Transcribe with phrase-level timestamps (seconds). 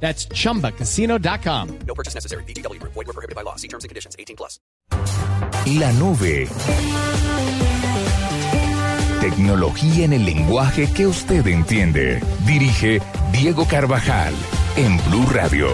[0.00, 1.78] That's chumbacasino.com.
[1.86, 2.44] No purchase necessary.
[2.44, 2.80] BGW.
[2.82, 3.56] Void were prohibited by law.
[3.56, 4.14] See terms and conditions.
[4.18, 4.60] 18 plus.
[5.66, 6.48] La nube.
[9.20, 12.22] Tecnología en el lenguaje que usted entiende.
[12.46, 13.00] Dirige
[13.32, 14.34] Diego Carvajal
[14.76, 15.68] en Blue Radio.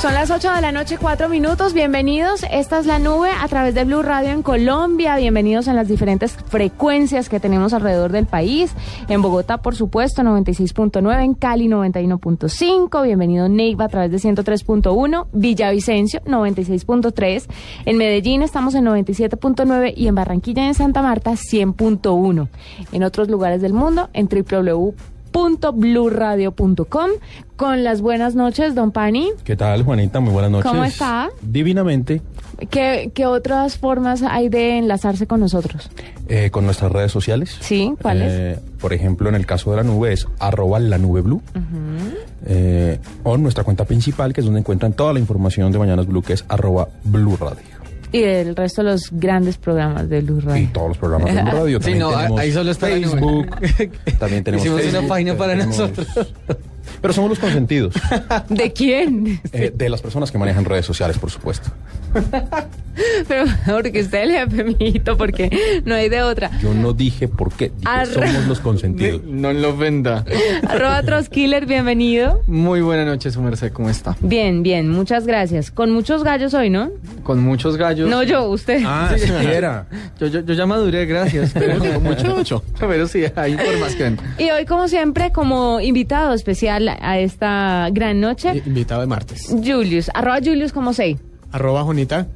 [0.00, 1.74] Son las 8 de la noche, 4 minutos.
[1.74, 2.44] Bienvenidos.
[2.52, 5.16] Esta es la nube a través de Blue Radio en Colombia.
[5.16, 8.72] Bienvenidos en las diferentes frecuencias que tenemos alrededor del país.
[9.08, 11.24] En Bogotá, por supuesto, 96.9.
[11.24, 13.02] En Cali, 91.5.
[13.02, 15.26] Bienvenido Neiva a través de 103.1.
[15.32, 17.46] Villavicencio, 96.3.
[17.84, 22.48] En Medellín estamos en 97.9 y en Barranquilla y en Santa Marta, 100.1.
[22.92, 24.94] En otros lugares del mundo, en www
[25.38, 27.10] www.bluradio.com
[27.56, 29.30] con las buenas noches, don Pani.
[29.44, 30.20] ¿Qué tal, Juanita?
[30.20, 30.70] Muy buenas noches.
[30.70, 31.30] ¿Cómo está?
[31.42, 32.22] Divinamente.
[32.70, 35.90] ¿Qué, qué otras formas hay de enlazarse con nosotros?
[36.28, 37.56] Eh, con nuestras redes sociales.
[37.60, 38.32] Sí, ¿cuáles?
[38.32, 41.40] Eh, por ejemplo, en el caso de la nube es arroba la nube blue.
[42.46, 46.22] Eh, o nuestra cuenta principal, que es donde encuentran toda la información de Mañanas Blue,
[46.22, 47.77] que es arroba blue radio.
[48.12, 50.68] Y el resto de los grandes programas de Luz Y Radio.
[50.72, 51.78] todos los programas de Radio.
[51.82, 52.86] Sí, También no, tenemos ahí solo está.
[52.86, 53.46] Facebook.
[54.18, 56.34] También tenemos Hicimos una página para tenemos- nosotros.
[57.00, 57.94] Pero somos los consentidos
[58.48, 59.40] ¿De quién?
[59.52, 61.70] eh, de las personas que manejan redes sociales, por supuesto.
[63.28, 66.50] Pero porque usted es el jefe, mijito, porque no hay de otra.
[66.60, 69.22] Yo no dije por qué, dije somos los consentidos.
[69.28, 70.24] No lo venda.
[70.66, 72.42] Arroba Troskiller, bienvenido.
[72.46, 74.16] Muy buena noche, su merced, ¿cómo está?
[74.20, 75.70] Bien, bien, muchas gracias.
[75.70, 76.90] Con muchos gallos hoy, ¿no?
[77.22, 78.08] Con muchos gallos.
[78.10, 78.82] No yo, usted.
[78.84, 79.86] Ah, sí, era.
[80.18, 81.52] Yo, yo, yo ya maduré, gracias.
[81.52, 84.18] Pero, mucho, Pero sí, hay información.
[84.38, 89.48] Y hoy, como siempre, como invitado especial a esta gran noche, Invitado de martes.
[89.48, 91.18] Julius, arroba Julius como sei.
[91.52, 92.26] Arroba Jonita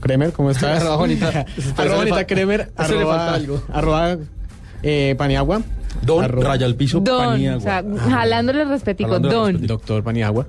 [0.00, 0.80] Kremer, ¿cómo estás?
[0.80, 1.46] Arroba Jonita.
[1.76, 3.62] arroba Jonita Kremer, le falta arroba, algo.
[3.72, 4.16] arroba
[4.82, 5.62] eh, Paniagua.
[6.02, 7.58] Don Arroba- Raya al Piso Don, Paniagua.
[7.58, 9.46] o sea, jalándole respetico, Jalándole Don.
[9.52, 9.74] respetico.
[9.74, 10.46] Doctor Paniagua.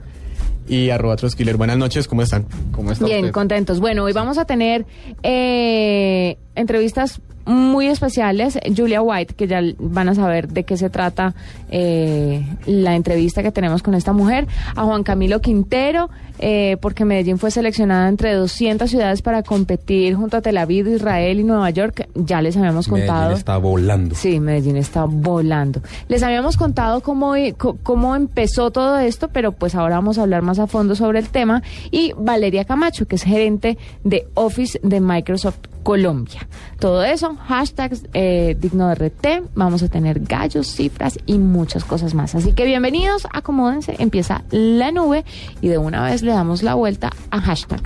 [0.65, 1.57] Y arroba Troskiller.
[1.57, 2.45] Buenas noches, ¿cómo están?
[2.71, 3.33] ¿Cómo está Bien, usted?
[3.33, 3.81] contentos.
[3.81, 4.85] Bueno, hoy vamos a tener
[5.21, 8.57] eh, entrevistas muy especiales.
[8.75, 11.33] Julia White, que ya van a saber de qué se trata
[11.69, 14.47] eh, la entrevista que tenemos con esta mujer.
[14.75, 16.09] A Juan Camilo Quintero,
[16.39, 21.39] eh, porque Medellín fue seleccionada entre 200 ciudades para competir junto a Tel Aviv, Israel
[21.39, 22.07] y Nueva York.
[22.15, 23.33] Ya les habíamos Medellín contado.
[23.33, 24.15] está volando.
[24.15, 25.81] Sí, Medellín está volando.
[26.07, 30.41] Les habíamos contado cómo, co- cómo empezó todo esto, pero pues ahora vamos a hablar
[30.43, 31.63] más a fondo sobre el tema.
[31.91, 36.47] Y Valeria Camacho, que es gerente de Office de Microsoft Colombia.
[36.79, 42.13] Todo eso, hashtags eh, digno de RT, vamos a tener gallos, cifras y muchas cosas
[42.13, 42.35] más.
[42.35, 45.25] Así que bienvenidos, acomódense, empieza la nube
[45.61, 47.81] y de una vez le damos la vuelta a hashtag.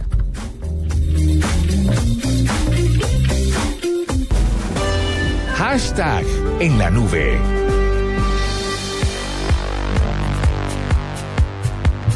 [5.56, 6.24] Hashtag
[6.60, 7.40] en la nube.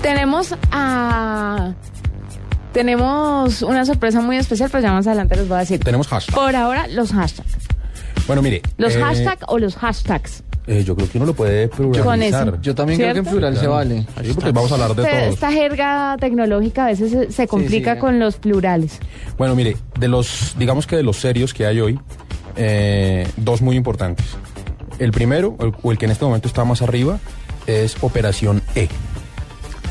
[0.02, 1.74] Tenemos a...
[2.74, 5.80] Tenemos una sorpresa muy especial, pero ya más adelante les voy a decir.
[5.82, 6.34] Tenemos hashtag.
[6.36, 7.58] Por ahora, los hashtags.
[8.28, 8.62] Bueno, mire.
[8.78, 10.44] Los eh, hashtags o los hashtags.
[10.68, 12.48] eh, yo creo que uno lo puede Con pluralizar.
[12.48, 12.58] eso.
[12.62, 14.06] Yo también creo que en plural se vale.
[14.24, 15.34] Sí, porque vamos a hablar de Esta, todos.
[15.34, 18.00] esta jerga tecnológica a veces se, se complica sí.
[18.00, 19.00] con los plurales.
[19.38, 22.00] Bueno, mire, de los, digamos que de los serios que hay hoy,
[22.56, 24.26] eh, dos muy importantes.
[25.00, 27.20] El primero, el- o el que en este momento está más arriba,
[27.68, 28.88] es Operación E.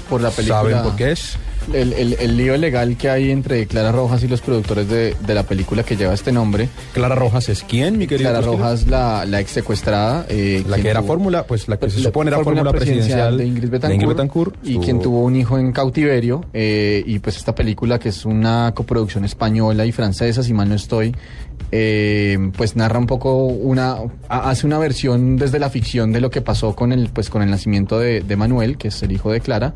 [0.08, 0.60] Por la película.
[0.62, 1.36] ¿Saben por qué es?
[1.72, 5.34] El, el, el lío legal que hay entre Clara Rojas y los productores de, de
[5.34, 6.69] la película que lleva este nombre.
[6.93, 8.31] Clara Rojas es quién, mi querido?
[8.31, 8.44] Clara?
[8.44, 10.26] Rojas, la, la ex secuestrada.
[10.28, 13.71] eh, La que era fórmula, pues la que se supone era fórmula presidencial de Ingrid
[13.71, 17.54] Betancourt, de Ingrid Betancourt, y quien tuvo un hijo en cautiverio eh, y pues esta
[17.54, 21.15] película que es una coproducción española y francesa si mal no estoy
[21.72, 23.97] eh, pues narra un poco una
[24.28, 27.42] ha- hace una versión desde la ficción de lo que pasó con el pues con
[27.42, 29.74] el nacimiento de, de Manuel que es el hijo de Clara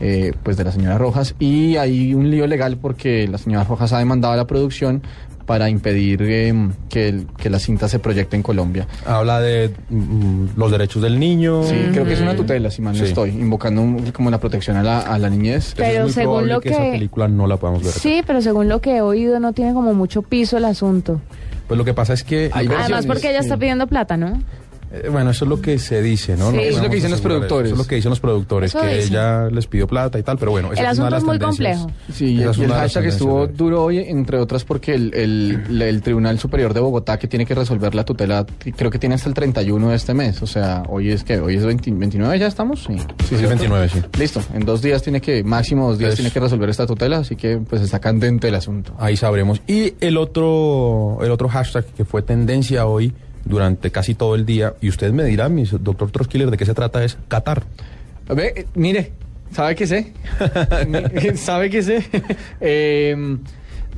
[0.00, 1.34] eh, pues de la señora Rojas.
[1.38, 5.02] Y hay un lío legal porque la señora Rojas ha demandado la producción
[5.46, 6.52] para impedir eh,
[6.88, 8.86] que, el- que la cinta se proyecte en Colombia.
[9.06, 11.62] Habla de mm, los derechos del niño.
[11.64, 13.06] Sí, creo que es una tutela, si mal no Sí.
[13.08, 15.74] estoy, invocando un- como la protección a la, a la niñez.
[15.76, 17.92] Pero es muy según lo que, esa que- película no la podamos ver.
[17.92, 18.00] acá.
[18.00, 21.20] Sí, pero según lo que he oído no tiene como mucho piso el asunto.
[21.68, 23.46] Pues lo que pasa es que Hay Además porque ella sí.
[23.46, 24.40] está pidiendo plata, ¿no?
[24.92, 26.50] Eh, bueno, eso es lo que se dice, ¿no?
[26.50, 26.56] Sí.
[26.56, 27.66] No Eso es lo que dicen los productores.
[27.72, 29.12] Eso es lo que dicen los productores, Eso que dicen.
[29.12, 30.72] ella les pidió plata y tal, pero bueno.
[30.72, 31.78] esa El es una asunto de las es muy tendencias.
[31.80, 32.00] complejo.
[32.12, 35.82] Sí, Esa es el hashtag estuvo tendencias de- duro hoy, entre otras porque el, el-
[35.82, 38.46] el Tribunal Superior de Bogotá, que tiene que resolver la tutela,
[38.76, 40.40] creo que tiene hasta el 31 de este mes.
[40.42, 42.84] O sea, hoy es que hoy es 20 29, ¿ya estamos?
[42.84, 42.96] Sí,
[43.28, 44.00] Sí, sí, 29, sí.
[44.18, 47.18] Listo, en dos días tiene que, máximo dos días Pues- tiene que resolver esta tutela,
[47.18, 48.94] así que pues está candente el asunto.
[48.98, 49.60] Ahí sabremos.
[49.66, 53.12] Y el otro, el otro hashtag que fue tendencia hoy
[53.46, 56.74] durante casi todo el día, y usted me dirá, mi doctor Troskiller, de qué se
[56.74, 57.62] trata, es Qatar.
[58.28, 59.12] Ve, eh, mire,
[59.52, 60.12] ¿sabe qué sé?
[61.36, 62.04] ¿Sabe qué sé?
[62.60, 63.36] Eh,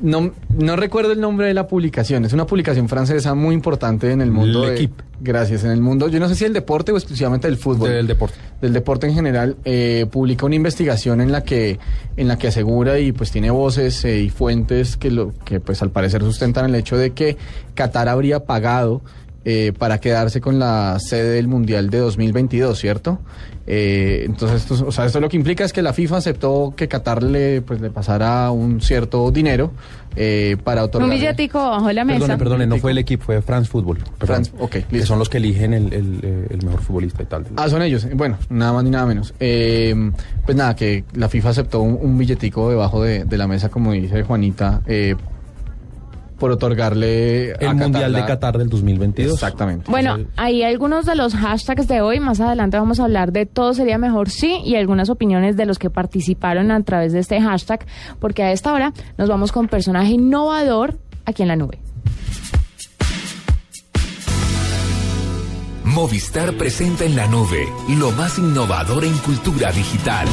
[0.01, 2.23] no, no recuerdo el nombre de la publicación.
[2.23, 4.61] Es una publicación francesa muy importante en el mundo.
[4.61, 5.65] de- gracias.
[5.65, 7.89] En el mundo, yo no sé si el deporte o exclusivamente del fútbol.
[7.89, 8.35] Del deporte.
[8.61, 9.57] Del deporte en general.
[9.65, 11.79] eh, publica una investigación en la que,
[12.15, 15.81] en la que asegura y pues tiene voces eh, y fuentes que lo, que pues
[15.81, 17.35] al parecer sustentan el hecho de que
[17.73, 19.01] Qatar habría pagado
[19.45, 23.19] eh, para quedarse con la sede del Mundial de 2022, ¿cierto?
[23.71, 26.87] Eh, entonces, esto, o sea, esto lo que implica es que la FIFA aceptó que
[26.87, 29.71] Qatar le, pues, le pasara un cierto dinero
[30.15, 31.07] eh, para otorgar...
[31.07, 32.19] Un billetico bajo la mesa.
[32.19, 33.97] Perdone, perdone, no fue el equipo, fue France Football.
[34.17, 34.45] Perdón.
[34.45, 35.05] France, ok, Que listo.
[35.07, 37.45] son los que eligen el, el, eh, el mejor futbolista y tal.
[37.57, 38.07] Ah, son ellos.
[38.15, 39.35] Bueno, nada más ni nada menos.
[39.39, 39.93] Eh,
[40.45, 43.91] pues nada, que la FIFA aceptó un, un billetico debajo de, de la mesa, como
[43.91, 45.15] dice Juanita, eh,
[46.39, 49.33] por otorgarle a el Mundial la- de Qatar del 2022.
[49.33, 49.91] Exactamente.
[49.91, 52.19] Bueno, hay algunos de los hashtags de hoy.
[52.19, 55.77] Más adelante vamos a hablar de todo sería mejor sí y algunas opiniones de los
[55.77, 57.85] que participaron a través de este hashtag,
[58.19, 61.79] porque a esta hora nos vamos con personaje innovador aquí en la nube.
[65.83, 70.27] Movistar presenta en la nube lo más innovador en cultura digital.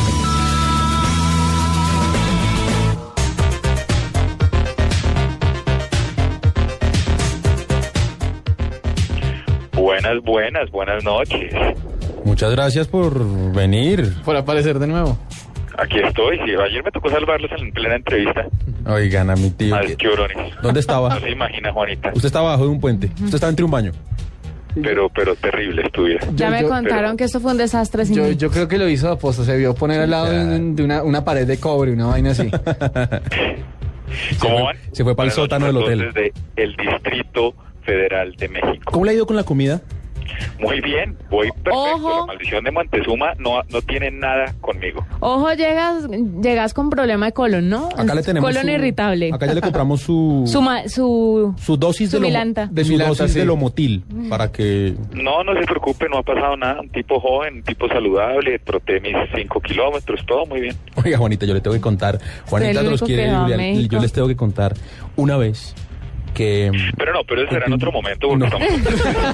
[10.06, 11.53] Buenas, buenas, buenas noches.
[12.25, 14.12] Muchas gracias por venir.
[14.25, 15.19] Por aparecer de nuevo.
[15.79, 16.37] Aquí estoy.
[16.44, 18.47] Sí, ayer me tocó salvarlos en plena entrevista.
[18.87, 19.76] Oigan, a mi tío.
[20.62, 21.08] ¿Dónde estaba?
[21.14, 22.11] No se imagina, Juanita.
[22.14, 23.11] Usted estaba abajo de un puente.
[23.17, 23.91] Usted estaba entre un baño.
[24.81, 26.20] Pero, pero terrible estudia.
[26.35, 28.79] Ya Yo- me yo- contaron pero- que esto fue un desastre sin Yo, creo que
[28.79, 31.47] lo hizo a aposta, se vio poner al lado de, un- de una, una pared
[31.49, 32.49] de cobre, una vaina así.
[34.38, 34.76] ¿Cómo fue- van?
[34.93, 35.99] se fue para el sótano del hotel.
[36.12, 38.91] Desde el Distrito Federal de México.
[38.93, 39.81] ¿Cómo le ha ido con la comida?
[40.61, 41.78] Muy bien, voy perfecto.
[41.94, 42.20] Ojo.
[42.20, 45.05] La maldición de Montezuma no, no tiene nada conmigo.
[45.20, 46.08] Ojo, llegas,
[46.43, 47.88] llegas con problema de colon, ¿no?
[47.96, 48.49] Acá le tenemos.
[48.49, 49.31] Colon su- irritable.
[49.32, 50.44] Acá ya le compramos su.
[50.46, 52.67] Su, ma- su, su dosis su de, milanta.
[52.69, 53.38] su milanta, dosis sí.
[53.38, 56.81] de lomotil para que No, no se preocupe, no ha pasado nada.
[56.81, 60.76] Un tipo joven, un tipo saludable, troté mis 5 kilómetros, todo muy bien.
[61.05, 62.19] Oiga, Juanita, yo le tengo que contar.
[62.46, 63.31] Juanita los quiere,
[63.88, 64.75] yo les tengo que contar
[65.17, 65.75] una vez
[66.37, 68.47] que Pero no, pero eso será en otro momento porque No.
[68.47, 68.69] estamos...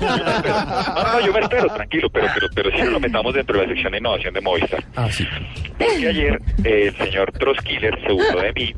[0.00, 3.72] No, no, yo me espero, tranquilo, pero, pero, pero sí lo metamos dentro de la
[3.72, 4.84] sección de innovación de Movistar.
[4.96, 5.26] ah sí.
[5.78, 8.74] Porque ayer eh, el señor Troskiller se burló de mí.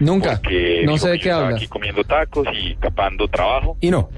[0.00, 0.40] Nunca.
[0.84, 1.56] No sé de qué yo estaba habla.
[1.56, 3.76] aquí comiendo tacos y tapando trabajo.
[3.80, 4.08] Y no.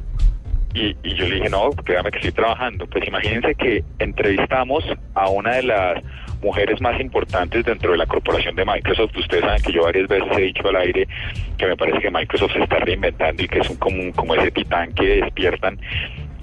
[0.74, 2.86] Y, y yo le dije, no, créame que estoy trabajando.
[2.86, 4.82] Pues imagínense que entrevistamos
[5.14, 6.02] a una de las
[6.44, 9.16] mujeres más importantes dentro de la corporación de Microsoft.
[9.16, 11.08] Ustedes saben que yo varias veces he dicho al aire
[11.58, 14.34] que me parece que Microsoft se está reinventando y que es un, como, un- como
[14.36, 15.78] ese titán que despiertan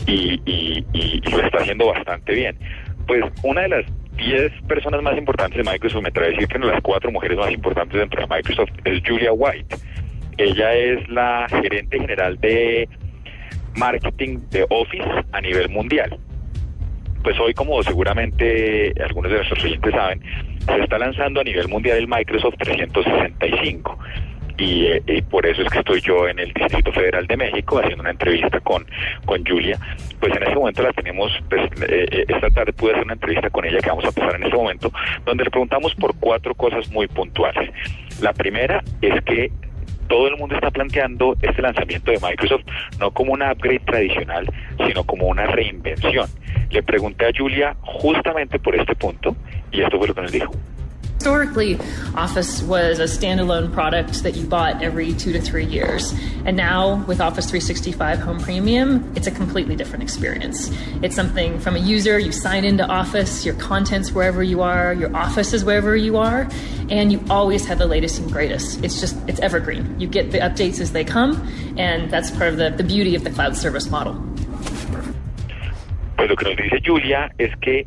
[0.08, 0.42] y-
[0.94, 2.58] y lo está haciendo bastante bien.
[3.08, 3.86] Pues una de las
[4.18, 7.12] 10 personas más importantes de Microsoft, me trae a decir que una de las cuatro
[7.12, 9.76] mujeres más importantes dentro de Microsoft es Julia White.
[10.38, 12.88] Ella es la gerente general de
[13.76, 16.18] marketing de Office a nivel mundial.
[17.24, 20.22] Pues hoy, como seguramente algunos de nuestros oyentes saben,
[20.66, 23.98] se está lanzando a nivel mundial el Microsoft 365.
[24.58, 27.80] Y, eh, y por eso es que estoy yo en el Distrito Federal de México
[27.80, 28.86] haciendo una entrevista con,
[29.26, 29.80] con Julia.
[30.20, 33.50] Pues en este momento la tenemos, pues, eh, eh, esta tarde pude hacer una entrevista
[33.50, 34.92] con ella que vamos a pasar en este momento,
[35.26, 37.72] donde le preguntamos por cuatro cosas muy puntuales.
[38.22, 39.52] La primera es que
[40.12, 42.66] todo el mundo está planteando este lanzamiento de Microsoft
[43.00, 44.46] no como una upgrade tradicional,
[44.86, 46.28] sino como una reinvención.
[46.70, 49.38] Le pregunté a Julia justamente por este punto
[49.72, 50.52] y esto fue lo que nos dijo.
[51.22, 51.78] Historically,
[52.16, 56.16] Office was a standalone product that you bought every two to three years.
[56.46, 60.72] And now, with Office 365 Home Premium, it's a completely different experience.
[61.04, 65.16] It's something from a user, you sign into Office, your content's wherever you are, your
[65.16, 66.50] office is wherever you are,
[66.90, 68.84] and you always have the latest and greatest.
[68.84, 70.00] It's just, it's evergreen.
[70.00, 71.48] You get the updates as they come,
[71.78, 74.16] and that's part of the, the beauty of the cloud service model.
[76.18, 77.86] Pues lo que nos dice Julia es que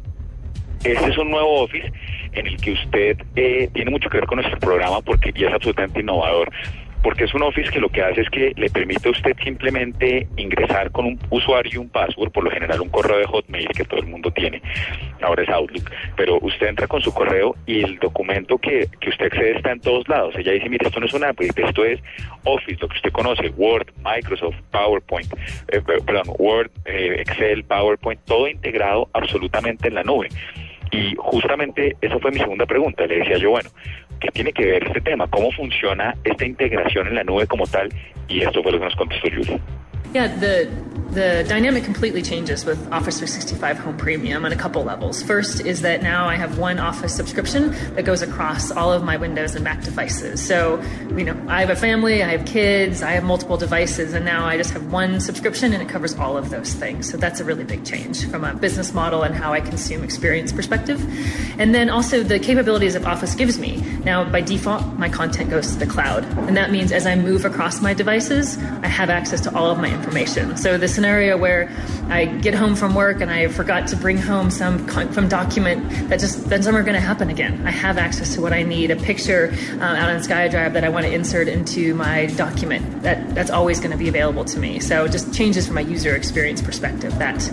[0.84, 1.90] este es un nuevo Office
[2.34, 5.54] en el que usted eh, tiene mucho que ver con nuestro programa porque ya es
[5.54, 6.50] absolutamente innovador.
[7.04, 10.26] porque es un Office que lo que hace es que le permite a usted simplemente
[10.38, 13.84] ingresar con un usuario y un password, por lo general un correo de Hotmail que
[13.84, 14.62] todo el mundo tiene,
[15.20, 19.26] ahora es Outlook, pero usted entra con su correo y el documento que, que usted
[19.26, 20.34] accede está en todos lados.
[20.38, 22.00] Ella dice, mire, esto no es una app, esto es
[22.44, 25.30] Office, lo que usted conoce, Word, Microsoft, PowerPoint,
[25.68, 30.28] eh, perdón, Word, eh, Excel, PowerPoint, todo integrado absolutamente en la nube.
[30.94, 33.06] Y justamente esa fue mi segunda pregunta.
[33.06, 33.70] Le decía yo, bueno,
[34.20, 35.26] ¿qué tiene que ver este tema?
[35.28, 37.88] ¿Cómo funciona esta integración en la nube como tal?
[38.28, 39.58] Y esto fue lo que nos contestó Julia.
[41.14, 45.22] The dynamic completely changes with Office 365 Home Premium on a couple levels.
[45.22, 49.16] First is that now I have one Office subscription that goes across all of my
[49.16, 50.44] Windows and Mac devices.
[50.44, 50.82] So,
[51.16, 54.44] you know, I have a family, I have kids, I have multiple devices, and now
[54.44, 57.08] I just have one subscription and it covers all of those things.
[57.08, 60.52] So that's a really big change from a business model and how I consume experience
[60.52, 61.00] perspective.
[61.60, 63.76] And then also the capabilities that Office gives me.
[64.04, 66.24] Now, by default, my content goes to the cloud.
[66.48, 69.78] And that means as I move across my devices, I have access to all of
[69.78, 70.56] my information.
[70.56, 71.70] So this scenario where
[72.08, 76.18] I get home from work and I forgot to bring home some some document that
[76.18, 77.66] just that's never going to happen again.
[77.66, 80.88] I have access to what I need, a picture um, out on SkyDrive that I
[80.88, 83.02] want to insert into my document.
[83.02, 84.80] That that's always going to be available to me.
[84.80, 87.12] So it just changes from a user experience perspective.
[87.18, 87.46] That,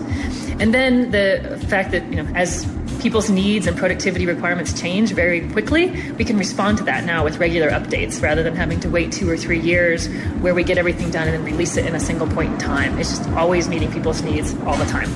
[0.58, 2.64] and then the fact that you know as
[3.02, 7.38] people's needs and productivity requirements change very quickly, we can respond to that now with
[7.38, 10.06] regular updates rather than having to wait two or three years
[10.40, 12.96] where we get everything done and then release it in a single point in time.
[12.98, 15.10] It's just always meeting people's needs all the time.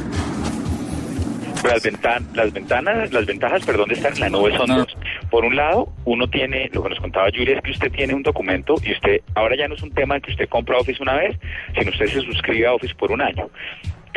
[1.64, 4.96] Las, ventan las ventanas, las ventajas, perdón, de estar en la nube son dos.
[5.30, 8.22] Por un lado, uno tiene, lo que nos contaba Julia, es que usted tiene un
[8.22, 11.14] documento y usted, ahora ya no es un tema de que usted compra Office una
[11.14, 11.36] vez,
[11.76, 13.50] sino usted se suscribe a Office por un año.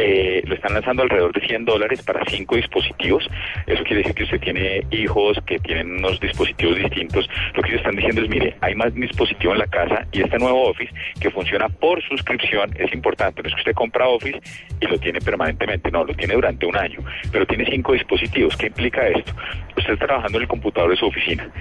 [0.02, 3.28] Eh, lo están lanzando alrededor de 100 dólares para cinco dispositivos.
[3.68, 7.30] Eso quiere decir que usted tiene hijos que tienen unos dispositivos distintos.
[7.54, 10.40] Lo que ellos están diciendo es, mire, hay más dispositivo en la casa y este
[10.40, 13.42] nuevo Office que funciona por suscripción es importante.
[13.42, 14.40] No es que usted compra Office
[14.80, 17.00] y lo tiene permanentemente, no, lo tiene durante un año,
[17.34, 18.56] pero tiene cinco dispositivos.
[18.56, 19.34] ¿Qué implica esto?
[19.76, 21.52] Usted está trabajando en el computador de su oficina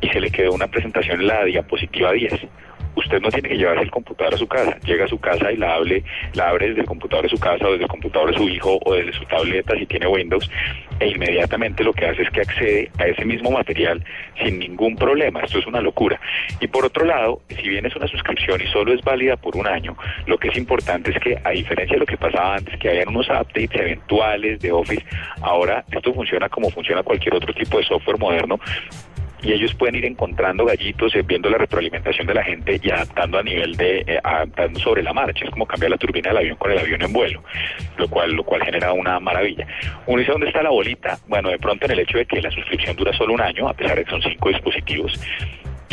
[0.00, 2.32] y se le quedó una presentación en la diapositiva 10
[2.96, 4.76] usted no tiene que llevarse el computador a su casa.
[4.84, 6.02] Llega a su casa y la abre,
[6.34, 8.78] la abre desde el computador de su casa o desde el computador de su hijo
[8.84, 10.50] o desde su tableta si tiene Windows
[11.00, 14.04] e inmediatamente lo que hace es que accede a ese mismo material
[14.42, 15.40] sin ningún problema.
[15.40, 16.20] Esto es una locura.
[16.60, 19.66] Y por otro lado, si bien es una suscripción y solo es válida por un
[19.66, 19.96] año,
[20.26, 23.08] lo que es importante es que a diferencia de lo que pasaba antes, que habían
[23.08, 25.04] unos updates eventuales de Office,
[25.42, 28.58] ahora esto funciona como funciona cualquier otro tipo de software moderno
[29.44, 33.38] y ellos pueden ir encontrando gallitos, eh, viendo la retroalimentación de la gente y adaptando
[33.38, 35.44] a nivel de, eh, adaptando sobre la marcha.
[35.44, 37.42] Es como cambiar la turbina del avión con el avión en vuelo,
[37.98, 39.66] lo cual, lo cual genera una maravilla.
[40.06, 41.18] Uno dice, ¿dónde está la bolita?
[41.28, 43.74] Bueno, de pronto en el hecho de que la suscripción dura solo un año, a
[43.74, 45.20] pesar de que son cinco dispositivos,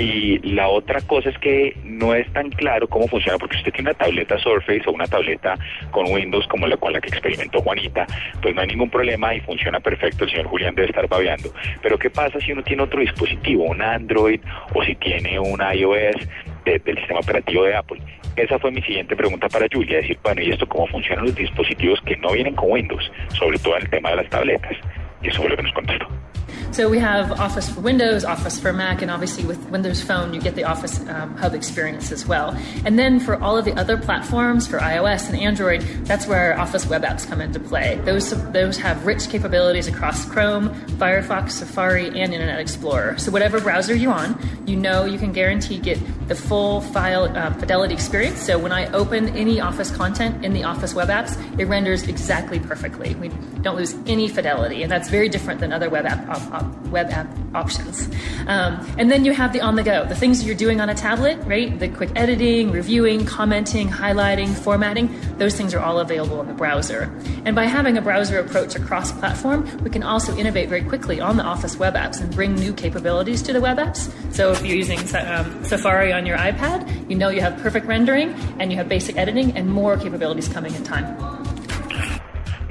[0.02, 3.92] y la otra cosa es que no es tan claro cómo funciona, porque usted tiene
[3.92, 5.58] una tableta Surface o una tableta
[5.92, 8.08] con Windows como la cual la que experimentó Juanita,
[8.42, 11.54] pues no hay ningún problema y funciona perfecto, el señor Julián debe estar babeando.
[11.84, 14.40] Pero ¿qué pasa si uno tiene otro dispositivo, un Android
[14.74, 16.28] o si tiene un iOS
[16.66, 18.02] del sistema operativo de Apple?
[18.36, 22.02] Esa fue mi siguiente pregunta para Julia, decir, bueno, ¿y esto cómo funcionan los dispositivos
[22.02, 23.12] que no vienen con Windows?
[23.38, 24.76] Sobre todo en el tema de las tabletas.
[25.22, 26.08] Y eso fue lo que nos contestó.
[26.72, 30.42] So we have Office for Windows, Office for Mac, and obviously with Windows Phone, you
[30.42, 32.58] get the Office um, Hub experience as well.
[32.86, 36.86] And then for all of the other platforms, for iOS and Android, that's where Office
[36.88, 38.00] web apps come into play.
[38.06, 43.18] Those those have rich capabilities across Chrome, Firefox, Safari, and Internet Explorer.
[43.18, 47.54] So whatever browser you're on, you know you can guarantee get the full file uh,
[47.54, 48.42] fidelity experience.
[48.42, 52.60] So when I open any Office content in the Office web apps, it renders exactly
[52.60, 53.16] perfectly.
[53.16, 53.30] We
[53.62, 57.28] don't lose any fidelity, and that's very different than other web app op- web app
[57.54, 58.08] options.
[58.48, 60.96] Um, and then you have the on the go, the things you're doing on a
[60.96, 61.78] tablet, right?
[61.78, 67.14] The quick editing, reviewing, commenting, highlighting, formatting, those things are all available in the browser.
[67.46, 71.38] And by having a browser approach across platform, we can also innovate very quickly on
[71.38, 74.12] the Office web apps and bring new capabilities to the web apps.
[74.34, 78.34] So if you're using um, Safari on your iPad, you know you have perfect rendering
[78.60, 81.06] and you have basic editing and more capabilities coming in time.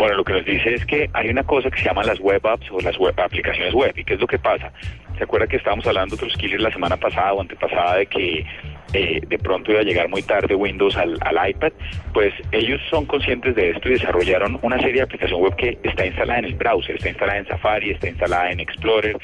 [0.01, 2.41] Bueno, lo que nos dice es que hay una cosa que se llama las web
[2.47, 3.93] apps o las web aplicaciones web.
[3.95, 4.73] ¿Y qué es lo que pasa?
[5.19, 8.47] ¿Se acuerda que estábamos hablando otros killers la semana pasada o antepasada de que
[8.95, 11.73] eh, de pronto iba a llegar muy tarde Windows al, al, iPad?
[12.15, 16.07] Pues ellos son conscientes de esto y desarrollaron una serie de aplicaciones web que está
[16.07, 19.19] instalada en el browser, está instalada en Safari, está instalada en Explorer,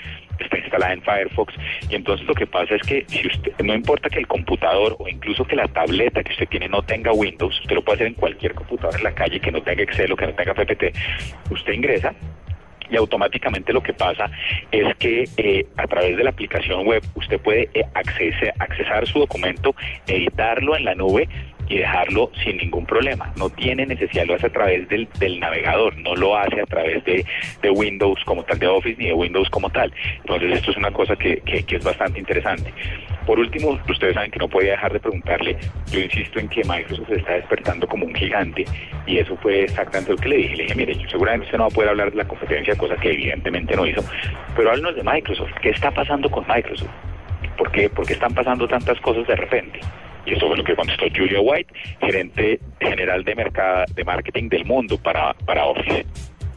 [0.44, 1.54] está instalada en Firefox.
[1.90, 5.08] Y entonces lo que pasa es que si usted no importa que el computador o
[5.08, 8.14] incluso que la tableta que usted tiene no tenga Windows, usted lo puede hacer en
[8.14, 10.92] cualquier computador en la calle que no tenga Excel o que no tenga PPT,
[11.50, 12.14] usted ingresa
[12.88, 14.30] y automáticamente lo que pasa
[14.70, 19.18] es que eh, a través de la aplicación web usted puede eh, accese- accesar su
[19.18, 19.74] documento,
[20.06, 21.28] editarlo en la nube
[21.68, 23.32] y dejarlo sin ningún problema.
[23.36, 27.04] No tiene necesidad, lo hace a través del, del navegador, no lo hace a través
[27.04, 27.24] de,
[27.62, 29.92] de Windows como tal, de Office, ni de Windows como tal.
[30.18, 32.72] Entonces esto es una cosa que, que- que es bastante interesante.
[33.26, 35.56] Por último, ustedes saben que no podía dejar de preguntarle,
[35.90, 38.64] yo insisto en que Microsoft se está despertando como un gigante
[39.04, 40.56] y eso fue exactamente lo que le dije.
[40.56, 42.94] Le dije, mire, yo seguramente usted no va a poder hablar de la competencia, cosa
[42.96, 44.02] que evidentemente no hizo,
[44.54, 45.50] pero háblenos de Microsoft.
[45.60, 46.90] ¿Qué está pasando con Microsoft?
[47.58, 47.88] ¿Por qué?
[47.88, 49.80] Porque están pasando tantas cosas de repente.
[50.26, 54.64] Y eso fue lo que contestó Julia White, gerente general de, mercado, de marketing del
[54.64, 56.04] mundo para, para Office.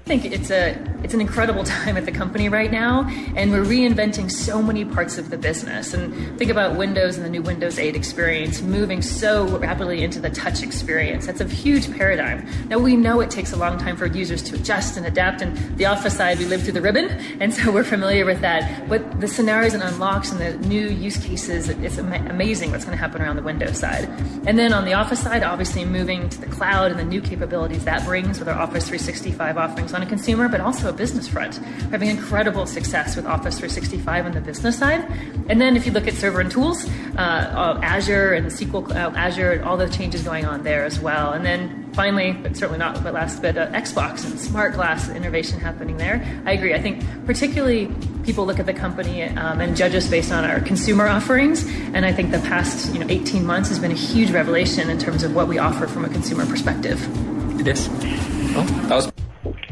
[0.10, 3.64] I think it's a it's an incredible time at the company right now, and we're
[3.64, 5.94] reinventing so many parts of the business.
[5.94, 10.32] And think about Windows and the new Windows 8 experience moving so rapidly into the
[10.32, 11.28] touch experience.
[11.28, 12.48] That's a huge paradigm.
[12.70, 15.44] Now we know it takes a long time for users to adjust and adapt.
[15.44, 18.90] And the Office side, we live through the ribbon, and so we're familiar with that.
[18.90, 23.02] But the scenarios and unlocks and the new use cases, it's amazing what's going to
[23.02, 24.06] happen around the Windows side.
[24.48, 27.86] And then on the Office side, obviously moving to the cloud and the new capabilities
[27.86, 31.60] that brings with our Office 365 offerings on a consumer, but also a business front.
[31.60, 35.06] We're having incredible success with Office 365 on the business side.
[35.50, 36.88] And then if you look at server and tools,
[37.18, 41.00] uh, uh, Azure and SQL, uh, Azure, and all the changes going on there as
[41.00, 41.34] well.
[41.34, 45.60] And then finally, but certainly not but last, but uh, Xbox and smart glass innovation
[45.60, 46.26] happening there.
[46.46, 46.74] I agree.
[46.74, 47.92] I think particularly
[48.24, 51.66] people look at the company um, and judge us based on our consumer offerings.
[51.94, 54.98] And I think the past you know 18 months has been a huge revelation in
[54.98, 57.00] terms of what we offer from a consumer perspective.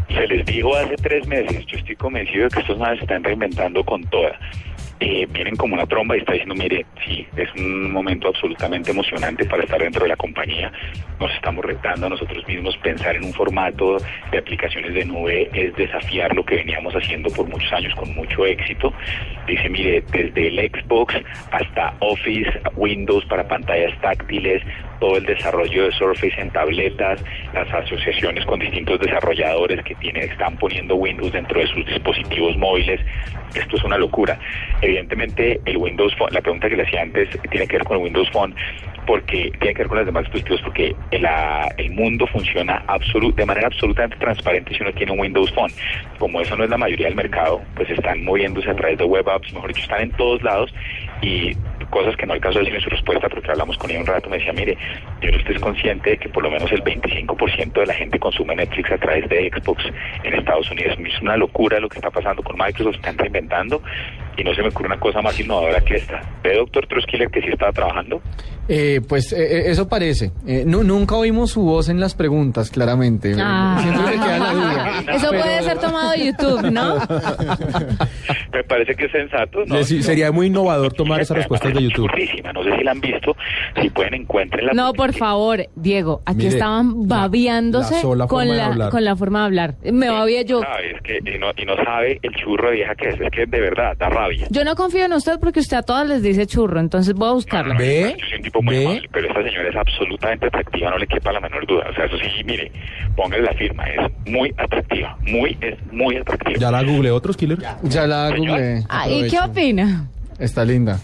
[0.07, 3.83] Se les dijo hace tres meses, yo estoy convencido de que estos se están reinventando
[3.83, 4.37] con toda.
[4.99, 9.45] Eh, vienen como una tromba y está diciendo, mire, sí, es un momento absolutamente emocionante
[9.45, 10.71] para estar dentro de la compañía.
[11.19, 12.75] Nos estamos retando a nosotros mismos.
[12.77, 13.97] Pensar en un formato
[14.31, 18.45] de aplicaciones de nube es desafiar lo que veníamos haciendo por muchos años con mucho
[18.45, 18.91] éxito.
[19.45, 21.13] Dice, mire, desde el Xbox
[21.51, 24.63] hasta Office, Windows para pantallas táctiles,
[24.99, 27.23] todo el desarrollo de Surface en tabletas,
[27.53, 32.99] las asociaciones con distintos desarrolladores que tienen, están poniendo Windows dentro de sus dispositivos móviles.
[33.55, 34.37] Esto es una locura.
[34.81, 38.03] Evidentemente, el Windows Phone, la pregunta que le hacía antes tiene que ver con el
[38.03, 38.53] Windows Phone,
[39.05, 42.83] porque tiene que ver con los demás dispositivos, porque la- el mundo funciona
[43.35, 45.71] de manera absolutamente transparente si uno tiene un Windows Phone.
[46.19, 49.27] Como eso no es la mayoría del mercado, pues están moviéndose a través de web
[49.29, 50.73] apps, mejor dicho, están en todos lados
[51.21, 51.55] y
[51.89, 54.05] cosas que no alcanzó a decir en su respuesta, pero que hablamos con ella un
[54.05, 54.77] rato, me decía, mire,
[55.21, 58.55] yo no estoy consciente de que por lo menos el 25% de la gente consume
[58.55, 59.83] Netflix a través de Xbox
[60.23, 60.97] en Estados Unidos.
[60.99, 63.81] Es una locura lo que está pasando con Microsoft, están reinventando
[64.37, 66.21] y no se me ocurre una cosa más innovadora que esta.
[66.43, 68.21] ¿Ve, doctor Truskiller, que sí estaba trabajando?
[68.69, 70.31] Eh, pues eh, eh, eso parece.
[70.45, 73.33] Eh, nu- nunca oímos su voz en las preguntas, claramente.
[73.39, 73.79] Ah.
[73.81, 75.03] Siempre me queda la duda.
[75.15, 76.95] Eso Pero- puede ser tomado de YouTube, ¿no?
[78.53, 79.59] Me parece que es sensato.
[79.65, 79.83] ¿no?
[79.83, 82.09] Sí, sería muy innovador tomar esas respuestas de YouTube.
[82.53, 83.35] No sé si la han visto,
[83.81, 88.27] si pueden encuentren la No, por favor, Diego, aquí Mire, estaban la- babeándose la sola
[88.27, 89.75] con la con la forma de hablar.
[89.91, 90.61] Me babía yo.
[90.61, 93.31] Sabe, es que, y, no, y no sabe el churro de vieja que es, es
[93.31, 94.26] que de verdad da rabia.
[94.49, 97.33] Yo no confío en usted porque usted a todas les dice churro, entonces voy a
[97.33, 97.73] buscarla.
[97.73, 98.15] No, no, ¿Ve?
[98.19, 98.85] Yo soy un tipo muy ¿Ve?
[98.85, 101.85] amable, pero esta señora es absolutamente atractiva, no le quepa la menor duda.
[101.89, 102.71] O sea, eso sí, mire,
[103.15, 106.59] póngale la firma, es muy atractiva, muy, es muy atractiva.
[106.59, 107.59] ¿Ya la googleé otros killer?
[107.83, 108.47] Ya la Señor.
[108.49, 108.83] googleé.
[108.89, 110.07] Ah, ¿Y qué opina?
[110.39, 110.99] Está linda.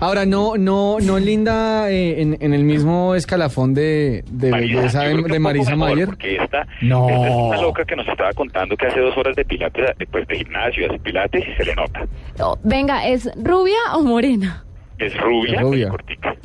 [0.00, 5.02] Ahora, no, no, no linda eh, en, en el mismo escalafón de, de Marisa, belleza
[5.32, 6.06] de, Marisa Mayer.
[6.06, 7.08] Porque esta, No.
[7.08, 10.06] esta es una loca que nos estaba contando que hace dos horas de pilates, eh,
[10.10, 12.06] pues de gimnasio, hace pilates y se le nota.
[12.40, 14.64] Oh, venga, ¿es rubia o morena?
[14.98, 15.92] Es rubia, Es rubia.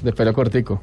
[0.01, 0.81] De pelo cortico.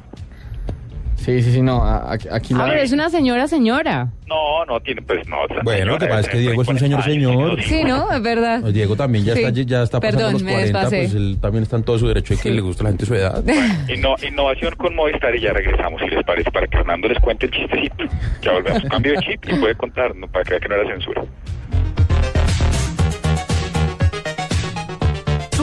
[1.24, 1.82] Sí, sí, sí, no.
[1.84, 2.64] a- Aquí, aquí Ah, la.
[2.70, 4.08] pero es una señora, señora.
[4.26, 5.44] No, no tiene, pues no.
[5.44, 7.58] esa Bueno, lo que señora pasa es que de Diego es un 40 señor, años,
[7.58, 7.62] señor.
[7.62, 8.10] Sí, ¿no?
[8.12, 8.60] Es verdad.
[8.72, 9.42] Diego también ya Sí.
[9.44, 10.96] está, ya está pasando Perdón, los me 40, desfasé.
[11.02, 13.06] pues él también está en todo su derecho de que le gusta a la gente
[13.06, 13.44] su edad.
[13.88, 17.46] Inno- innovación con Movistar y ya regresamos, si les parece, para que Hernando les cuente
[17.46, 18.04] el chistecito.
[18.42, 18.82] Ya volvemos.
[18.84, 21.22] Cambio de chip y puede contar, no, para que vea que no era censura.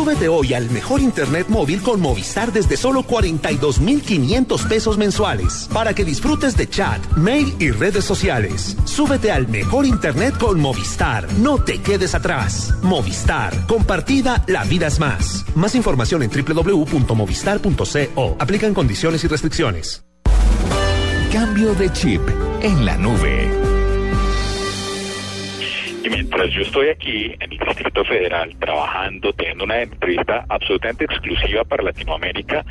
[0.08, 6.06] Súbete hoy al mejor internet móvil con Movistar desde solo 42,500 pesos mensuales para que
[6.06, 8.78] disfrutes de chat, mail y redes sociales.
[8.86, 11.30] Súbete al mejor internet con Movistar.
[11.40, 12.74] No te quedes atrás.
[12.84, 13.68] Movistar.
[13.68, 15.44] Compartida, la vida es más.
[15.56, 18.38] Más información en www.movistar.co.
[18.40, 20.06] Aplican condiciones y restricciones.
[21.34, 22.22] Cambio de chip
[22.62, 23.77] en la nube.
[26.04, 31.64] Y mientras yo estoy aquí en el Distrito Federal trabajando, teniendo una entrevista absolutamente exclusiva
[31.64, 32.66] para Latinoamérica,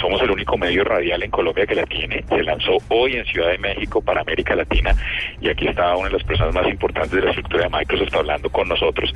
[0.00, 2.24] somos el único medio radial en Colombia que la tiene.
[2.28, 4.94] Se lanzó hoy en Ciudad de México para América Latina
[5.40, 8.50] y aquí está una de las personas más importantes de la estructura de Microsoft hablando
[8.50, 9.12] con nosotros.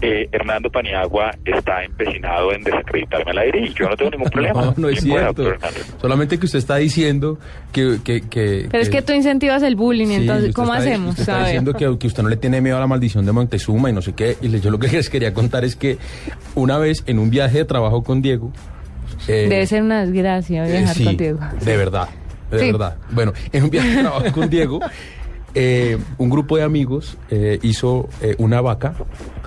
[0.00, 4.64] Eh, Hernando Paniagua está empecinado en desacreditarme al aire y yo no tengo ningún problema.
[4.64, 5.56] No, no es pueda, cierto.
[6.00, 7.38] Solamente que usted está diciendo
[7.72, 7.98] que...
[8.04, 11.10] que, que Pero es que tú incentivas el bullying, Sí, entonces, ¿cómo está- hacemos?
[11.10, 13.90] Usted está diciendo que, que usted no le tiene miedo a la maldición de Montezuma
[13.90, 14.36] y no sé qué.
[14.42, 15.98] Y yo lo que les quería contar es que
[16.56, 18.52] una vez en un viaje de trabajo con Diego...
[19.28, 21.38] eh, Debe ser una desgracia eh, viajar sí, contigo.
[21.64, 22.08] De verdad,
[22.50, 22.72] de Sí.
[22.72, 22.96] verdad.
[23.10, 24.80] Bueno, en un viaje de trabajo con Diego,
[25.54, 28.94] eh, un grupo de amigos eh, hizo eh, una vaca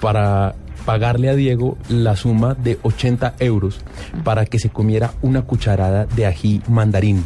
[0.01, 3.79] para pagarle a Diego la suma de 80 euros
[4.23, 7.25] para que se comiera una cucharada de ají mandarín.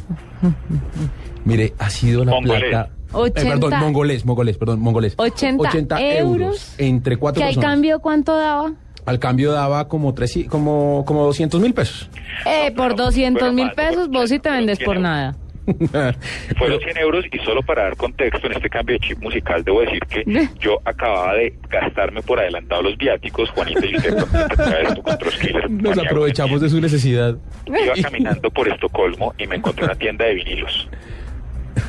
[1.45, 2.89] Mire, ha sido la plata...
[3.11, 5.15] 80 Eh, perdón, mongolés, mongolés, perdón, mongolés.
[5.17, 6.75] 80 euros.
[6.77, 8.71] entre cuatro ¿Que al cambio cuánto daba?
[9.09, 12.07] Al cambio daba como, tres, y- como, como 200 mil pesos.
[12.45, 15.35] Eh, por pero 200 fueron mil pesos vos sí te vendes 100 por nada.
[16.57, 19.81] Fueron 100 euros y solo para dar contexto en este cambio de chip musical debo
[19.81, 20.23] decir que
[20.59, 25.81] yo acababa de gastarme por adelantado los viáticos, Juanita y usted con.
[25.81, 27.35] Nos aprovechamos de su necesidad.
[27.65, 30.87] Iba caminando por Estocolmo y me encontré una tienda de vinilos.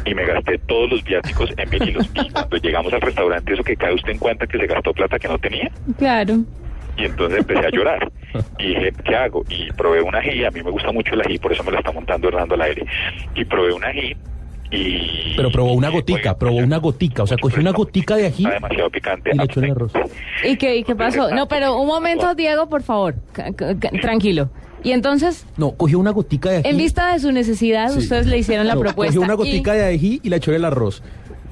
[0.07, 2.09] Y me gasté todos los viáticos en vinilos.
[2.15, 5.19] Y cuando llegamos al restaurante, eso que cae usted en cuenta que se gastó plata
[5.19, 5.71] que no tenía.
[5.99, 6.39] Claro.
[7.01, 8.11] Y entonces empecé a llorar.
[8.61, 9.43] Y dije, ¿qué hago?
[9.49, 10.45] Y probé un ají.
[10.45, 12.63] A mí me gusta mucho el ají, por eso me lo está montando Hernando al
[12.63, 12.85] aire.
[13.35, 14.15] Y probé un ají.
[14.71, 15.35] Y.
[15.37, 17.25] Pero probó una gotica, probó una gotica.
[17.25, 19.31] O sea, cogió una gotica de ají Está demasiado picante.
[19.33, 19.93] y le echó en el arroz.
[20.45, 21.31] ¿Y qué, y qué pasó?
[21.35, 23.15] No, pero un momento, Diego, por favor.
[24.01, 24.51] tranquilo.
[24.83, 26.69] Y entonces, No, cogió una gotica de ají.
[26.69, 27.99] en vista de su necesidad, Sí.
[27.99, 29.09] ustedes le hicieron la No, propuesta.
[29.15, 31.03] Cogió una gotica y- de ají y la echó en el arroz.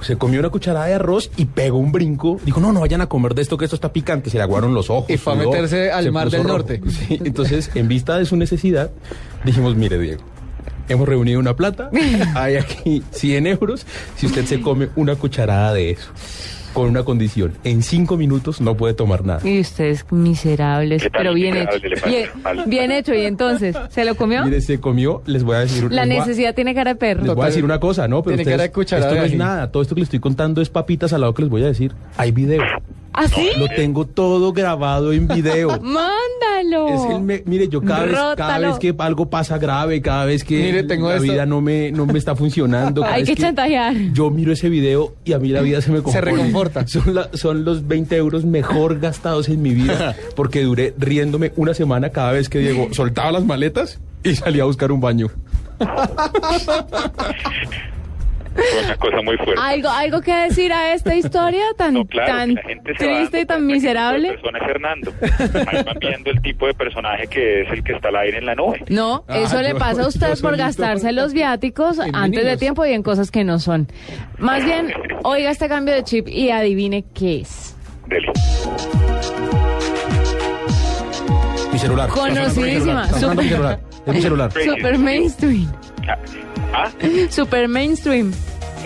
[0.00, 2.38] Se comió una cucharada de arroz y pegó un brinco.
[2.44, 4.30] Dijo, no, no vayan a comer de esto, que esto está picante.
[4.30, 5.11] Se le aguaron los ojos.
[5.11, 6.58] Y fue a meterse al Mar del rojo.
[6.58, 6.80] Norte.
[6.90, 8.90] Sí, entonces, en vista de su necesidad,
[9.44, 10.22] dijimos, mire, Diego,
[10.88, 11.90] hemos reunido una plata.
[12.34, 16.11] Hay aquí 100 euros si usted se come una cucharada de eso.
[16.74, 17.54] Con una condición.
[17.64, 19.40] En cinco minutos no puede tomar nada.
[19.48, 21.78] Y ustedes miserables, ¿Qué tan pero bien hecho.
[22.07, 22.28] Bien,
[22.66, 23.14] bien hecho.
[23.14, 24.44] Y entonces, ¿se lo comió?
[24.44, 25.90] Mire, se comió, les voy a decir...
[25.92, 27.24] La les a- necesidad tiene cara de perro.
[27.24, 28.22] Les voy a decir una cosa, ¿no?
[28.22, 29.72] Pero Tiene ustedes- cara de cucharada esto no es nada.
[29.72, 31.92] Todo esto que le estoy contando es papitas al lado que les voy a decir.
[32.16, 32.62] Hay video.
[33.20, 33.48] ¿Ah, sí?
[33.59, 35.70] Lo tengo todo grabado en video.
[35.83, 36.88] Mándalo.
[36.88, 38.68] Es el me- mire, yo cada vez, cada Rótalo.
[38.68, 41.24] vez que algo pasa grave, cada vez que Mire, tengo la esto.
[41.33, 43.00] vida no me, no me está funcionando.
[43.02, 43.94] cada Hay vez que chantajear.
[44.12, 46.20] Yo miro ese video y a mí la vida se me compone.
[46.20, 46.87] reconforta.
[46.87, 51.74] Son, la- son los 20 euros mejor gastados en mi vida porque duré riéndome una
[51.74, 55.28] semana cada vez que Diego soltaba las maletas y salía a buscar un baño.
[58.85, 59.55] Una cosa muy fuerte.
[59.62, 62.55] ¿Algo, ¿Algo que decir a esta historia tan, No, claro,
[62.99, 64.31] triste y tan miserable?
[64.37, 65.12] tipo de persona es Fernando.
[65.71, 68.47] Ahí van viendo el tipo de personaje que es el que está al aire en
[68.47, 68.83] la nube.
[68.88, 72.92] No, Ah, eso le pasa a usted por gastarse los viáticos antes de tiempo y
[72.92, 73.88] en cosas que no son.
[74.38, 74.92] Más bien,
[75.25, 77.77] oiga este cambio de chip y adivine qué es.
[78.07, 78.33] Dele.
[81.73, 82.09] Mi celular.
[82.09, 83.07] Conocidísima.
[83.07, 83.81] Mi Super- celular.
[84.07, 84.53] Es mi celular.
[84.53, 85.71] Super mainstream.
[86.73, 86.90] Ah,
[87.31, 88.33] Super mainstream.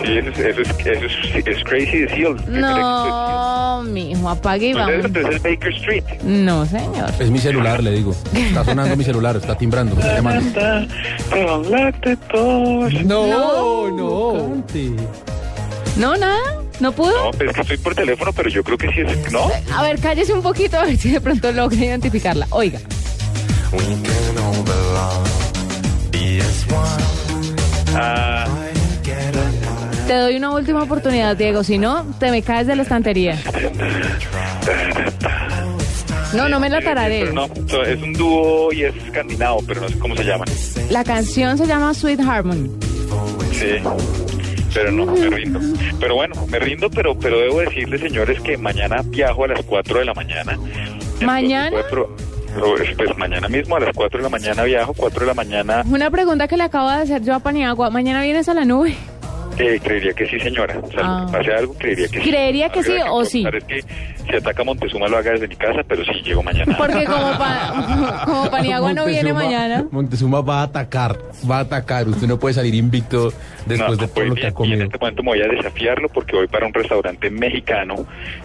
[0.03, 1.05] sí, eso es, eso es, eso
[1.37, 2.05] es, es Crazy.
[2.47, 5.05] No, mijo, apague y vamos.
[5.05, 6.03] entonces es Baker Street.
[6.23, 7.09] No, señor.
[7.19, 8.15] Es mi celular, le digo.
[8.33, 10.59] Está sonando mi celular, está timbrando, me está llamando.
[13.05, 14.33] No, no.
[14.33, 14.91] Cante.
[15.97, 16.39] No, nada.
[16.79, 17.25] ¿No pudo?
[17.25, 19.31] No, pues es que estoy por teléfono, pero yo creo que sí es.
[19.31, 19.49] ¿No?
[19.75, 22.47] A ver, cállese un poquito a ver si de pronto logra identificarla.
[22.49, 22.79] Oiga.
[24.95, 25.23] Ah,
[30.07, 31.63] Te doy una última oportunidad, Diego.
[31.63, 33.39] Si no, te me caes de la estantería.
[36.35, 37.31] No, no me la tararé.
[37.31, 40.47] no, es un dúo y es escandinavo, pero no sé cómo se llaman.
[40.89, 42.69] La canción se llama Sweet Harmony.
[43.51, 43.75] Sí.
[44.73, 45.59] Pero no, me rindo.
[45.99, 49.99] Pero bueno, me rindo, pero pero debo decirles, señores, que mañana viajo a las 4
[49.99, 50.57] de la mañana.
[51.21, 51.77] ¿Mañana?
[52.59, 56.09] Pues mañana mismo a las 4 de la mañana viajo, 4 de la mañana Una
[56.09, 57.89] pregunta que le acabo de hacer yo a Paniagua.
[57.89, 58.95] ¿Mañana vienes a la nube?
[59.59, 60.79] Eh, creería que sí, señora.
[60.81, 61.27] O sea, Ah.
[61.31, 62.29] pase algo, creería que sí.
[62.29, 63.45] Creería que sí o sí.
[63.53, 66.75] Es que si ataca a Montezuma lo haga desde mi casa, pero sí llego mañana.
[66.77, 69.85] Porque como, pa- como Paniagua no viene mañana.
[69.91, 71.17] Montezuma va a atacar,
[71.49, 72.07] va a atacar.
[72.07, 73.31] Usted no puede salir invicto
[73.65, 74.83] después No, de todo lo que ha y en comido.
[74.85, 77.95] este momento me voy a desafiarlo porque voy para un restaurante mexicano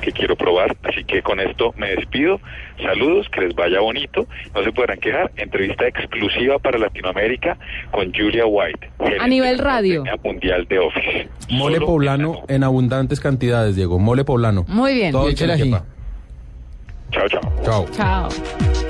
[0.01, 0.77] que quiero probar.
[0.85, 2.41] Así que con esto me despido.
[2.83, 4.27] Saludos, que les vaya bonito.
[4.55, 5.33] No se podrán quejar.
[5.37, 7.57] Entrevista exclusiva para Latinoamérica
[7.91, 8.91] con Julia White.
[9.01, 10.05] gerente nivel radio.
[10.23, 10.98] Mundial de Office.
[11.51, 13.99] Mole poblano en abundantes cantidades, Diego.
[13.99, 14.65] Mole poblano.
[14.69, 15.13] Muy bien.
[15.13, 15.73] Todo Y el que le échale ají.
[15.73, 15.85] quepa.
[17.11, 17.53] Chao, chao.
[17.65, 17.87] Chao.
[17.93, 18.88] Chao.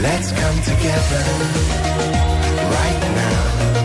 [0.00, 1.24] Let's come together
[2.70, 3.77] right now.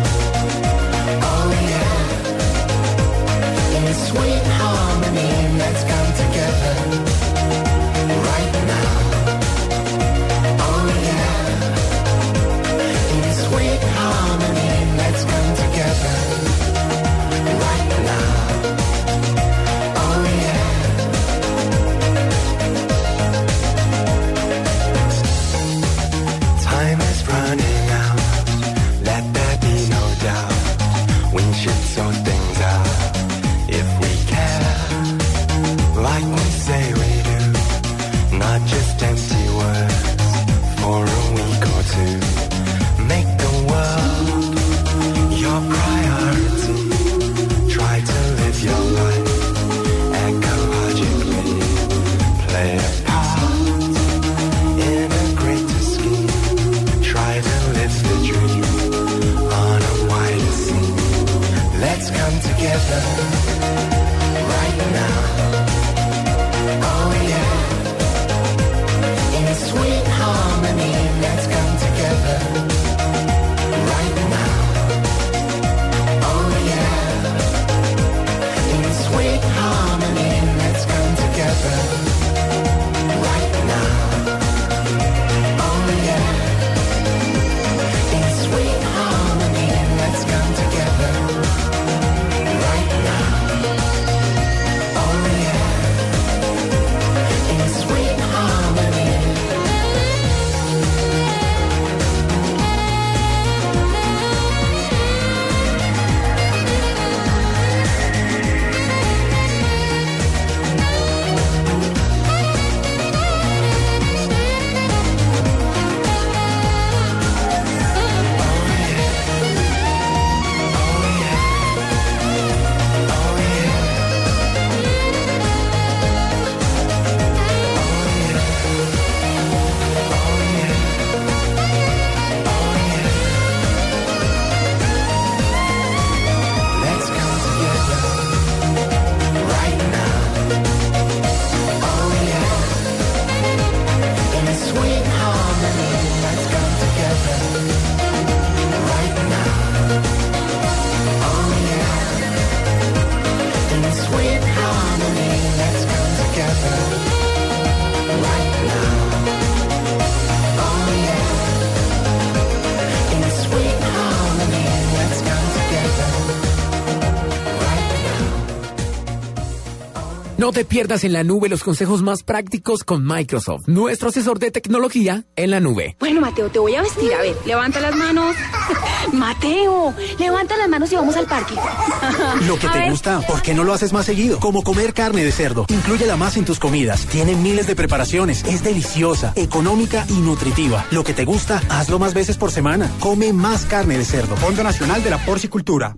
[170.53, 175.25] Te pierdas en la nube los consejos más prácticos con Microsoft, nuestro asesor de tecnología
[175.35, 175.97] en la nube.
[175.99, 177.11] Bueno, Mateo, te voy a vestir.
[177.13, 178.35] A ver, levanta las manos.
[179.13, 181.55] Mateo, levanta las manos y vamos al parque.
[182.47, 182.91] Lo que A te ver.
[182.91, 184.39] gusta, ¿por qué no lo haces más seguido?
[184.39, 185.65] Como comer carne de cerdo.
[185.69, 187.05] Inclúyela más en tus comidas.
[187.07, 188.43] Tiene miles de preparaciones.
[188.45, 190.85] Es deliciosa, económica y nutritiva.
[190.91, 192.89] Lo que te gusta, hazlo más veces por semana.
[192.99, 194.35] Come más carne de cerdo.
[194.37, 195.97] Fondo Nacional de la Porcicultura.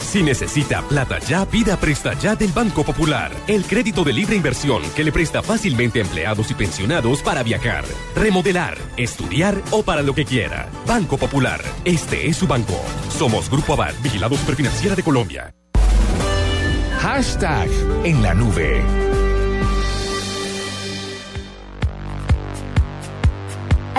[0.00, 3.32] Si necesita plata ya, pida Presta Ya del Banco Popular.
[3.46, 7.84] El crédito de libre inversión que le presta fácilmente a empleados y pensionados para viajar,
[8.16, 10.68] remodelar, estudiar o para lo que quiera.
[10.86, 11.60] Banco Popular.
[11.84, 12.80] Este es su banco.
[13.16, 15.54] Somos Grupo Aval, Vigilado Superfinanciera de Colombia.
[17.00, 17.68] Hashtag
[18.04, 19.09] en la nube.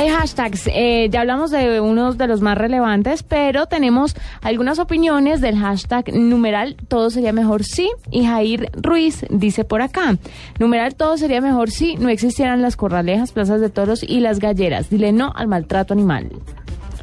[0.02, 5.42] Hay hashtags, eh, ya hablamos de unos de los más relevantes, pero tenemos algunas opiniones
[5.42, 10.18] del hashtag numeral todo sería mejor si y Jair Ruiz dice por acá,
[10.58, 14.90] numeral todo sería mejor si no existieran las corralejas, plazas de toros y las galleras,
[14.90, 16.32] dile no al maltrato animal.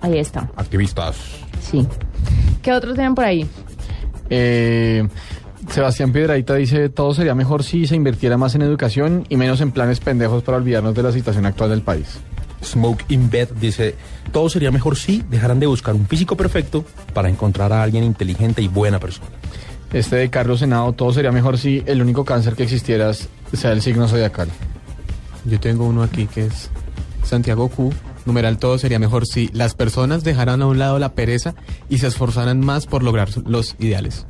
[0.00, 1.18] Ahí está, Activistas.
[1.60, 1.86] sí.
[2.62, 3.46] ¿Qué otros tienen por ahí?
[4.28, 5.06] Eh,
[5.70, 9.70] Sebastián Piedradita dice, todo sería mejor si se invirtiera más en educación y menos en
[9.70, 12.18] planes pendejos para olvidarnos de la situación actual del país.
[12.62, 13.94] Smoke in Bed dice,
[14.32, 18.62] todo sería mejor si dejaran de buscar un físico perfecto para encontrar a alguien inteligente
[18.62, 19.28] y buena persona.
[19.92, 23.80] Este de Carlos Senado, todo sería mejor si el único cáncer que existiera sea el
[23.80, 24.48] signo zodiacal.
[25.44, 26.70] Yo tengo uno aquí que es
[27.24, 27.92] Santiago Q.
[28.26, 31.54] Numeral todo sería mejor si las personas dejaran a un lado la pereza
[31.88, 34.26] y se esforzaran más por lograr los ideales.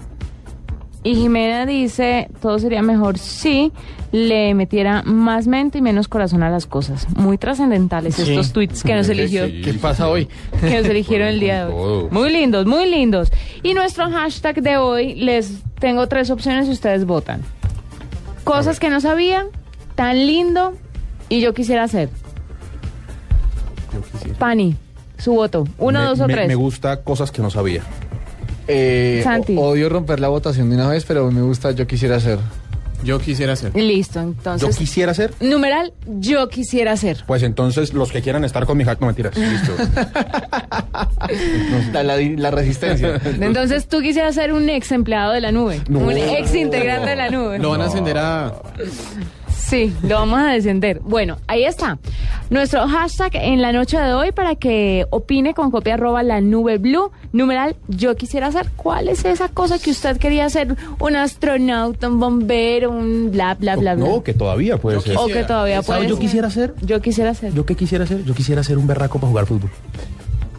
[1.04, 3.72] Y Jimena dice, todo sería mejor si
[4.10, 7.06] le metiera más mente y menos corazón a las cosas.
[7.16, 8.22] Muy trascendentales Sí.
[8.22, 9.44] estos tweets que nos ¿Qué- eligió.
[9.46, 10.28] ¿Qué pasa hoy?
[10.60, 12.08] que nos eligieron el día de hoy.
[12.10, 13.30] Muy lindos, muy lindos.
[13.62, 17.42] Y nuestro hashtag de hoy, les tengo tres opciones y ustedes votan.
[18.44, 19.46] Cosas que no sabían,
[19.94, 20.74] tan lindo
[21.28, 22.08] y yo quisiera hacer.
[24.38, 24.76] Pani,
[25.16, 25.66] su voto.
[25.78, 26.48] Uno, Me- dos o me- tres.
[26.48, 27.82] Me gusta cosas que no sabía.
[28.68, 29.56] Eh, Santi.
[29.58, 32.38] Odio romper la votación de una vez, pero me gusta, yo quisiera hacer.
[33.04, 33.74] Yo quisiera hacer.
[33.76, 34.68] Listo, entonces.
[34.68, 35.32] Yo quisiera ser.
[35.40, 37.22] Numeral, yo quisiera hacer.
[37.28, 39.36] Pues entonces los que quieran estar con mi hack, no mentiras.
[39.36, 39.72] Listo.
[41.92, 43.20] La, la- la resistencia.
[43.40, 45.80] Entonces tú quisieras ser un ex empleado de la nube.
[45.88, 46.00] No.
[46.00, 47.58] Un ex integrante de la nube.
[47.58, 48.54] Lo van a ascender a...
[49.58, 51.00] Sí, lo vamos a descender.
[51.00, 51.98] Bueno, ahí está.
[52.48, 56.78] Nuestro hashtag en la noche de hoy para que opine con copia arroba la nube
[56.78, 57.10] blue.
[57.32, 58.70] Numeral, yo quisiera hacer.
[58.76, 60.74] ¿Cuál es esa cosa que usted quería hacer?
[61.00, 64.06] Un astronauta, un bombero, un bla, bla, bla, bla.
[64.08, 65.16] No, que todavía puede ser.
[65.18, 66.24] O que todavía puede ¿Sabes yo ser.
[66.24, 66.74] quisiera hacer?
[66.80, 67.52] Yo quisiera hacer.
[67.52, 68.24] ¿Yo qué quisiera hacer?
[68.24, 69.70] Yo quisiera ser un berraco para jugar fútbol.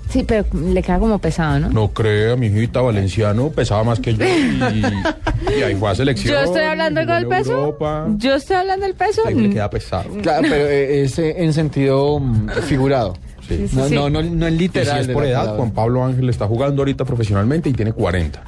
[0.10, 1.70] Sí, pero le queda como pesado, ¿no?
[1.70, 6.34] No crea, mi hijita valenciano pesaba más que yo y, y ahí fue a selección.
[6.34, 7.52] Yo estoy hablando del en peso.
[7.52, 8.08] Europa.
[8.18, 9.22] Yo estoy hablando del peso.
[9.26, 10.10] Ahí le queda pesado.
[10.22, 13.14] Claro, pero eh, es eh, en sentido mm, figurado.
[13.48, 13.68] Sí.
[13.74, 13.96] No, sí.
[13.96, 15.04] no, no, no en Y literal.
[15.06, 15.58] si es por edad, palabra.
[15.58, 18.42] Juan Pablo Ángel está jugando ahorita profesionalmente y tiene 40.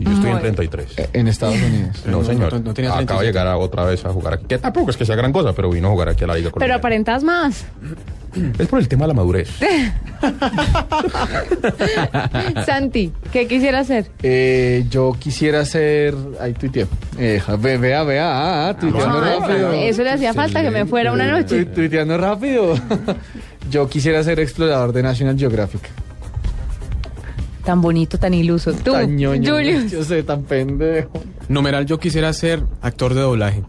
[0.00, 0.40] Y yo estoy en Bueno.
[0.40, 0.98] 33.
[0.98, 2.02] Eh, En Estados Unidos.
[2.06, 2.52] No, señor.
[2.54, 3.24] no, no Acaba de 37.
[3.26, 4.46] llegar a- otra vez a jugar aquí.
[4.48, 6.50] Que tampoco es que sea gran cosa, pero vino a jugar aquí a la Liga
[6.58, 7.64] Pero aparentas más.
[8.58, 9.50] Es por el tema de la madurez.
[12.66, 14.06] Santi, ¿qué quisiera hacer?
[14.22, 16.14] Eh, yo quisiera ser.
[16.40, 16.86] Ahí tuiteé.
[17.18, 18.28] Eh, ve- vea, vea.
[18.30, 19.72] Ah, ah, tuiteando Ah, rápido.
[19.72, 21.64] eso le hacía falta que me fuera una noche.
[21.64, 22.74] Tu- Tuiteando rápido.
[23.70, 25.82] yo quisiera ser explorador de National Geographic.
[27.64, 28.72] Tan bonito, tan iluso.
[28.72, 29.90] Tú, Tan ñoño, Julius.
[29.90, 31.10] Yo sé, tan pendejo.
[31.48, 33.62] Numeral, yo quisiera ser actor de doblaje.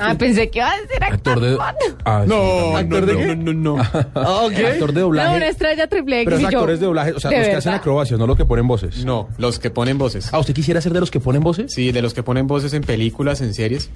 [0.00, 1.14] Ah, pensé que iba a decir actor.
[1.14, 1.56] Actor de.
[2.04, 2.76] Ah, sí, también.
[2.76, 3.36] ¿Actor de qué?
[3.36, 3.82] no, no, no.
[4.14, 4.46] Ah.
[4.46, 5.36] Actor de No, doblaje.
[5.36, 6.58] una estrella triple X pero yo.
[6.58, 9.04] actores de doblaje, o sea, ¿De los que hacen acrobacias, no los que ponen voces.
[9.04, 10.30] No, los que ponen voces.
[10.32, 11.72] Ah, ¿usted quisiera ser de los que ponen voces?
[11.72, 13.90] Sí, de los que ponen voces en películas, en series.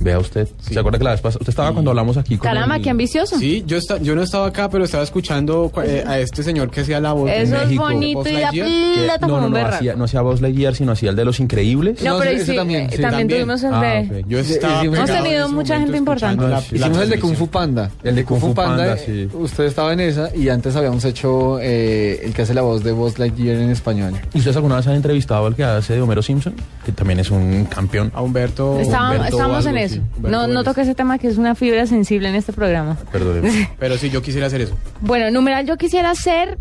[0.00, 0.48] Vea usted.
[0.60, 1.40] ¿Se acuerda que la vez pasada?
[1.40, 2.48] Usted estaba cuando hablamos aquí con.
[2.48, 3.38] Caramba, el- qué ambicioso.
[3.38, 6.82] Sí, yo, esta- yo no estaba acá, pero estaba escuchando eh, a este señor que
[6.82, 7.82] hacía la voz de Eso es México.
[7.84, 11.16] bonito Buzz y plata no, no, no, hacía, no hacía Buzz Lightyear, sino hacía el
[11.16, 12.02] de los increíbles.
[12.02, 13.40] No, No, pero ese sí, también, eh, sí, también también.
[13.40, 14.24] tuvimos el Ah, de...
[14.28, 16.48] Yo Sí, estaba hicimos- Hemos tenido mucha gente importante.
[16.48, 17.48] la- Hicimos la el de Kung Fu.
[17.48, 17.90] Panda.
[18.04, 19.36] El de Kung Fu Panda, eh, sí.
[19.36, 22.92] Usted estaba en esa y antes habíamos hecho eh, el que hace la voz de
[22.92, 24.12] Buzz Lightyear en español.
[24.34, 26.54] ¿Y ustedes alguna vez han entrevistado al que hace de Homero Simpson?
[26.84, 28.12] Que también es un campeón.
[28.14, 28.78] A Humberto.
[28.78, 29.96] Estábamos, en algo, eso.
[29.96, 32.96] sí, Humberto No, no toque ese tema que es una fibra sensible en este programa.
[33.12, 33.42] Perdón.
[33.78, 34.76] Pero sí, yo quisiera hacer eso.
[35.00, 36.58] Bueno, numeral, yo quisiera ser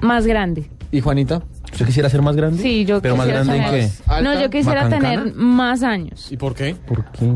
[0.00, 0.68] más grande.
[0.92, 1.42] ¿Y Juanita?
[1.72, 2.60] ¿Usted quisiera ser más grande?
[2.62, 3.90] Sí, yo ¿Pero más quisiera grande en qué?
[4.08, 4.22] ¿Alta?
[4.34, 5.22] No, yo quisiera ¿Macancana?
[5.22, 6.26] tener más años.
[6.32, 6.74] ¿Y por qué?
[6.74, 7.32] ¿Por qué?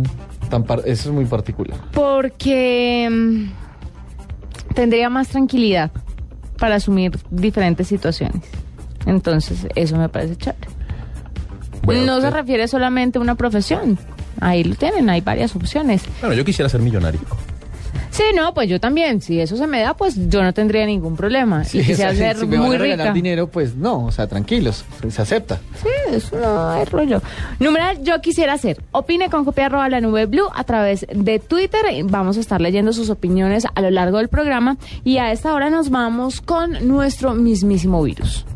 [0.50, 1.78] Tan par- eso es muy particular.
[1.92, 5.92] Porque mm, tendría más tranquilidad
[6.58, 8.42] para asumir diferentes situaciones.
[9.06, 10.66] Entonces, eso me parece chévere.
[11.84, 13.98] Bueno, no se refiere solamente a una profesión.
[14.40, 16.02] Ahí lo tienen, hay varias opciones.
[16.20, 17.20] Bueno, yo quisiera ser millonario.
[18.10, 19.20] Sí, no, pues yo también.
[19.20, 21.64] Si eso se me da, pues yo no tendría ningún problema.
[21.64, 23.12] Sí, y o quisiera sea, ser si me van muy a regalar rica.
[23.14, 25.58] dinero, pues no, o sea, tranquilos, se acepta.
[25.82, 27.20] Sí, eso no hay rollo.
[27.58, 28.80] Numeral, yo quisiera hacer.
[28.92, 31.80] Opine con copia arroba la nube blue a través de Twitter.
[32.04, 34.76] Vamos a estar leyendo sus opiniones a lo largo del programa.
[35.02, 38.46] Y a esta hora nos vamos con nuestro mismísimo virus.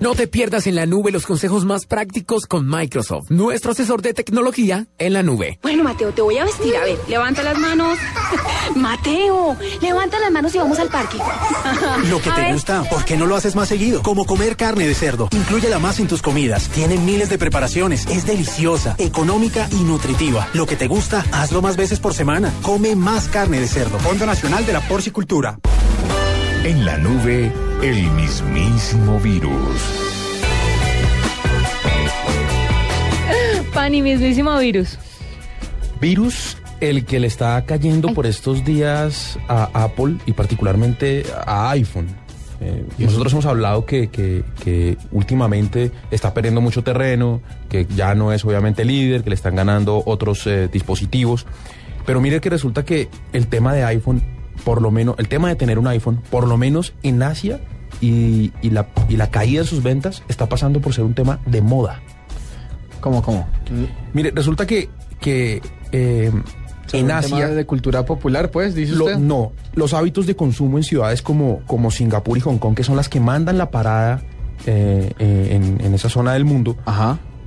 [0.00, 4.14] No te pierdas en la nube los consejos más prácticos con Microsoft, nuestro asesor de
[4.14, 5.58] tecnología en la nube.
[5.60, 6.74] Bueno, Mateo, te voy a vestir.
[6.74, 7.98] A ver, levanta las manos.
[8.76, 11.18] Mateo, levanta las manos y vamos al parque.
[12.08, 12.52] Lo que A te ver.
[12.54, 14.02] gusta, ¿por qué no lo haces más seguido?
[14.02, 15.28] Como comer carne de cerdo.
[15.32, 16.68] Inclúyela más en tus comidas.
[16.70, 18.06] Tiene miles de preparaciones.
[18.06, 20.48] Es deliciosa, económica y nutritiva.
[20.54, 22.50] Lo que te gusta, hazlo más veces por semana.
[22.62, 23.98] Come más carne de cerdo.
[23.98, 25.58] Fondo Nacional de la Porcicultura.
[26.64, 27.50] En la nube,
[27.82, 29.80] el mismísimo virus.
[33.72, 34.98] Pan y mismísimo virus.
[36.00, 42.08] Virus, el que le está cayendo por estos días a Apple y particularmente a iPhone.
[42.60, 47.40] Eh, nosotros hemos hablado que, que- que últimamente está perdiendo mucho terreno,
[47.70, 51.46] que ya no es obviamente líder, que le están ganando otros eh, dispositivos.
[52.04, 54.22] Pero mire que resulta que el tema de iPhone,
[54.64, 57.60] por lo menos, el tema de tener un iPhone, por lo menos en Asia
[58.00, 61.40] y, y la, y la caída de sus ventas está pasando por ser un tema
[61.46, 62.00] de moda.
[63.00, 63.48] ¿Cómo, cómo?
[64.12, 64.88] Mire, resulta que,
[65.20, 66.30] que eh,
[66.92, 67.36] en Asia...
[67.36, 69.18] tema de cultura popular, pues, dice Lo- usted.
[69.18, 72.96] no, los hábitos de consumo en ciudades como, como Singapur y Hong Kong, que son
[72.96, 74.22] las que mandan la parada
[74.66, 76.76] eh, eh, en, en esa zona del mundo,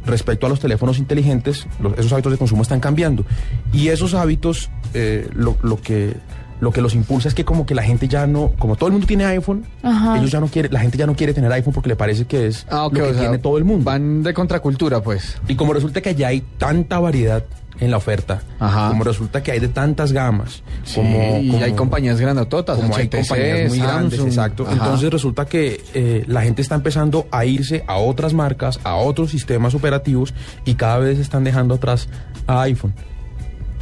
[0.05, 3.23] respecto a los teléfonos inteligentes, los- esos hábitos de consumo están cambiando.
[3.71, 6.15] Y esos hábitos, eh, lo, lo que,
[6.59, 8.93] lo que los impulsa es que como que la gente ya no, como todo el
[8.93, 10.17] mundo tiene iPhone, Ajá.
[10.17, 12.47] ellos ya no quieren, la gente ya no quiere tener iPhone porque le parece que
[12.47, 13.83] es Ah, lo que o sea, tiene todo el mundo.
[13.85, 15.37] Van de contracultura, pues.
[15.47, 17.43] Y como resulta que ya hay tanta variedad
[17.79, 20.61] en la oferta, como resulta que hay de tantas gamas,
[20.93, 24.63] como, y como- hay compañías grandototas, como hay compañías muy grandes, exacto.
[24.63, 24.73] Ajá.
[24.73, 29.31] Entonces resulta que eh, la gente está empezando a irse a otras marcas, a otros
[29.31, 30.33] sistemas operativos
[30.65, 32.07] y cada vez están dejando atrás
[32.47, 32.93] a iPhone.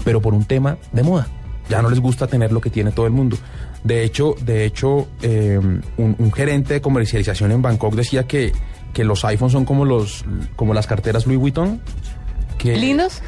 [0.06, 1.28] Pero por un tema de moda.
[1.72, 3.38] Ya no les gusta tener lo que tiene todo el mundo.
[3.84, 5.58] De hecho, de hecho, eh,
[5.98, 8.52] un, un gerente de comercialización en Bangkok decía que,
[8.94, 10.24] que los iPhones son como los,
[10.56, 11.82] como las carteras Louis Vuitton.
[12.58, 13.22] Que, ¿Lindos?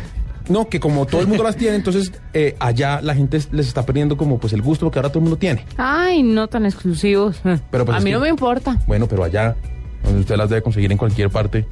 [0.50, 3.86] No, que como todo el mundo las tiene, entonces eh, allá la gente les está
[3.86, 5.66] perdiendo como pues el gusto porque ahora todo el mundo tiene.
[5.78, 7.40] Ay, no tan exclusivos.
[7.72, 8.78] Pero, pues, a mí que- no me importa.
[8.86, 9.56] Bueno, pero allá,
[10.04, 11.66] donde usted las debe conseguir en cualquier parte.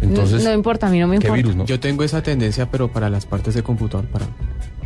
[0.00, 1.36] Entonces, no, no importa, a mí no me ¿qué importa.
[1.36, 1.64] virus, no?
[1.66, 4.24] Yo tengo esa tendencia, pero para las partes de computador, para...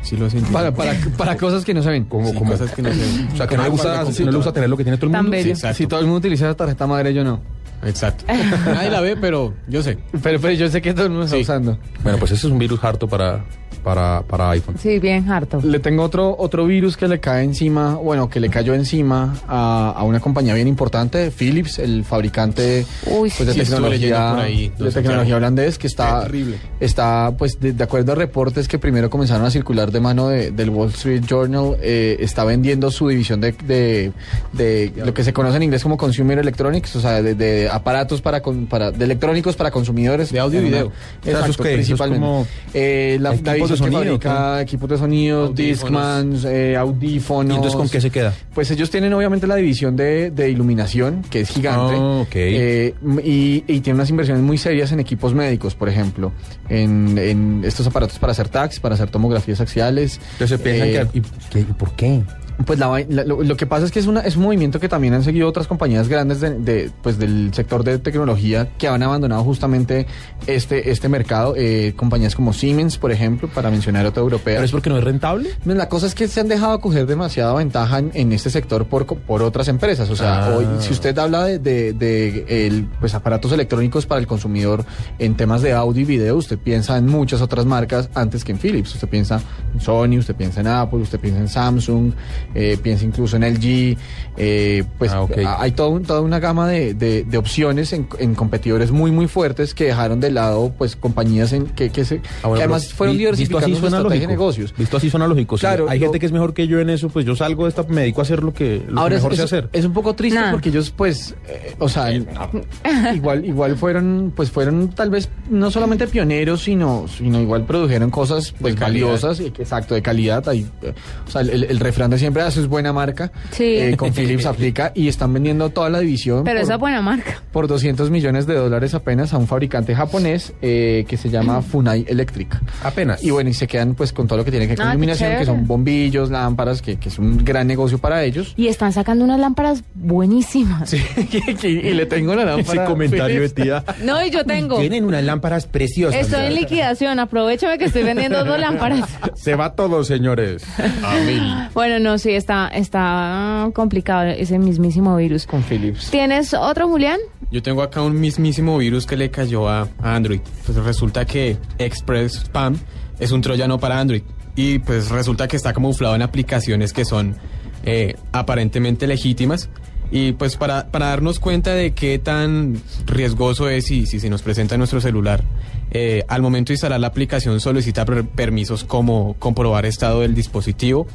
[0.04, 0.52] Sí lo sentí.
[0.52, 2.04] Para, para, para cosas que no se ven.
[2.04, 3.28] Como, Sí, como- cosas que no se ven.
[3.32, 5.12] O sea, que no le gusta, no le gusta tener lo que tiene todo el
[5.12, 5.30] Tan mundo.
[5.36, 5.44] bello.
[5.44, 5.76] Sí, exacto.
[5.78, 7.40] Si todo el mundo utiliza la tarjeta madre, yo no.
[7.86, 8.24] Exacto.
[8.66, 9.98] Nadie la ve, pero yo sé.
[10.22, 11.42] Pero, pero yo sé que todo el mundo está Sí.
[11.42, 11.78] usando.
[12.02, 13.44] Bueno, pues ese es un virus harto para,
[13.82, 14.76] para, para iPhone.
[14.78, 15.60] Sí, bien harto.
[15.62, 19.92] Le tengo otro, otro virus que le cae encima, bueno, que le cayó encima a,
[19.96, 24.72] a una compañía bien importante, Philips, el fabricante Uy, pues, de sí, tecnología, por ahí,
[24.78, 26.58] de tecnología holandés, que está, Terrible.
[26.80, 30.50] está pues de, de acuerdo a reportes que primero comenzaron a circular de mano de-
[30.50, 34.12] del Wall Street Journal, eh, está vendiendo su división de, de,
[34.52, 38.20] de lo que se conoce en inglés como Consumer Electronics, o sea, de, de aparatos
[38.22, 40.30] para, con- para de electrónicos para consumidores.
[40.32, 40.86] De audio y video.
[41.22, 42.20] sea, ¿eso es Exacto, principalmente.
[42.24, 45.56] como Eh, la, la equipos de que sonido, fabrica equipos de sonido, Audífonos.
[45.56, 47.52] Discmans, eh, audífonos.
[47.52, 48.32] ¿Y entonces con qué se queda?
[48.54, 51.94] Pues ellos tienen obviamente la división de, de iluminación, que es gigante.
[51.96, 52.34] Ah, ok.
[52.34, 52.94] Eh,
[53.24, 56.32] y, y tiene unas inversiones muy serias en equipos médicos, por ejemplo.
[56.68, 60.20] En, en estos aparatos para hacer tags, para hacer tomografías axiales.
[60.32, 61.18] Entonces piensan Eh, que...
[61.18, 62.22] ¿y qué- y ¿Por qué?
[62.66, 64.88] Pues la la- lo, lo que pasa es que es, una, es un movimiento que
[64.88, 69.02] también han seguido otras compañías grandes de, de, pues del sector de tecnología que han
[69.02, 70.06] abandonado justamente
[70.46, 71.54] este, este mercado.
[71.56, 74.54] Eh, compañías como Siemens, por ejemplo, para mencionar otra europea.
[74.56, 75.50] ¿Pero es porque no es rentable?
[75.64, 78.86] Pues La cosa es que se han dejado coger demasiada ventaja en, en este sector
[78.86, 80.08] por, por otras empresas.
[80.10, 80.56] O sea, Ah.
[80.56, 84.84] hoy, si usted habla de, de- de el, pues, aparatos electrónicos para el consumidor
[85.18, 88.58] en temas de audio y video, usted piensa en muchas otras marcas antes que en
[88.58, 88.94] Philips.
[88.94, 89.40] Usted piensa
[89.74, 92.12] en Sony, usted piensa en Apple, usted piensa en Samsung,
[92.54, 93.96] eh, piensa incluso en LG.
[94.36, 95.26] eh, pues Ah,
[95.60, 99.28] hay todo un- toda una gama de, de- de opciones en, en competidores muy, muy
[99.28, 102.92] fuertes que dejaron de lado pues compañías en, que, que, se, Ah, bueno, que además
[102.92, 104.74] fueron vi- diversificando así su estrategia de negocios.
[104.76, 105.56] Visto así suena lógico.
[105.56, 107.62] Si Claro, hay lo- gente que es mejor que yo en eso, pues yo salgo
[107.64, 109.68] de esta, me dedico a hacer lo que, lo Ahora mejor es, sé es- hacer.
[109.72, 110.50] es un poco triste Nah.
[110.50, 112.10] porque ellos pues eh, o sea
[113.14, 118.52] igual igual fueron pues fueron tal vez no solamente pioneros sino sino igual produjeron cosas
[118.60, 120.92] pues valiosas y exacto de calidad Ahí, eh,
[121.26, 123.64] o sea el, el refrán de siempre es buena marca Sí.
[123.64, 127.42] Eh, con Philips aplica y están vendiendo toda la división Pero por, esa buena marca.
[127.52, 132.04] por 200 millones de dólares apenas a un fabricante japonés eh, que se llama Funai
[132.08, 133.22] Electric Apenas.
[133.24, 134.90] y bueno y se quedan pues con todo lo que tiene que ver con Ah,
[134.92, 138.92] iluminación que son bombillos lámparas que, que es un gran negocio para ellos Y están
[138.92, 140.90] sacando unas lámparas buenísimas.
[140.90, 141.02] Sí,
[141.62, 142.82] y le tengo la lámpara.
[142.82, 143.84] Ese comentario de tía.
[144.04, 144.78] No, y yo tengo.
[144.78, 146.20] Tienen unas lámparas preciosas.
[146.20, 147.18] Estoy en liquidación.
[147.18, 149.08] Aprovechame que estoy vendiendo dos lámparas.
[149.34, 150.64] Se va todo, señores.
[151.02, 151.68] Amén.
[151.74, 155.46] Bueno, no, sí, está, está complicado ese mismísimo virus.
[155.46, 156.10] Con Philips.
[156.10, 157.18] ¿Tienes otro, Julián?
[157.50, 160.40] Yo tengo acá un mismísimo virus que le cayó a, a Android.
[160.66, 162.76] Pues resulta que Express Spam
[163.18, 164.22] es un troyano para Android.
[164.56, 167.36] Y pues resulta que está camuflado en aplicaciones que son
[167.84, 169.68] eh, aparentemente legítimas.
[170.10, 172.76] Y pues para, para darnos cuenta de qué tan
[173.06, 175.42] riesgoso es y si se nos presenta en nuestro celular,
[175.90, 181.08] eh, al momento de instalar la aplicación solicita per- permisos como comprobar estado del dispositivo,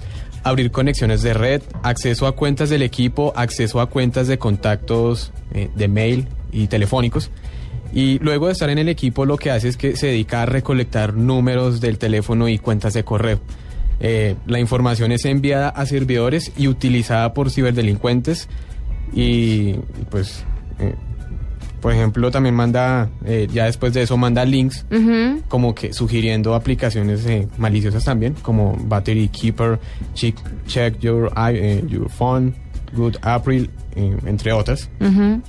[0.43, 5.69] abrir conexiones de red, acceso a cuentas del equipo, acceso a cuentas de contactos eh,
[5.75, 7.31] de mail y telefónicos.
[7.93, 10.45] Y luego de estar en el equipo lo que hace es que se dedica a
[10.45, 13.39] recolectar números del teléfono y cuentas de correo.
[13.99, 18.47] Eh, la información es enviada a servidores y utilizada por ciberdelincuentes
[19.11, 19.73] y
[20.09, 20.45] pues,
[20.79, 20.95] eh,
[21.81, 24.85] por ejemplo, también manda, eh, ya después de eso manda links
[25.47, 29.79] como que sugiriendo aplicaciones eh, maliciosas también, como Battery Keeper,
[30.13, 30.35] Check,
[30.67, 32.53] check your, i- eh, your Phone,
[32.95, 34.89] Good April, eh, entre otras.
[34.99, 35.41] Ujú.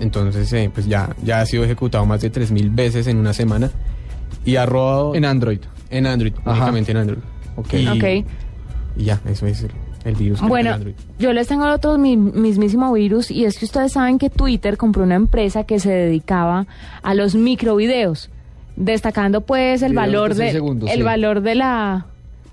[0.00, 3.70] Entonces, eh, pues ya, ya ha sido ejecutado más de 3.000 veces en una semana
[4.44, 5.14] y ha robado...
[5.14, 5.60] En Android.
[5.90, 6.52] En Android, Ajá.
[6.52, 7.20] únicamente en Android.
[7.56, 7.74] Ok.
[7.74, 8.26] Y, Ok.
[8.96, 9.66] y ya, eso es
[10.06, 10.38] el, el virus.
[10.38, 10.94] que tiene Bueno, Android.
[11.18, 15.02] yo les tengo otro mi- mismísimo virus y es que ustedes saben que Twitter compró
[15.02, 16.66] una empresa que se dedicaba
[17.02, 18.30] a los microvideos,
[18.76, 21.02] destacando pues el valor de de, seis segundos, el sí.
[21.02, 22.06] valor de la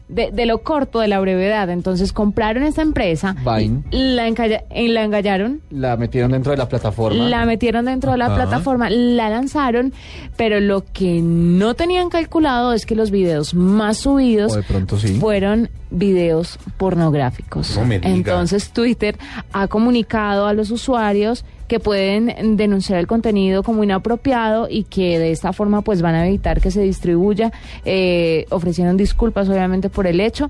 [0.08, 1.70] de, de lo corto de la brevedad.
[1.70, 3.84] Entonces compraron esta empresa, Vine.
[3.91, 7.24] la, encalla- la engallaron, La metieron dentro de la plataforma.
[7.30, 9.93] la metieron dentro de la plataforma, la lanzaron,
[10.38, 14.97] pero lo que no tenían calculado es que los videos más subidos O de pronto
[14.99, 15.16] sí.
[15.20, 17.78] fueron videos pornográficos.
[17.78, 18.10] No me diga.
[18.14, 19.18] Entonces Twitter
[19.51, 25.32] ha comunicado a los usuarios que pueden denunciar el contenido como inapropiado y que de
[25.32, 27.51] esta forma pues van a evitar que se distribuya.
[27.86, 30.49] Eh, ofrecieron disculpas obviamente por el hecho.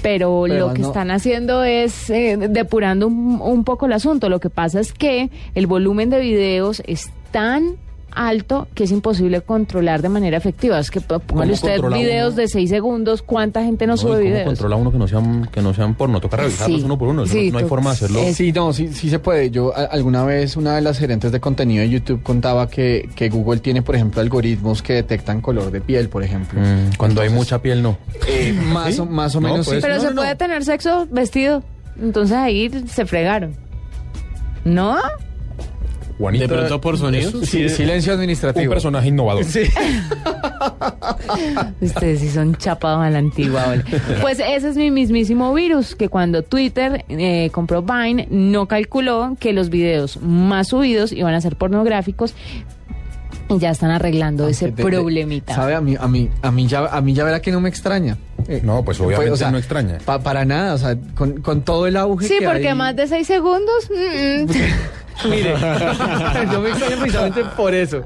[0.00, 4.28] Pero, Pero lo que no- están haciendo es eh, depurando un, un poco el asunto.
[4.30, 7.76] Lo que pasa es que el volumen de videos es tan
[8.14, 10.78] alto que es imposible controlar de manera efectiva.
[10.78, 12.42] Es que póngale usted videos uno?
[12.42, 14.46] de seis segundos, ¿cuánta gente no, No, sube ¿y ¿Cómo videos?
[14.46, 16.20] controla uno que no sean, que no sean porno?
[16.20, 16.84] Toca revisarlos Sí.
[16.84, 17.26] uno por uno.
[17.26, 18.20] Sí, no, no hay forma de hacerlo.
[18.32, 19.50] Sí, no, sí, sí se puede.
[19.50, 23.28] Yo a- alguna vez una de las gerentes de contenido de YouTube contaba que, que
[23.28, 26.60] Google tiene, por ejemplo, algoritmos que detectan color de piel, por ejemplo.
[26.60, 27.98] Mm, cuando hay mucha piel, no.
[28.28, 29.82] Eh, más, o, más o No, menos pues, sí.
[29.82, 30.22] Pero No, se no, no.
[30.22, 31.62] puede tener sexo vestido.
[32.00, 33.54] Entonces ahí se fregaron.
[34.64, 34.96] ¿No?
[36.18, 37.34] Juanita, De pronto por sonidos.
[37.34, 38.72] eso Sí, silencio un administrativo.
[38.72, 39.44] personaje innovador.
[39.44, 39.62] Sí.
[41.80, 43.64] Ustedes sí son chapados a la antigua.
[43.66, 43.84] ¿vale?
[44.20, 49.52] Pues ese es mi mismísimo virus, que cuando Twitter eh, compró Vine, no calculó que
[49.52, 52.34] los videos más subidos iban a ser pornográficos
[53.60, 55.54] ya están arreglando ese De- de- problemita.
[55.54, 55.74] ¿Sabe?
[55.74, 58.16] A mí, a mí, a mí ya, a mí ya verá que no me extraña.
[58.48, 59.98] Eh, No, pues obviamente o sea, no extraña.
[60.04, 62.96] pa- para nada, o sea, con, con todo el auge Sí, que porque hay- más
[62.96, 63.88] de seis segundos.
[63.90, 64.48] mm, mm.
[65.30, 65.54] Mire,
[66.52, 68.02] yo me extraño precisamente por eso.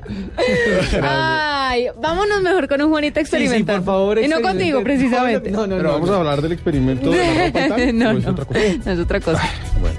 [1.03, 3.77] Ay, vámonos mejor con un Juanita experimental.
[3.77, 5.51] por favor, Y no contigo, precisamente.
[5.51, 6.15] No, no, Pero no, vamos no.
[6.17, 7.99] a hablar del experimento de la ropa y tal.
[7.99, 8.61] no, ¿o es no, otra cosa?
[8.85, 9.43] no es otra cosa.
[9.81, 9.97] Bueno.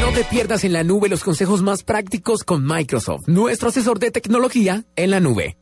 [0.00, 4.10] No te pierdas en la nube los consejos más prácticos con Microsoft, nuestro asesor de
[4.10, 5.56] tecnología en la nube.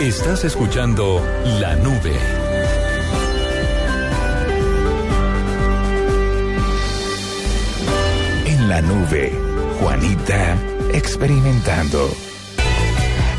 [0.00, 1.22] Estás escuchando
[1.60, 2.12] La Nube.
[8.46, 9.32] En la nube,
[9.78, 10.56] Juanita
[10.92, 12.10] experimentando.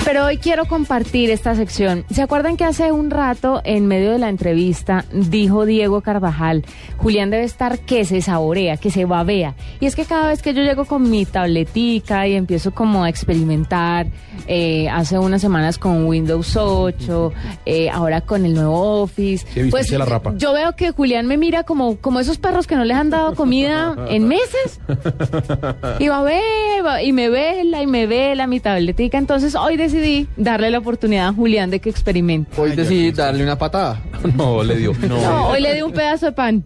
[0.06, 2.04] Pero hoy quiero compartir esta sección.
[2.12, 6.66] ¿Se acuerdan que hace un rato, en medio de la entrevista, dijo Diego Carvajal,
[6.98, 9.56] Julián debe estar que se saborea, que se babea?
[9.80, 13.10] Y es que cada vez que yo llego con mi tabletica y empiezo como a
[13.10, 14.08] experimentar,
[14.46, 17.32] eh, hace unas semanas con Windows 8,
[17.66, 20.34] eh, ahora con el nuevo Office, Sí, pues la rapa.
[20.38, 23.36] yo veo que Julián me mira como, como esos perros que no les han dado
[23.36, 24.82] comida en meses.
[26.00, 26.42] Y va a ver,
[26.86, 29.18] va- y me vela, y me vela mi tabletica.
[29.18, 32.60] Entonces hoy decidí darle la oportunidad a Julián de que experimente.
[32.60, 34.02] Hoy decidí darle una patada.
[34.38, 34.94] No, le dio.
[35.08, 36.64] No, hoy le di un pedazo de pan.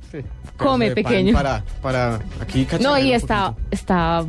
[0.57, 1.33] Come, De pan pequeño.
[1.33, 4.23] Para, para aquí No, y está, está,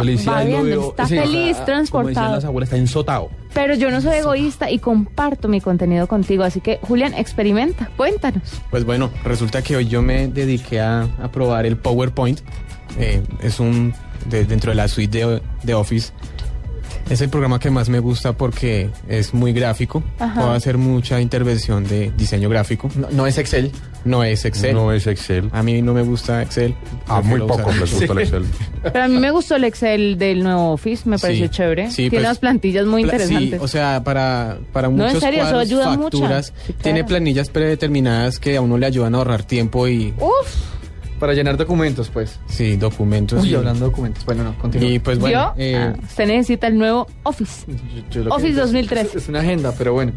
[0.00, 0.24] feliz.
[0.26, 2.46] veo- está sí, feliz, Como decían las transportado.
[2.46, 3.30] abuelas, está ensotado.
[3.54, 6.44] Pero yo no soy egoísta y comparto mi contenido contigo.
[6.44, 7.90] Así que, Julián, experimenta.
[7.96, 8.42] Cuéntanos.
[8.70, 12.40] Pues bueno, resulta que hoy yo me dediqué a, a probar el PowerPoint.
[12.98, 13.94] Eh, es un,
[14.26, 16.12] de- dentro de la suite de, de Office,
[17.12, 20.02] es el programa que más me gusta porque es muy gráfico.
[20.18, 20.40] Ajá.
[20.40, 22.90] Puedo hacer mucha intervención de diseño gráfico.
[22.96, 23.70] No, no es Excel.
[24.04, 24.74] No es Excel.
[24.74, 25.48] No es Excel.
[25.52, 26.74] A mí no me gusta Excel.
[27.06, 28.44] A muy Prefiero poco usar- les gusta el Excel.
[28.82, 31.08] Pero a mí me gustó el Excel del nuevo Office.
[31.08, 31.90] Me pareció Sí, chévere.
[31.90, 33.58] sí, Tiene pues, unas plantillas muy Pla- interesantes.
[33.60, 36.18] Sí, o sea, para, para No, en muchos serio, eso cuadros, ayuda mucho.
[36.18, 36.78] facturas, Sí, claro.
[36.82, 40.71] tiene planillas predeterminadas que a uno le ayudan a ahorrar tiempo y Uf,
[41.22, 42.40] Para llenar documentos, pues.
[42.48, 43.40] sí, documentos.
[43.44, 44.24] Uy, y, hablando de documentos.
[44.24, 44.88] Bueno, no, continúa.
[44.90, 45.62] y pues bueno, ¿Yo?
[45.62, 47.64] eh, Ah, usted necesita el nuevo Office.
[48.10, 49.06] Yo- yo Office 2013.
[49.18, 50.14] Es, es una agenda, pero bueno.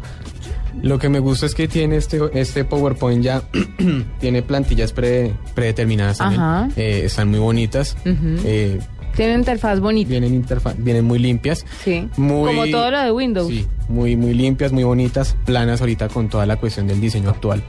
[0.82, 3.40] Lo que me gusta es que tiene este, este PowerPoint ya,
[4.18, 6.42] tiene plantillas pre- predeterminadas también.
[6.42, 6.68] Ajá.
[6.76, 7.96] Eh, están muy bonitas.
[8.04, 8.80] Eh,
[9.14, 10.10] Tiene interfaz bonita.
[10.10, 11.64] vienen, interfa- vienen muy limpias.
[11.84, 12.08] Sí.
[12.16, 13.46] Muy- Como todo lo de Windows.
[13.48, 17.62] Sí, muy, muy limpias, muy bonitas, planas ahorita con toda la cuestión del diseño actual.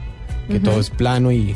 [0.48, 1.54] Que todo es plano y,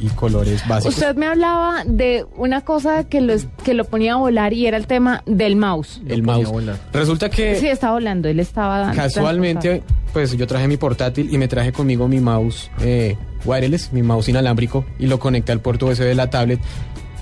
[0.00, 0.94] y colores básicos.
[0.94, 3.34] Usted me hablaba de una cosa que lo,
[3.64, 6.00] que lo ponía a volar y era el tema del mouse.
[6.08, 6.48] el mouse.
[6.92, 8.28] Resulta que Sí, estaba volando.
[8.28, 8.92] Él estaba.
[8.92, 9.82] casualmente,
[10.12, 14.28] pues yo traje mi portátil y me traje conmigo mi mouse eh, wireless, mi mouse
[14.28, 16.60] inalámbrico, y lo conecté al puerto USB de la tablet.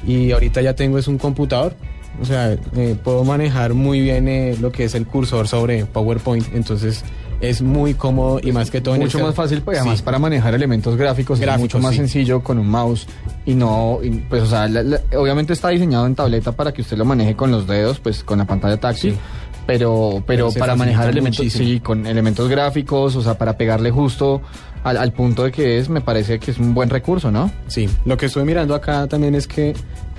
[0.06, 1.74] Y ahorita ya tengo es un computador.
[2.20, 6.46] O sea, eh, puedo manejar muy bien eh, lo que es el cursor sobre PowerPoint.
[6.54, 7.04] Entonces
[7.40, 10.04] es muy cómodo y más que todo en mucho el- más fácil, pues además Sí.
[10.04, 11.98] para manejar elementos gráficos, es mucho más sí.
[11.98, 13.06] sencillo con un mouse
[13.44, 16.82] y no, y, pues o sea, la- la- obviamente está diseñado en tableta para que
[16.82, 19.12] usted lo maneje con los dedos, pues con la pantalla táctil.
[19.12, 19.18] Sí.
[19.66, 21.68] Pero, pero para manejar elementos, muchísimo.
[21.68, 24.40] sí, con elementos gráficos, o sea, para pegarle justo
[24.84, 27.50] al, al punto de que es, me parece que es un buen recurso, ¿no?
[27.66, 29.74] Sí, lo que estoy mirando acá también es que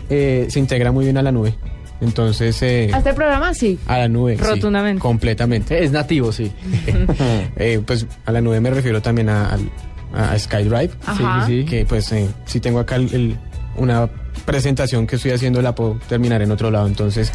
[0.09, 1.55] eh, se integra muy bien a la nube.
[2.02, 3.54] Entonces, eh, ¿A este programa?
[3.54, 3.80] Sí.
[3.88, 4.38] a la nube.
[4.38, 5.02] sí, Rotundamente.
[5.02, 5.84] completamente.
[5.84, 6.52] Es nativo, sí.
[7.58, 9.70] Eh, pues a la nube me refiero también a, al-
[10.14, 10.91] a- a SkyDrive.
[11.06, 11.45] Ajá.
[11.48, 11.66] Sí, sí.
[11.66, 13.38] Que pues eh, si tengo acá el- el-
[13.78, 14.10] una
[14.45, 16.88] presentación que estoy haciendo la puedo terminar en otro lado.
[16.88, 17.32] Entonces,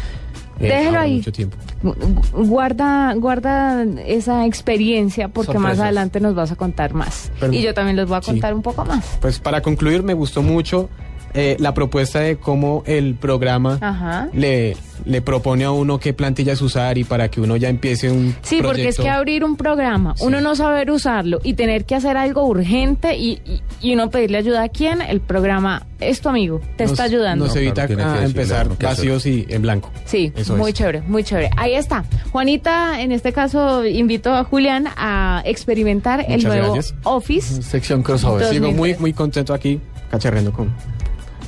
[0.59, 1.15] eh, Déjelo ahí.
[1.17, 1.57] mucho tiempo.
[1.83, 7.31] Gu- Guarda, guarda esa experiencia porque más adelante nos vas a contar más.
[7.39, 8.31] Pero- y yo también les voy a sí.
[8.31, 9.17] contar un poco más.
[9.21, 10.89] Pues para concluir, me gustó mucho.
[11.33, 14.29] Eh, la propuesta de cómo el programa Ajá.
[14.33, 18.35] le, le propone a uno qué plantillas usar y para que uno ya empiece un
[18.43, 22.17] Sí, porque es que abrir un programa, uno no saber usarlo y tener que hacer
[22.17, 26.61] algo urgente y, y- y uno pedirle ayuda a quién, el programa es tu amigo,
[26.77, 27.45] te nos- está ayudando.
[27.47, 29.89] Nos evita a empezar vacíos y en blanco.
[30.05, 30.77] Sí, Eso muy es.
[30.77, 31.49] chévere, muy chévere.
[31.57, 32.03] Ahí está.
[32.31, 36.95] Juanita, en este caso, invito a Julián a experimentar el nuevo gracias.
[37.03, 37.61] Office.
[37.63, 38.47] Sección crossover.
[38.47, 39.79] Sigo muy, muy contento aquí,
[40.11, 40.71] cacharreando con...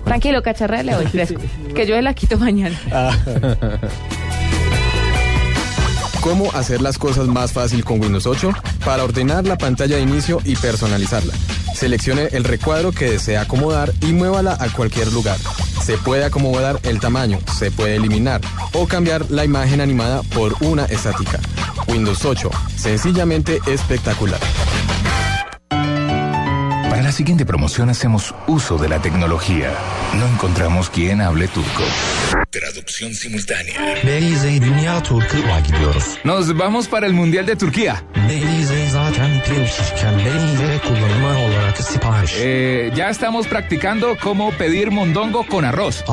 [0.06, 1.42] Tranquilo, cacharrele hoy, fresco.
[1.76, 2.80] Que yo la quito mañana.
[6.22, 8.52] ¿Cómo hacer las cosas más fácil con Windows 8?
[8.86, 11.34] Para ordenar la pantalla de inicio y personalizarla.
[11.76, 15.38] Seleccione el recuadro que desea acomodar y muévala a cualquier lugar.
[15.84, 18.42] Se puede acomodar el tamaño, se puede eliminar
[18.74, 21.40] o cambiar la imagen animada por una estática.
[21.88, 24.40] Windows 8, sencillamente espectacular.
[27.06, 29.72] La siguiente promoción hacemos uso de la tecnología.
[30.18, 31.84] No encontramos quien hable turco.
[32.50, 34.02] Traducción simultánea.
[36.24, 38.04] Nos vamos para el Mundial de Turquía.
[42.96, 46.04] Ya estamos practicando cómo pedir mondongo con arroz.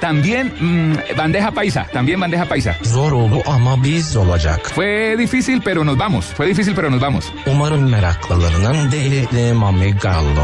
[0.00, 2.76] También mm, bandeja paisa, también bandeja paisa.
[4.72, 6.26] Fue difícil, pero nos vamos.
[6.26, 7.32] Fue difícil, pero nos vamos.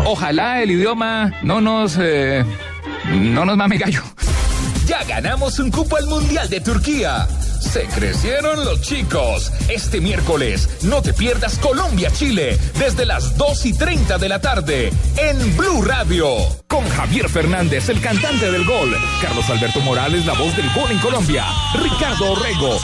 [0.07, 1.97] Ojalá el idioma no nos...
[2.01, 2.45] eh,
[3.12, 4.03] no nos mame gallo.
[4.93, 7.26] Ya ganamos un cupo al Mundial de Turquía.
[7.61, 9.51] Se crecieron los chicos.
[9.70, 15.57] Este miércoles no te pierdas Colombia-Chile desde las 2 y 30 de la tarde en
[15.57, 16.28] Blue Radio.
[16.66, 18.95] Con Javier Fernández, el cantante del gol.
[19.22, 21.47] Carlos Alberto Morales, la voz del gol en Colombia.
[21.82, 22.78] Ricardo Orrego.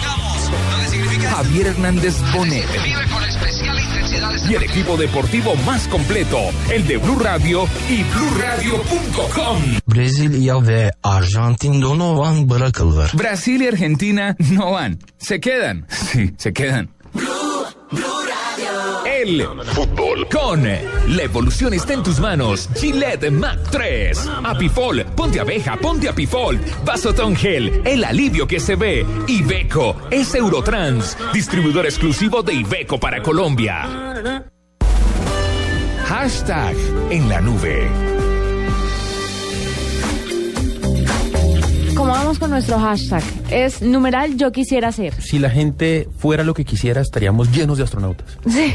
[1.30, 2.64] Javier Hernández Bonet.
[4.48, 6.38] Y el equipo deportivo más completo,
[6.72, 9.62] el de Blue Radio y BlueRadio.com.
[9.86, 13.10] Brezilya ve Arjantin Donovan bırakılır.
[13.14, 14.98] Brasil y Argentina no van.
[15.18, 15.86] Se quedan.
[15.90, 16.88] Sí, se quedan.
[19.28, 22.66] El fútbol con la evolución está en tus manos.
[22.74, 24.26] Gillette Mac 3.
[24.42, 26.58] Apifol, ponte abeja, ponte Apifol.
[26.82, 29.04] Vasotron Gel, el alivio que se ve.
[29.26, 33.82] Ibeco es Eurotrans, distribuidor exclusivo de Ibeco para Colombia.
[36.06, 36.74] Hashtag
[37.10, 37.86] en la nube.
[41.94, 43.22] ¿Cómo vamos con nuestro hashtag?
[43.50, 45.20] Es numeral yo quisiera ser.
[45.20, 48.38] Si la gente fuera lo que quisiera, estaríamos llenos de astronautas.
[48.48, 48.74] Sí.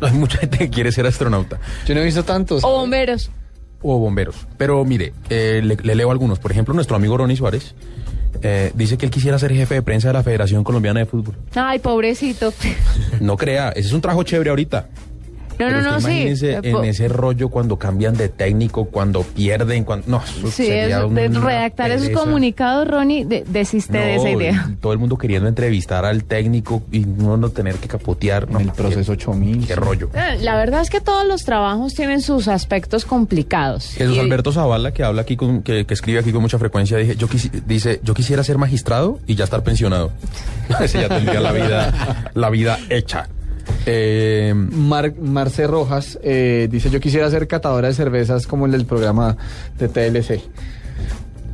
[0.00, 1.58] Hay mucha gente que quiere ser astronauta.
[1.86, 2.62] Yo no he visto tantos.
[2.64, 3.30] O bomberos.
[3.82, 4.46] O bomberos.
[4.56, 6.38] Pero mire, eh, le, le leo algunos.
[6.38, 7.74] Por ejemplo, nuestro amigo Ronnie Suárez
[8.42, 11.36] eh, dice que él quisiera ser jefe de prensa de la Federación Colombiana de Fútbol.
[11.54, 12.52] Ay, pobrecito.
[13.20, 14.88] No crea, ese es un trabajo chévere ahorita.
[15.58, 16.28] No, Pero no, no, sí.
[16.42, 20.06] Eh, en ese rollo cuando cambian de técnico, cuando pierden, cuando...
[20.08, 22.20] No, eso Sí, sería eso, de redactar esos pereza.
[22.24, 24.70] comunicados, Ronnie, de- desiste de No, esa idea.
[24.80, 28.48] Todo el mundo queriendo entrevistar al técnico y no, no tener que capotear.
[28.48, 29.66] No, el proceso 8000.
[29.66, 30.10] Qué rollo.
[30.14, 33.94] Eh, La verdad es que todos los trabajos tienen sus aspectos complicados.
[33.94, 36.96] Jesús Y- Alberto Zavala, que habla aquí, con, que, que escribe aquí con mucha frecuencia,
[36.98, 40.12] dije, yo quisi- dice, yo quisiera ser magistrado y ya estar pensionado.
[40.80, 43.28] Ese ya tendría la vida, la vida hecha.
[43.86, 48.84] Eh, Mar- Marce Rojas eh, dice, yo quisiera ser catadora de cervezas como el del
[48.86, 49.36] programa
[49.78, 50.40] de TLC.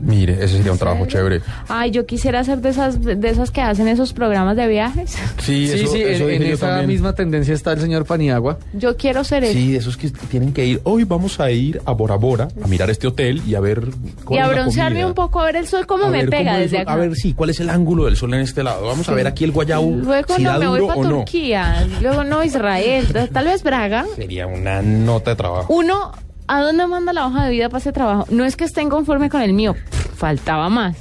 [0.04, 1.40] Mire, ese sería un trabajo chévere.
[1.68, 5.12] Ay, yo quisiera ser de esas, de esas que hacen esos programas de viajes.
[5.42, 6.88] Sí, Sí, eso- sí, eso en, esa también.
[6.88, 8.58] misma tendencia está el señor Paniagua.
[8.72, 9.46] Yo quiero ser.
[9.46, 10.80] Sí, de esos que tienen que ir.
[10.84, 13.82] Hoy vamos a ir a Bora Bora a mirar este hotel y a ver.
[14.24, 16.52] cuál Y a broncearme un poco a ver el sol cómo A me ver pega
[16.52, 16.92] cómo desde sol- acá.
[16.92, 18.86] A ver, sí, cuál es el ángulo del sol en este lado.
[18.86, 19.90] Vamos a ver aquí el Guayabo.
[19.90, 21.08] Luego si no da me voy para no.
[21.08, 24.04] Turquía, luego no Israel, tal vez Braga.
[24.16, 25.72] Sería una nota de trabajo.
[25.72, 26.12] Uno,
[26.46, 28.26] ¿a dónde manda la hoja de vida para ese trabajo?
[28.30, 29.74] No es que estén conforme con el mío,
[30.16, 30.96] faltaba más.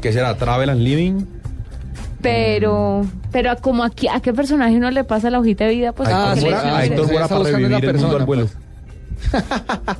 [0.00, 0.36] ¿Qué será?
[0.36, 1.24] Travel and Living.
[2.20, 5.92] Pero, pero a como aquí, ¿a qué personaje uno le pasa la hojita de vida?
[5.92, 7.12] Pues a porque Héctor le Mora, dicen a Héctor.
[7.12, 8.48] Mora para buscando la revivir el mundo persona, al vuelo.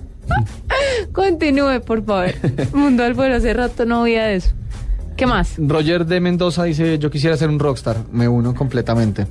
[1.12, 2.30] Continúe, por favor.
[2.72, 4.52] Mundo al vuelo, hace rato no oía de eso.
[5.16, 5.54] ¿Qué más?
[5.58, 7.98] Roger de Mendoza dice, yo quisiera ser un rockstar.
[8.10, 9.26] Me uno completamente.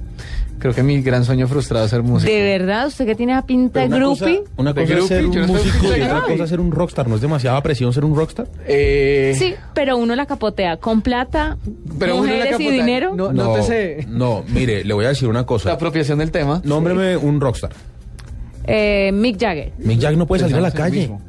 [0.60, 2.32] Creo que mi gran sueño frustrado es ser músico.
[2.32, 2.88] ¿De verdad?
[2.88, 4.44] ¿Usted que tiene la pinta de Pero una cosa, groupie?
[4.56, 6.04] una De cosa es groupie, ser un no músico y groupie.
[6.06, 7.08] otra cosa es ser un rockstar.
[7.10, 8.48] ¿No es demasiada presión ser un rockstar?
[8.66, 11.58] Eh, Sí, pero uno la capotea con plata,
[12.00, 13.14] Pero uno la mujeres y dinero.
[13.14, 14.08] No, no te sé.
[14.10, 15.72] No, mire, le voy a decir una La cosa.
[15.74, 16.62] apropiación del tema.
[16.64, 17.72] Nómbreme un rockstar.
[18.66, 19.74] Eh, Mick Jagger.
[19.80, 21.00] Mick Jagger no puede salir a la calle.
[21.02, 21.22] mismo.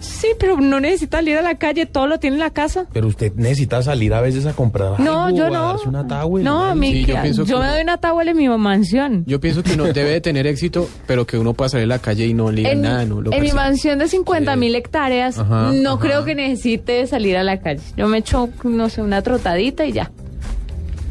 [0.00, 2.86] Sí, pero no necesita salir a la calle, todo lo tiene en la casa.
[2.92, 5.68] Pero usted necesita salir a veces a comprar No, algo, yo a no.
[5.72, 8.36] darse una towel, No, mi, Sí, yo yo, pienso que- me doy una tabla en
[8.36, 9.24] mi mansión.
[9.26, 11.98] Yo pienso que uno debe de tener éxito, pero que uno pueda salir a la
[11.98, 15.38] calle y no le En, nada, no lo en mi mansión de 50 mil hectáreas,
[15.38, 16.00] Ajá, no ajá.
[16.00, 17.80] creo que necesite salir a la calle.
[17.96, 20.10] Yo me echo, no sé, una trotadita y ya.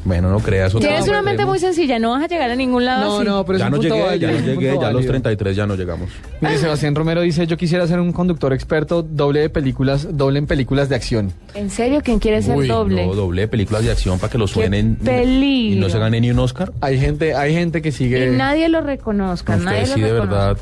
[0.06, 0.74] Bueno, no creas.
[0.74, 3.26] otra Tienes una mente muy sencilla, no vas a llegar a ningún lado así.
[3.58, 6.10] ya no llegué, ya no llegué, ya a los 30 33 ya no llegamos.
[6.40, 10.48] Mire, Sebastián Romero dice, yo quisiera ser un conductor experto doble de películas, doble en
[10.48, 11.34] películas de acción.
[11.54, 12.02] ¿En serio?
[12.04, 13.06] ¿Quién quiere ser Uy, doble?
[13.06, 15.78] No, doble de películas de acción para que lo suenen peligro.
[15.78, 16.72] y no se gane ni un Oscar.
[16.82, 18.34] Hay gente, hay gente que sigue...
[18.34, 20.58] Y nadie lo reconozca, nadie Ustedes lo sí, de verdad.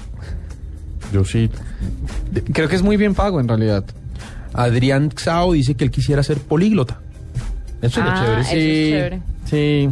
[1.14, 1.50] Yo sí.
[2.52, 3.86] Creo que es muy bien pago en realidad.
[4.54, 7.02] Adrián Xao dice que él quisiera ser políglota.
[7.86, 8.42] Eso Ah, chévere.
[8.42, 9.20] eso es chévere.
[9.46, 9.90] Sí.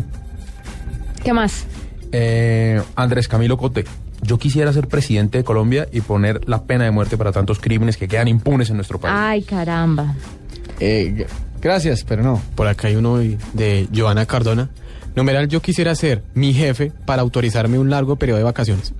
[1.23, 1.65] ¿Qué más?
[2.11, 3.85] Eh, Andrés Camilo Cote.
[4.21, 7.97] Yo quisiera ser presidente de Colombia y poner la pena de muerte para tantos crímenes
[7.97, 9.13] que quedan impunes en nuestro país.
[9.17, 10.15] Ay, caramba.
[10.79, 11.27] Eh,
[11.61, 12.41] gracias, pero no.
[12.55, 14.69] Por acá hay uno de Joana Cardona.
[15.15, 18.93] Numeral, yo quisiera ser mi jefe para autorizarme un largo periodo de vacaciones.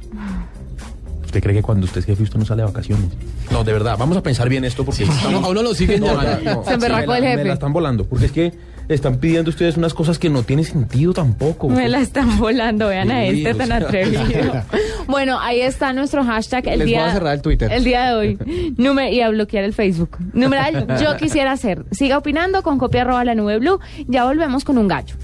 [1.26, 3.06] ¿Usted cree que cuando usted es jefe usted no sale de vacaciones?
[3.50, 5.06] No, de verdad, vamos a pensar bien esto porque...
[5.06, 6.64] A uno- a uno lo siguen llamando.
[6.66, 7.44] Se emberracó me el la- jefe.
[7.44, 8.54] Me la están volando, porque es que
[8.90, 11.70] están pidiendo ustedes unas cosas que no tienen sentido tampoco.
[11.70, 14.64] Me la están volando, vean a este tan atrevido.
[15.06, 17.70] Bueno, ahí está nuestro hashtag el Les voy día a cerrar el Twitter.
[17.72, 18.74] el día de hoy.
[18.78, 20.18] Número, y a bloquear el Facebook.
[20.32, 21.84] Numeral, yo quisiera hacer.
[21.92, 23.80] Siga opinando con copia arroba la nube blue.
[24.08, 25.16] Ya volvemos con un gallo.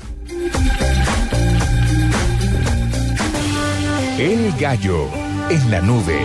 [4.19, 5.07] El gallo
[5.49, 6.19] en la nube.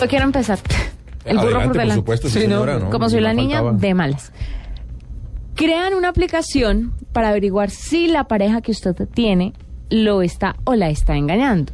[0.00, 0.58] Yo quiero empezar.
[1.24, 2.00] El burro Adelante, por por delante.
[2.00, 2.90] supuesto, sí, señora, ¿no?
[2.90, 3.78] Como soy la niña faltaba.
[3.78, 4.32] de malas.
[5.54, 9.52] Crean una aplicación para averiguar si la pareja que usted tiene
[9.88, 11.72] lo está o la está engañando.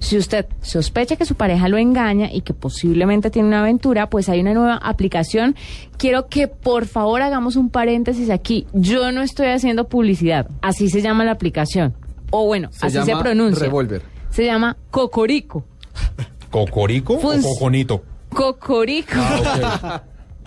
[0.00, 4.28] Si usted sospecha que su pareja lo engaña y que posiblemente tiene una aventura, pues
[4.28, 5.54] hay una nueva aplicación.
[5.96, 8.66] Quiero que por favor hagamos un paréntesis aquí.
[8.72, 10.48] Yo no estoy haciendo publicidad.
[10.62, 11.94] Así se llama la aplicación.
[12.30, 13.64] O bueno, Se así se pronuncia.
[13.66, 14.02] Revolver.
[14.30, 15.64] Se llama Cocorico.
[16.50, 18.02] ¿Cocorico Fun- o coconito?
[18.34, 19.12] Cocorico.
[19.16, 20.02] Ah,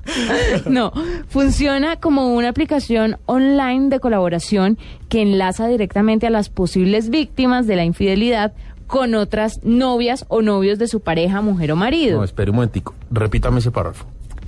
[0.69, 0.91] no,
[1.27, 4.77] funciona como una aplicación online de colaboración
[5.09, 8.53] que enlaza directamente a las posibles víctimas de la infidelidad
[8.87, 12.17] con otras novias o novios de su pareja, mujer o marido.
[12.19, 12.95] No, espere un momentico.
[13.11, 14.05] Repítame ese párrafo.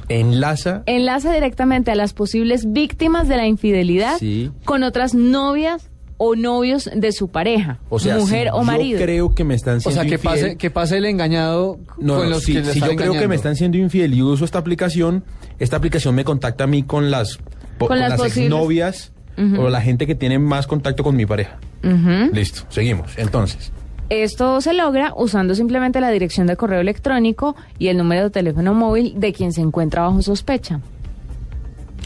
[0.07, 0.83] Enlaza.
[0.85, 4.49] Enlaza directamente a las posibles víctimas de la infidelidad Sí.
[4.65, 5.88] con otras novias
[6.21, 8.99] o novios de su pareja, O sea, mujer si o marido.
[8.99, 10.33] Yo creo que me están O siendo sea, que infiel.
[10.33, 13.13] pase, que pase el engañado No, con no, los si, que le si yo creo
[13.13, 15.23] que me están siendo infiel y uso esta aplicación,
[15.59, 17.37] esta aplicación me contacta a mí con las,
[17.77, 19.11] po- Con con las exnovias
[19.57, 21.57] o la gente que tiene más contacto con mi pareja.
[22.33, 23.17] Listo, seguimos.
[23.17, 23.71] Entonces,
[24.09, 28.73] Esto se logra usando simplemente la dirección de correo electrónico y el número de teléfono
[28.73, 30.81] móvil de quien se encuentra bajo sospecha.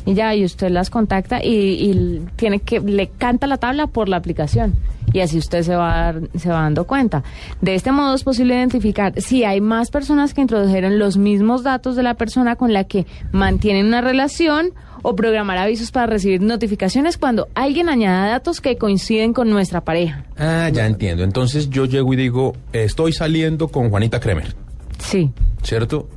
[0.06, 4.10] Y ya, y usted las contacta y, y tiene que, le canta la tabla por
[4.10, 4.74] la aplicación.
[5.14, 7.24] Y así usted se va, dar- se va dando cuenta.
[7.62, 11.96] De este modo es posible identificar si hay más personas que introdujeron los mismos datos
[11.96, 14.72] de la persona con la que mantienen una relación
[15.04, 20.24] o programar avisos para recibir notificaciones cuando alguien añada datos que coinciden con nuestra pareja.
[20.38, 21.24] ah, ya entiendo.
[21.24, 24.56] Entonces yo llego y digo, estoy saliendo con Juanita Kremer,
[25.00, 25.30] Sí.
[25.62, 26.08] ¿cierto?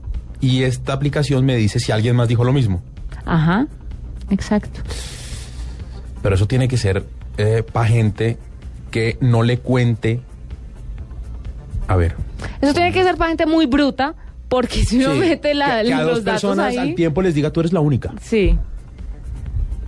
[0.41, 2.80] Y esta aplicación me dice si alguien más dijo lo mismo.
[3.27, 3.66] Ajá,
[4.31, 4.81] exacto.
[6.22, 7.05] Pero eso tiene que ser
[7.72, 8.39] para gente
[8.91, 10.20] que no le cuente.
[11.89, 12.14] A ver.
[12.61, 14.14] Eso tiene que ser para gente muy bruta,
[14.49, 16.79] porque si uno Sí, mete la, que, que a los dos datos personas ahí...
[16.79, 18.12] al tiempo les diga tú eres la única.
[18.22, 18.59] Sí.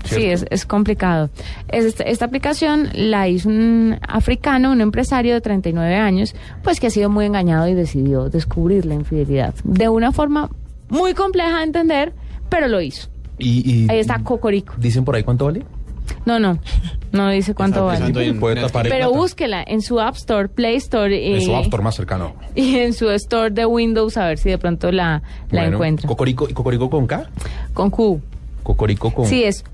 [0.05, 1.28] Sí, es, es complicado.
[1.68, 6.86] Es- Esta, esta aplicación la hizo un africano, un empresario de 39 años, pues que
[6.86, 9.55] ha sido muy engañado y decidió descubrir la infidelidad.
[9.64, 10.51] De una forma
[10.89, 12.12] muy compleja de entender,
[12.49, 13.09] pero lo hizo.
[13.39, 14.74] Y, y Ahí está Cocorico.
[14.78, 15.64] dicen por ahí cuánto vale.
[16.24, 16.59] No, no,
[17.12, 18.12] no dice cuánto vale.
[18.89, 22.34] Pero búsquela en su App Store, Play Store y, En su App Store más cercano.
[22.55, 26.09] y en su Store de Windows a ver si de pronto la, la Bueno, encuentra.
[26.09, 27.28] Cocorico, ¿y Cocorico con K?
[27.74, 28.20] Con Q.
[28.62, 29.26] Cocorico con...
[29.26, 29.64] Sí, es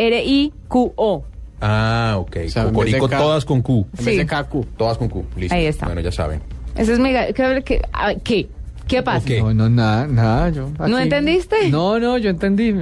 [0.00, 1.24] Q-O-Q-O-R-I-Q-O.
[1.60, 2.36] Ah, ok.
[2.48, 3.18] sea, Cocorico K.
[3.18, 3.86] todas con Q.
[3.98, 4.76] En vez de KQ.
[4.76, 5.24] Todas con Q.
[5.36, 5.54] Listo.
[5.54, 5.86] Ahí está.
[5.86, 6.40] Bueno, ya saben.
[6.76, 7.10] Ese es mi...
[7.10, 7.62] ga- ¿Qué?
[8.24, 8.48] qué-
[8.90, 8.96] ¿Qué?
[8.96, 9.28] ¿Qué pasa?
[9.38, 10.50] No, no, nada, nada.
[10.50, 11.70] Yo ¿No entendiste?
[11.70, 12.74] No, no, yo entendí.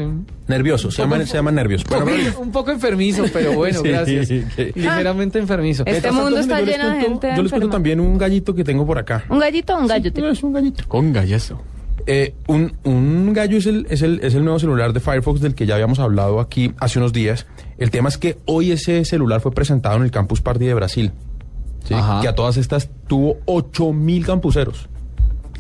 [0.47, 1.83] Nervioso, se llaman, se llaman nervios.
[1.85, 4.29] Un Bueno, poco, pero- un poco enfermizo, pero bueno, Sí, gracias.
[4.29, 4.45] sí.
[4.75, 5.83] Ligeramente enfermizo.
[5.87, 7.71] Este mundo está lleno de cuento- gente Yo les cuento enferma.
[7.73, 9.25] también un gallito que tengo por acá.
[9.29, 10.11] ¿Un gallito o un gallo?
[10.15, 10.85] Sí, es un gallito.
[10.89, 11.61] Con gallazo.
[12.07, 15.55] Eh, un, un gallo es el, es, el, es el nuevo celular de Firefox del
[15.55, 17.47] que ya habíamos hablado aquí hace unos días.
[17.77, 21.13] El tema es que hoy ese celular fue presentado en el Campus Party de Brasil.
[21.85, 21.95] ¿sí?
[22.23, 24.89] Que a todas estas tuvo 8 mil campuseros.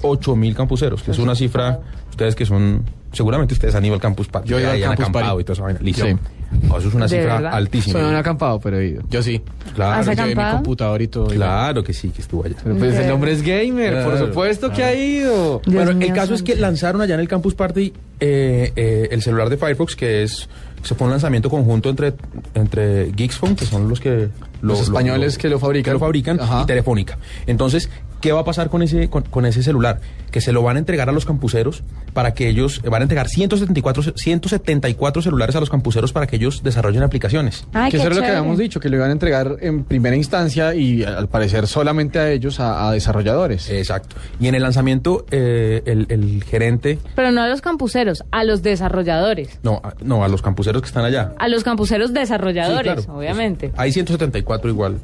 [0.03, 1.81] 8 mil campuseros, que es una cifra,
[2.11, 2.83] ustedes que son,
[3.13, 5.25] seguramente ustedes han ido al campus party, Yo he ido al y han Campus acampado
[5.27, 5.41] Party.
[5.41, 5.81] y toda esa vaina.
[5.83, 6.07] Listo.
[6.07, 6.17] Sí.
[6.63, 7.55] No, eso es una ¿De cifra verdad?
[7.55, 8.01] altísima.
[8.01, 9.03] Soy un acampado, pero he ido.
[9.11, 9.43] Yo sí.
[9.75, 10.55] Claro, ¿Has Llevé mi acampado?
[10.57, 11.27] computador y todo.
[11.27, 12.57] claro que sí, que estuvo allá.
[12.63, 15.61] Pero pues el hombre es gamer, por Claro, supuesto que ha ido.
[15.67, 16.53] Dios bueno, mío el caso es santo.
[16.55, 20.49] que lanzaron allá en el Campus Party eh, eh, el celular de Firefox, que es
[20.83, 22.15] se fue un lanzamiento conjunto entre
[22.55, 24.29] entre Geeksphone, que son los que lo-
[24.63, 25.85] Los lo- españoles que lo fabrican.
[25.91, 26.63] que lo fabrican Ajá.
[26.63, 27.19] y Telefónica.
[27.47, 27.91] Entonces,
[28.21, 30.01] ¿qué va a pasar con ese con, con ese celular?
[30.31, 33.29] Que se lo van a entregar a los campuseros para que ellos van a entregar
[33.29, 37.67] 174 ce- 174 celulares a los campuseros para que ellos desarrollen aplicaciones.
[37.73, 39.85] Ay, que qué eso era lo que habíamos dicho, que lo iban a entregar en
[39.85, 43.71] primera instancia y al parecer solamente a ellos, a, a desarrolladores.
[43.71, 44.17] Exacto.
[44.41, 48.63] Y en el lanzamiento eh, el, el gerente Pero no a los campuseros, a los
[48.63, 49.59] desarrolladores.
[49.63, 51.33] no, a- no, a los campuseros que están allá.
[51.39, 53.19] A los campuseros desarrolladores, Sí, claro.
[53.19, 53.73] obviamente.
[53.77, 54.99] Hay 174 igual.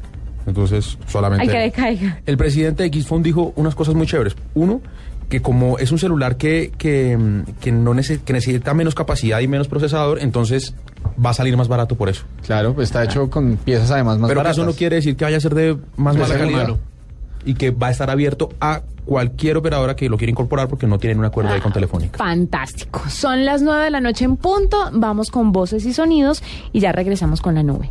[0.46, 1.42] Entonces, solamente.
[1.42, 2.20] Hay que le caiga.
[2.26, 4.36] El presidente de Xphone dijo unas cosas muy chéveres.
[4.54, 4.80] Uno,
[5.28, 7.18] que como es un celular que, que,
[7.60, 10.74] que no nece- que necesita menos capacidad y menos procesador, entonces
[11.24, 12.24] va a salir más barato por eso.
[12.44, 14.58] Claro, pues está hecho con piezas además más Pero baratas.
[14.58, 16.58] eso no quiere decir que vaya a ser de más mala calidad.
[16.62, 16.78] malo.
[17.46, 20.98] Y que va a estar abierto a cualquier operadora que lo quiera incorporar porque no
[20.98, 22.16] tienen un acuerdo ahí con Telefónica.
[22.16, 23.02] Fantástico.
[23.08, 24.78] Son las nueve de la noche en punto.
[24.94, 26.42] Vamos con voces y sonidos
[26.72, 27.90] y ya regresamos con la nube.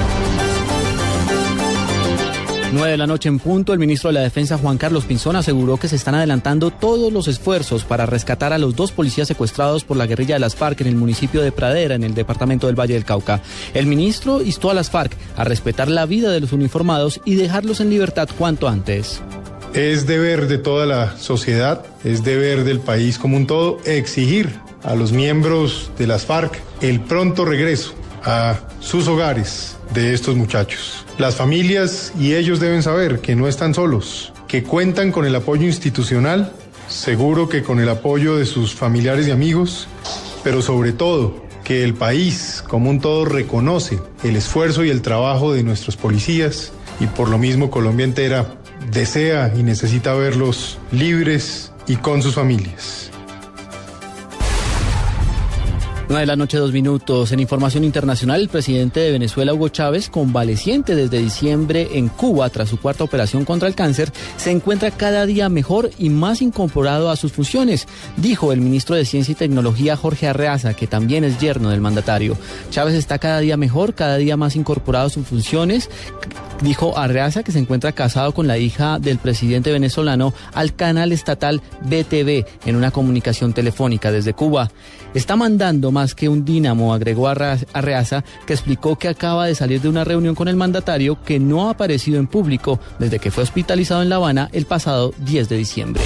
[2.71, 5.75] 9 de la noche en punto, el ministro de la Defensa Juan Carlos Pinzón aseguró
[5.75, 9.97] que se están adelantando todos los esfuerzos para rescatar a los dos policías secuestrados por
[9.97, 12.93] la guerrilla de las FARC en el municipio de Pradera, en el departamento del Valle
[12.93, 13.41] del Cauca.
[13.73, 17.81] El ministro instó a las FARC a respetar la vida de los uniformados y dejarlos
[17.81, 19.21] en libertad cuanto antes.
[19.73, 24.49] Es deber de toda la sociedad, es deber del país como un todo exigir
[24.83, 27.93] a los miembros de las FARC el pronto regreso
[28.23, 31.05] a sus hogares de estos muchachos.
[31.17, 35.65] Las familias y ellos deben saber que no están solos, que cuentan con el apoyo
[35.65, 36.53] institucional,
[36.87, 39.87] seguro que con el apoyo de sus familiares y amigos,
[40.43, 45.53] pero sobre todo que el país como un todo reconoce el esfuerzo y el trabajo
[45.53, 48.55] de nuestros policías y por lo mismo Colombia entera
[48.91, 53.10] desea y necesita verlos libres y con sus familias.
[56.11, 57.31] 9 de la noche, dos minutos.
[57.31, 62.67] En información internacional, el presidente de Venezuela, Hugo Chávez, convaleciente desde diciembre en Cuba tras
[62.67, 67.15] su cuarta operación contra el cáncer, se encuentra cada día mejor y más incorporado a
[67.15, 67.87] sus funciones,
[68.17, 72.37] dijo el ministro de Ciencia y Tecnología, Jorge Arreaza, que también es yerno del mandatario.
[72.71, 75.89] Chávez está cada día mejor, cada día más incorporado a sus funciones.
[76.61, 81.61] Dijo Arreaza que se encuentra casado con la hija del presidente venezolano al canal estatal
[81.81, 84.69] BTV en una comunicación telefónica desde Cuba.
[85.15, 89.89] Está mandando más que un dínamo, agregó Arreaza, que explicó que acaba de salir de
[89.89, 94.03] una reunión con el mandatario que no ha aparecido en público desde que fue hospitalizado
[94.03, 96.03] en La Habana el pasado 10 de diciembre.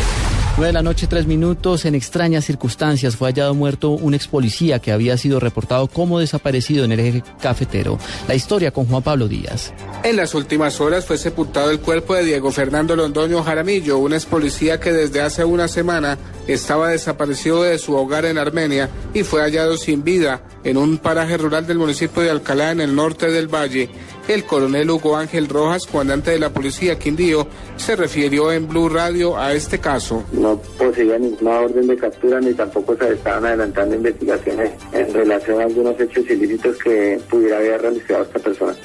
[0.57, 1.83] 9 de la noche, tres minutos.
[1.83, 6.85] En extrañas circunstancias fue hallado muerto un ex policía que había sido reportado como desaparecido
[6.85, 7.99] en el eje cafetero.
[8.25, 9.73] La historia con Juan Pablo Díaz.
[10.03, 14.25] En las últimas horas fue sepultado el cuerpo de Diego Fernando Londoño Jaramillo, un ex
[14.25, 19.41] policía que desde hace una semana estaba desaparecido de su hogar en Armenia y fue
[19.41, 23.53] hallado sin vida en un paraje rural del municipio de Alcalá en el norte del
[23.53, 23.89] valle.
[24.27, 29.37] El coronel Hugo Ángel Rojas, comandante de la policía Quindío, se refirió en Blue Radio
[29.37, 30.23] a este caso.
[30.31, 35.65] no poseía ninguna orden de captura ni tampoco se estaban adelantando investigaciones en relación a
[35.65, 38.75] algunos hechos ilícitos que pudiera haber realizado esta persona.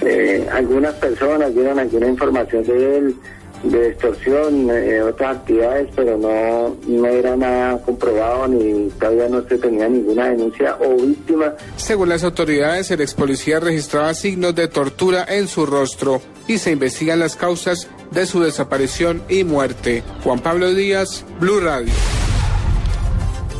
[0.00, 3.16] Eh, algunas personas dieron alguna información de él,
[3.64, 9.58] de extorsión, eh, otras actividades, pero no, no era nada comprobado ni todavía no se
[9.58, 15.24] tenía ninguna denuncia o víctima Según las autoridades, el ex policía registraba signos de tortura
[15.28, 20.02] en su rostro y se investigan las causas de su desaparición y muerte.
[20.22, 21.92] Juan Pablo Díaz, Blue Radio.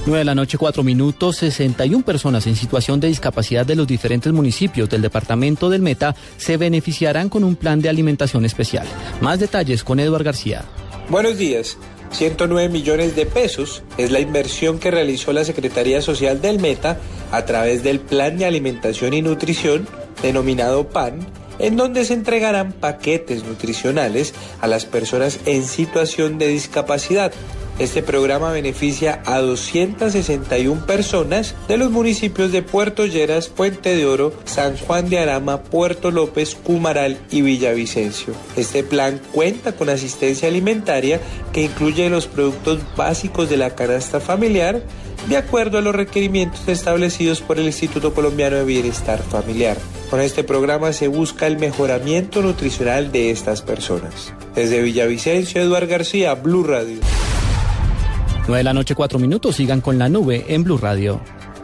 [0.06, 1.36] 9 de la noche, 4 minutos.
[1.36, 6.58] 61 personas en situación de discapacidad de los diferentes municipios del departamento del Meta se
[6.58, 8.86] beneficiarán con un plan de alimentación especial.
[9.22, 10.64] Más detalles con Eduard García.
[11.08, 11.78] Buenos días.
[12.10, 16.98] 109 millones de pesos es la inversión que realizó la Secretaría Social del Meta
[17.32, 19.88] a través del Plan de Alimentación y Nutrición,
[20.22, 21.26] denominado PAN,
[21.58, 27.32] en donde se entregarán paquetes nutricionales a las personas en situación de discapacidad.
[27.76, 34.32] Este programa beneficia a 261 personas de los municipios de Puerto Lleras, Puente de Oro,
[34.44, 38.32] San Juan de Arama, Puerto López, Cumaral y Villavicencio.
[38.56, 41.20] Este plan cuenta con asistencia alimentaria
[41.52, 44.80] que incluye los productos básicos de la canasta familiar,
[45.28, 49.76] de acuerdo a los requerimientos establecidos por el Instituto Colombiano de Bienestar Familiar.
[50.10, 54.32] Con este programa se busca el mejoramiento nutricional de estas personas.
[54.54, 57.00] Desde Villavicencio, Eduard García, Blue Radio.
[58.46, 59.56] 9 de la noche, 4 minutos.
[59.56, 61.20] Sigan con la nube en Blue Radio.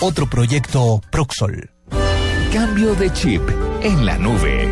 [0.00, 1.70] Otro proyecto Proxol.
[2.52, 3.42] Cambio de chip
[3.82, 4.68] en la nube.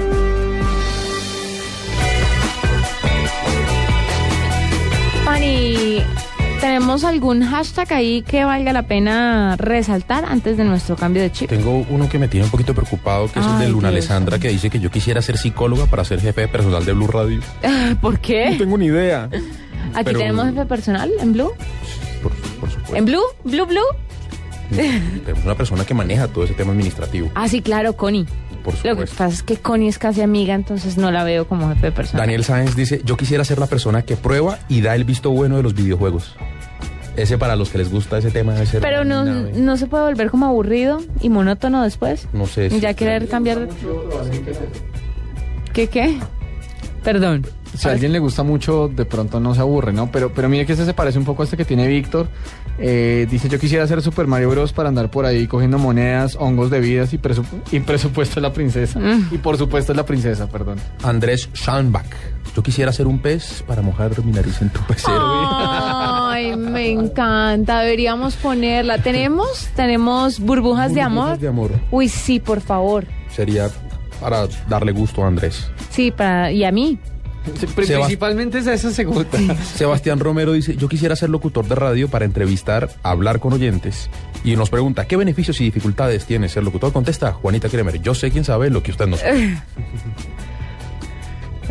[5.24, 6.02] Pani,
[6.60, 11.48] ¿tenemos algún hashtag ahí que valga la pena resaltar antes de nuestro cambio de chip?
[11.48, 14.04] Tengo uno que me tiene un poquito preocupado, que es el de Luna Dios.
[14.04, 17.06] Alessandra, que dice que yo quisiera ser psicóloga para ser jefe de personal de Blue
[17.06, 17.40] Radio.
[18.02, 18.50] ¿Por qué?
[18.50, 19.24] No tengo ni idea.
[19.94, 21.52] Aquí Pero- tenemos jefe personal en Blue.
[22.22, 22.96] Por, por supuesto.
[22.96, 23.22] ¿En Blue?
[23.44, 23.80] ¿Blue, Blue?
[25.24, 27.30] Tenemos una persona que maneja todo ese tema administrativo.
[27.34, 28.26] Ah, sí, claro, Connie.
[28.64, 29.16] Por Lo que supuesto.
[29.16, 32.22] pasa es que Connie es casi amiga, entonces no la veo como jefe de personal.
[32.26, 35.56] Daniel Sáenz dice, yo quisiera ser la persona que prueba y da el visto bueno
[35.58, 36.34] de los videojuegos.
[37.16, 38.80] Ese para los que les gusta ese tema debe ser...
[38.80, 42.26] Pero no, no se puede volver como aburrido y monótono después.
[42.32, 42.70] No sé.
[42.70, 43.68] si- Ya querer cambiar de...
[45.72, 46.18] ¿Qué qué?
[47.02, 47.46] Perdón.
[47.76, 50.10] Si a alguien le gusta mucho, de pronto no se aburre, ¿no?
[50.10, 52.28] Pero, pero mire que este se parece un poco a este que tiene Víctor.
[52.78, 54.72] Eh, dice, yo quisiera hacer Super Mario Bros.
[54.72, 58.52] para andar por ahí cogiendo monedas, hongos de vidas y, presu- y presupuesto es la
[58.52, 58.98] princesa.
[58.98, 59.28] Mm.
[59.32, 60.78] Y por supuesto es la princesa, perdón.
[61.02, 62.06] Andrés Schanbach.
[62.54, 65.18] Yo quisiera ser un pez para mojar mi nariz en tu pecero.
[65.18, 67.80] Ay, me encanta.
[67.80, 68.98] Deberíamos ponerla.
[68.98, 69.68] ¿Tenemos?
[69.74, 71.22] ¿Tenemos burbujas, de amor?
[71.22, 71.70] Burbujas de amor.
[71.90, 73.06] Uy, sí, por favor.
[73.34, 73.68] Sería
[74.20, 75.68] para darle gusto a Andrés.
[75.90, 76.50] Sí, para...
[76.52, 76.98] y a mí.
[77.74, 79.26] Principalmente es esa segunda.
[79.76, 84.08] Sebastián Romero dice, yo quisiera ser locutor de radio para entrevistar, hablar con oyentes.
[84.44, 86.92] Y nos pregunta, ¿qué beneficios y dificultades tiene ser locutor?
[86.92, 89.58] Contesta Juanita Kremer, yo sé quién sabe lo que usted no sabe.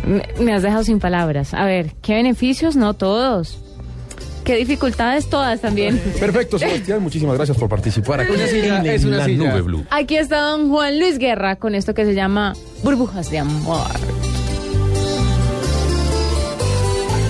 [0.06, 1.54] Me, me has dejado sin palabras.
[1.54, 2.76] A ver, ¿qué beneficios?
[2.76, 3.58] No todos.
[4.44, 5.30] ¿Qué dificultades?
[5.30, 5.98] Todas también.
[6.20, 9.50] Perfecto, Sebastián, muchísimas gracias por participar aquí Una silla, en es una la silla.
[9.50, 9.86] nube blue.
[9.90, 12.52] Aquí está don Juan Luis Guerra con esto que se llama
[12.82, 13.86] Burbujas de Amor.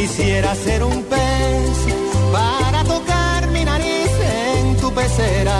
[0.00, 1.76] Quisiera ser un pez
[2.32, 4.10] para tocar mi nariz
[4.56, 5.58] en tu pecera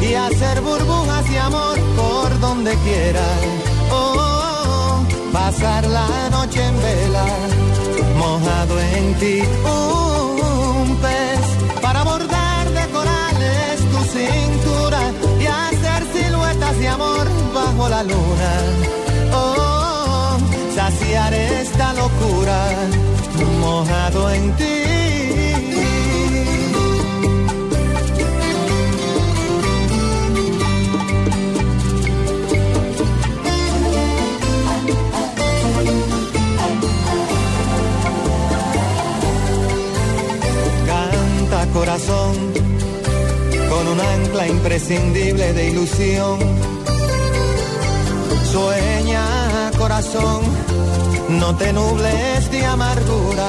[0.00, 3.26] y hacer burbujas de amor por donde quiera.
[3.92, 5.04] Oh,
[5.34, 7.26] pasar la noche en vela,
[8.16, 9.42] mojado en ti.
[9.66, 11.42] Un pez
[11.82, 15.00] para bordar de corales tu cintura
[15.42, 18.52] y hacer siluetas de amor bajo la luna.
[19.34, 20.38] Oh,
[20.74, 23.13] saciar esta locura
[23.64, 24.64] mojado en ti.
[40.86, 42.32] Canta corazón
[43.70, 46.38] con un ancla imprescindible de ilusión.
[48.52, 50.42] Sueña corazón,
[51.28, 53.48] no te nubles de amargura.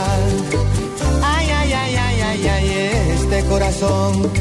[1.23, 2.69] Ay, ay, ay, ay, ay, ay,
[3.15, 4.31] este corazón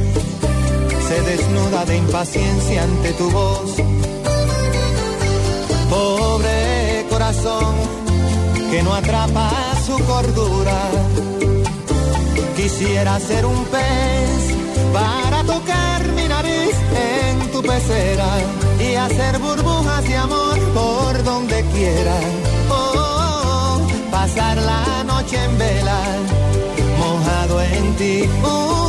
[1.09, 3.77] se desnuda de impaciencia ante tu voz.
[5.91, 7.75] Pobre corazón
[8.71, 9.51] que no atrapa
[9.87, 10.81] su cordura.
[12.57, 14.55] Quisiera ser un pez
[14.93, 18.31] para tocar mi nariz en tu pecera
[18.81, 22.19] y hacer burbujas de amor por donde quiera.
[24.35, 26.01] Pasar la noche en vela,
[26.99, 28.29] mojado en ti.
[28.43, 28.84] Un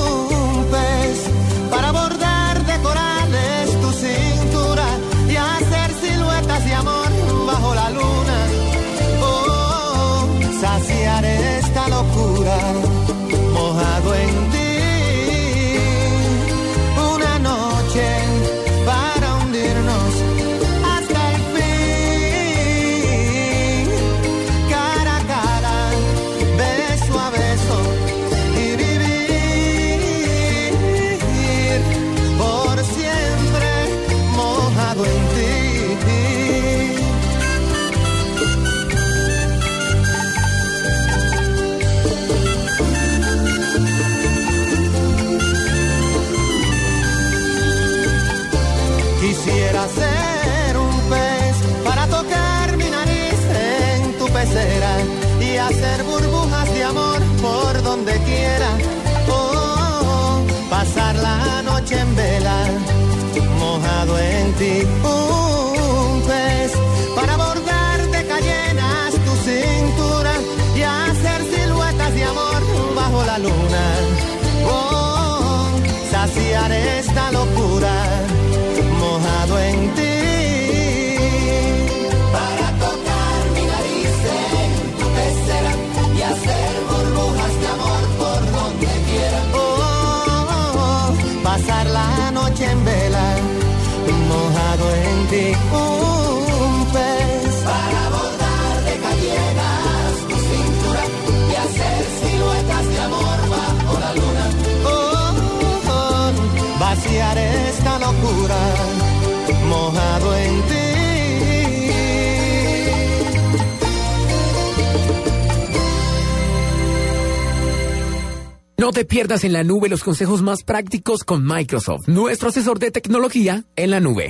[118.86, 122.92] No te pierdas en la nube los consejos más prácticos con Microsoft, nuestro asesor de
[122.92, 124.30] tecnología en la nube.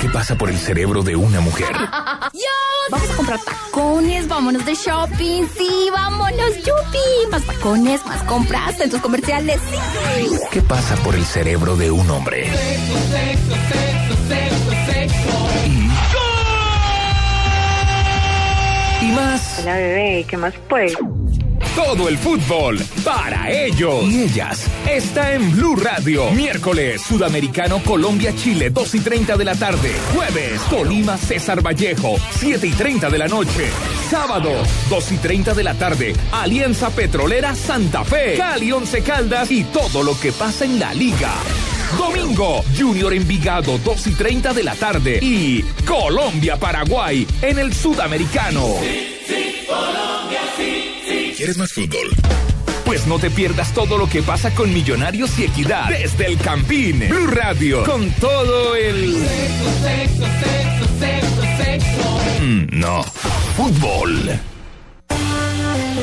[0.00, 1.68] ¿Qué pasa por el cerebro de una mujer?
[2.90, 7.30] Vamos a comprar tacones, vámonos de shopping, sí, vámonos, yupi.
[7.30, 10.30] Más tacones, más compras, centros comerciales, sí.
[10.50, 12.50] ¿Qué pasa por el cerebro de un hombre?
[19.02, 19.58] Y más.
[19.60, 20.96] Hola bebé, ¿qué más pues?
[21.74, 26.30] Todo el fútbol para ellos y ellas está en Blue Radio.
[26.32, 29.92] Miércoles, Sudamericano Colombia-Chile, 2 y 30 de la tarde.
[30.14, 33.70] Jueves, Tolima César Vallejo, 7 y 30 de la noche.
[34.10, 34.50] Sábado,
[34.88, 40.02] 2 y 30 de la tarde, Alianza Petrolera Santa Fe, Cali Once Caldas y todo
[40.02, 41.32] lo que pasa en la liga.
[41.96, 45.18] Domingo, Junior Envigado, 2 y 30 de la tarde.
[45.22, 48.74] Y Colombia-Paraguay en el Sudamericano.
[51.40, 52.10] ¿Quieres más fútbol?
[52.84, 56.98] Pues no te pierdas todo lo que pasa con Millonarios y Equidad desde el Campín.
[57.08, 59.16] Blue Radio con todo el
[62.42, 63.02] Mm, no,
[63.56, 64.38] fútbol.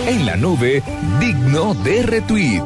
[0.07, 0.81] En la nube,
[1.19, 2.63] digno de retweet.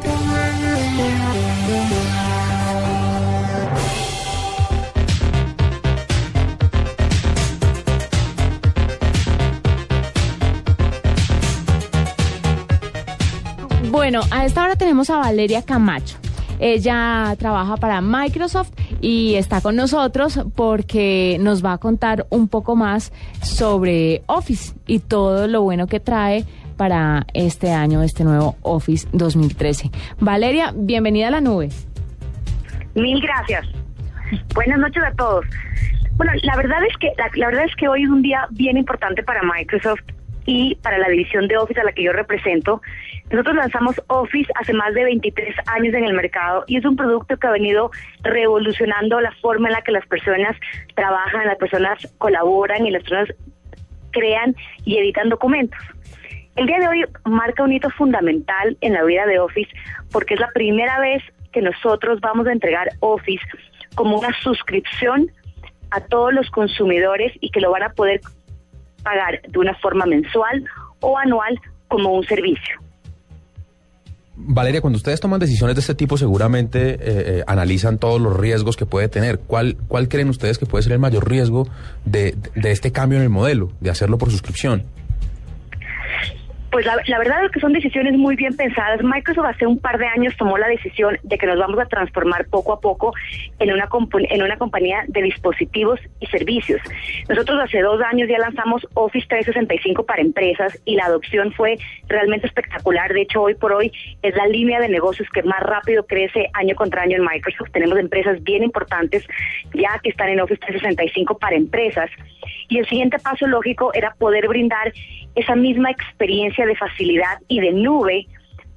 [13.92, 16.16] Bueno, a esta hora tenemos a Valeria Camacho.
[16.58, 18.70] Ella trabaja para Microsoft
[19.02, 23.12] y está con nosotros porque nos va a contar un poco más
[23.42, 26.46] sobre Office y todo lo bueno que trae
[26.78, 29.90] para este año, este nuevo Office 2013.
[30.20, 31.68] Valeria, bienvenida a la nube.
[32.94, 33.66] Mil gracias.
[34.54, 35.44] Buenas noches a todos.
[36.16, 38.78] Bueno, la verdad es que la, la verdad es que hoy es un día bien
[38.78, 40.00] importante para Microsoft
[40.46, 42.80] y para la división de Office a la que yo represento.
[43.32, 47.34] Nosotros lanzamos Office hace más de 23 años en el mercado y es un producto
[47.38, 47.90] que ha venido
[48.20, 50.54] revolucionando la forma en la que las personas
[50.94, 53.34] trabajan, las personas colaboran y las personas
[54.10, 54.54] crean
[54.84, 55.80] y editan documentos.
[56.56, 59.70] El día de hoy marca un hito fundamental en la vida de Office
[60.12, 61.22] porque es la primera vez
[61.52, 63.42] que nosotros vamos a entregar Office
[63.94, 65.30] como una suscripción
[65.90, 68.20] a todos los consumidores y que lo van a poder
[69.02, 70.66] pagar de una forma mensual
[71.00, 72.81] o anual como un servicio.
[74.44, 78.76] Valeria, cuando ustedes toman decisiones de este tipo, seguramente eh, eh, analizan todos los riesgos
[78.76, 79.38] que puede tener.
[79.38, 81.68] ¿Cuál, ¿Cuál creen ustedes que puede ser el mayor riesgo
[82.04, 84.84] de, de este cambio en el modelo, de hacerlo por suscripción?
[86.72, 89.02] Pues la, verdad es que son decisiones muy bien pensadas.
[89.02, 92.46] Microsoft hace un par de años tomó la decisión de que nos vamos a transformar
[92.46, 93.12] poco a poco
[93.58, 93.90] en una,
[94.30, 96.80] en una compañía de dispositivos y servicios.
[97.28, 101.76] Nosotros hace dos años ya lanzamos Office 365 para empresas y la adopción fue
[102.08, 103.12] realmente espectacular.
[103.12, 103.92] De hecho, hoy por hoy
[104.22, 107.70] es la línea de negocios que más rápido crece año contra año en Microsoft.
[107.72, 109.26] Tenemos empresas bien importantes
[109.74, 112.10] ya que están en Office 365 para empresas.
[112.70, 114.90] Y el siguiente paso lógico era poder brindar
[115.34, 118.26] esa misma experiencia de facilidad y de nube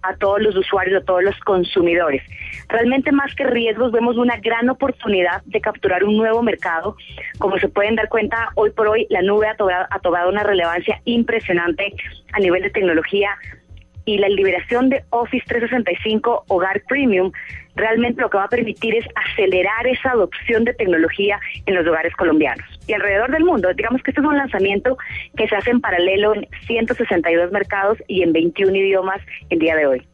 [0.06, 2.22] a todos los usuarios, a todos los consumidores.
[2.70, 6.96] Realmente más que riesgos vemos una gran oportunidad de capturar un nuevo mercado.
[7.40, 10.44] Como se pueden dar cuenta, hoy por hoy la nube ha tomado, ha tomado una
[10.44, 11.94] relevancia impresionante
[12.34, 13.32] a nivel de tecnología
[14.06, 17.32] y la liberación de Office 365 Hogar Premium
[17.76, 22.16] realmente lo que va a permitir es acelerar esa adopción de tecnología en los hogares
[22.16, 23.70] colombianos y alrededor del mundo.
[23.74, 24.98] Digamos que este es un lanzamiento
[25.36, 29.88] que se hace en paralelo en 162 mercados y en 21 idiomas el día de
[29.88, 30.08] hoy.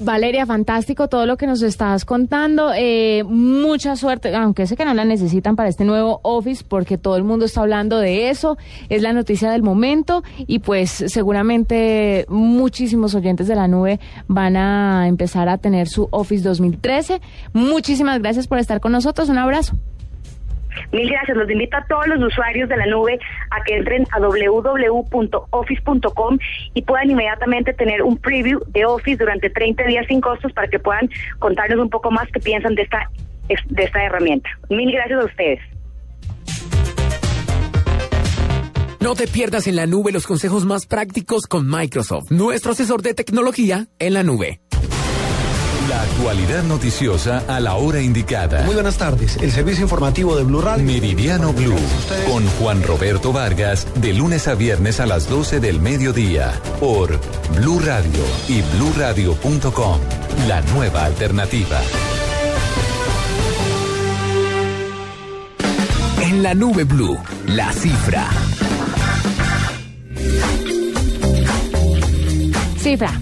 [0.00, 2.72] Valeria, fantástico todo lo que nos estás contando.
[2.74, 7.16] Eh, mucha suerte, aunque sé que no la necesitan para este nuevo Office, porque todo
[7.16, 8.58] el mundo está hablando de eso.
[8.88, 13.98] Es la noticia del momento y pues seguramente muchísimos oyentes de la nube
[14.28, 17.20] van a empezar a tener su Office 2013.
[17.52, 19.28] Muchísimas gracias por estar con nosotros.
[19.28, 19.76] Un abrazo.
[20.92, 21.36] Mil gracias.
[21.36, 23.18] Los invito a todos los usuarios de la nube
[23.50, 24.78] a que entren a www.office.com
[26.74, 30.78] y puedan inmediatamente tener un preview de Office durante 30 días sin costos para que
[30.78, 33.10] puedan contarnos un poco más qué piensan de esta,
[33.48, 34.48] de esta herramienta.
[34.68, 35.60] Mil gracias a ustedes.
[39.00, 43.14] No te pierdas en la nube los consejos más prácticos con Microsoft, nuestro asesor de
[43.14, 44.60] tecnología en la nube.
[45.98, 48.62] La actualidad noticiosa a la hora indicada.
[48.62, 49.36] Muy buenas tardes.
[49.38, 50.84] El servicio informativo de Blue Radio.
[50.84, 51.74] Meridiano Blue.
[52.30, 53.84] Con Juan Roberto Vargas.
[53.96, 56.52] De lunes a viernes a las 12 del mediodía.
[56.78, 57.18] Por
[57.56, 59.98] Blue Radio y bluradio.com.
[60.46, 61.80] La nueva alternativa.
[66.22, 67.18] En la nube Blue.
[67.48, 68.28] La cifra.
[72.78, 73.20] Cifra.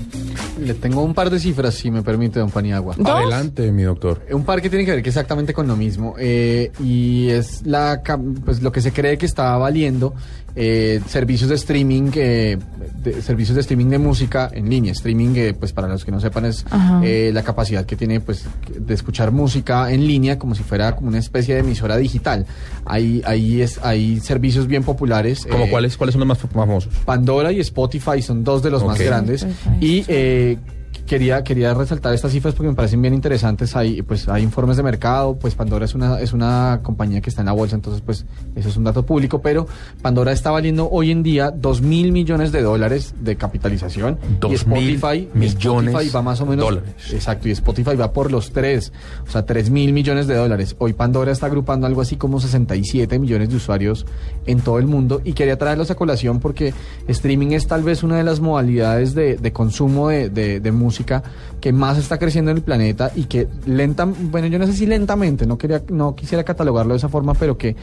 [0.61, 2.95] Le tengo un par de cifras, si me permite, don Paniagua.
[3.05, 4.23] Adelante, mi doctor.
[4.33, 6.15] Un par que tiene que ver que exactamente con lo mismo.
[6.19, 8.03] eh, y es la
[8.45, 10.15] pues lo que se cree que está valiendo
[10.59, 12.57] eh, servicios de streaming, eh,
[13.03, 14.93] de- servicios de streaming de música en línea.
[14.93, 16.65] Streaming, eh, pues para los que no sepan, es
[17.03, 21.09] eh, la capacidad que tiene pues de escuchar música en línea como si fuera como
[21.09, 22.47] una especie de emisora digital.
[22.87, 25.45] Hay, hay, es, hay servicios bien populares.
[25.51, 26.91] ¿Como eh, cuáles, cuáles son los más famosos?
[27.05, 29.47] Pandora y Spotify son dos de los más grandes.
[29.79, 30.05] Y
[30.47, 30.59] eh,
[31.07, 33.75] quería, quería resaltar estas cifras porque me parecen bien interesantes.
[33.77, 37.43] Hay, pues, hay informes de mercado, pues Pandora es una, es una compañía que está
[37.43, 39.67] en la bolsa, entonces pues eso es un dato público, pero
[40.03, 44.19] Pandora está valiendo hoy en día dos mil millones de dólares de capitalización.
[44.41, 46.65] Dos y Spotify, mil millones Spotify va más o menos.
[46.65, 46.91] dólares.
[47.13, 48.93] Exacto, y Spotify va por los tres,
[49.27, 50.75] o sea, tres mil millones de dólares.
[50.79, 54.07] Hoy Pandora está agrupando algo así como 67 millones de usuarios
[54.47, 56.75] en todo el mundo y quería traerlos a colación porque
[57.09, 60.96] streaming es tal vez una de las modalidades de, de consumo de, de- de música
[61.05, 64.87] que más está creciendo en el planeta y que lenta, bueno, yo no sé si
[64.87, 67.77] lentamente, no quería, no quisiera catalogarlo de esa forma, pero que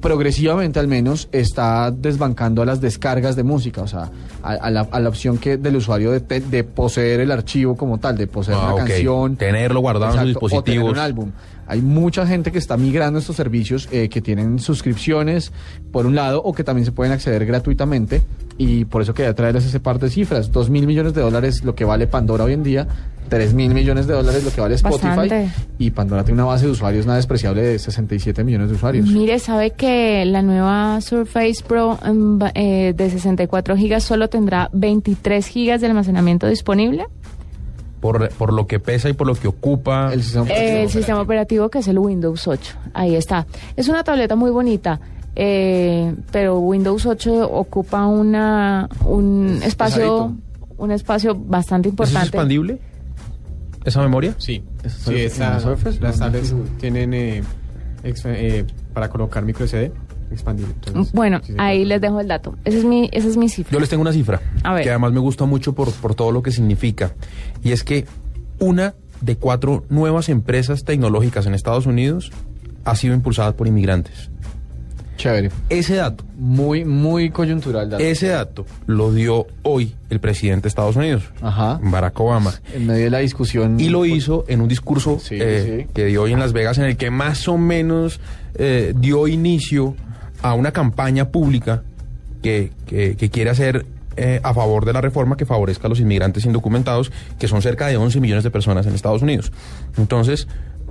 [0.00, 4.10] progresivamente al menos está desbancando a las descargas de música, o sea,
[4.42, 7.76] a, a la, a la opción que del usuario de, te- de poseer el archivo
[7.76, 10.92] como tal, de poseer Ah, una canción, Tenerlo guardado en sus Exacto, o tener dispositivos.
[10.92, 11.30] un álbum.
[11.66, 15.52] Hay mucha gente que está migrando estos servicios eh, que tienen suscripciones,
[15.92, 18.22] por un lado, o que también se pueden acceder gratuitamente.
[18.62, 20.52] Y por eso quería traerles ese par de cifras.
[20.52, 22.86] Dos mil millones de dólares lo que vale Pandora hoy en día,
[23.30, 25.06] tres mil millones de dólares lo que vale Spotify.
[25.06, 25.48] Bastante.
[25.78, 29.06] Y Pandora tiene una base de usuarios nada despreciable de 67 millones de usuarios.
[29.08, 35.46] Mire, ¿sabe que la nueva Surface Pro em, eh, de 64 gigas solo tendrá 23
[35.46, 37.06] gigas de almacenamiento disponible?
[38.02, 40.12] Por, por lo que pesa y por lo que ocupa.
[40.12, 42.76] El sistema Eh, el sistema operativo que es el Windows 8.
[42.92, 43.46] Ahí está.
[43.74, 45.00] Es una tableta muy bonita,
[45.36, 50.34] eh, pero Windows 8 ocupa una un espacio
[50.76, 52.26] un espacio bastante ¿Eso es importante.
[52.28, 52.78] expandible?
[53.84, 54.34] ¿Esa memoria?
[54.38, 54.62] Sí,
[56.00, 57.42] las tablets tienen eh,
[58.02, 59.90] ex- eh, para colocar micro SD
[60.30, 60.74] expandible.
[60.74, 62.54] entonces, Bueno, sí ahí les dejo el dato.
[62.64, 63.72] Esa es mi, esa es mi cifra.
[63.72, 64.84] Yo les tengo una cifra A ver.
[64.84, 67.12] que además me gusta mucho por, por todo lo que significa.
[67.62, 68.06] Y es que
[68.58, 72.30] una de cuatro nuevas empresas tecnológicas en Estados Unidos
[72.84, 74.30] ha sido impulsada por inmigrantes.
[75.20, 75.50] Chévere.
[75.68, 77.90] Ese dato, Muy, muy coyuntural.
[77.90, 78.02] dato.
[78.02, 81.78] ese dato lo dio hoy el presidente de Estados Unidos, Ajá.
[81.82, 82.54] Barack Obama.
[82.74, 83.78] En medio de la discusión.
[83.78, 85.92] Y lo hizo en un discurso Sí, eh, sí.
[85.94, 88.18] que dio hoy en Las Vegas, en el que más o menos
[88.54, 89.94] eh, dio inicio
[90.40, 91.82] a una campaña pública
[92.42, 93.84] que, que- que quiere hacer
[94.16, 97.86] eh, a favor de la reforma que favorezca a los inmigrantes indocumentados, que son cerca
[97.88, 99.52] de 11 millones de personas en Estados Unidos.
[99.98, 100.48] Entonces,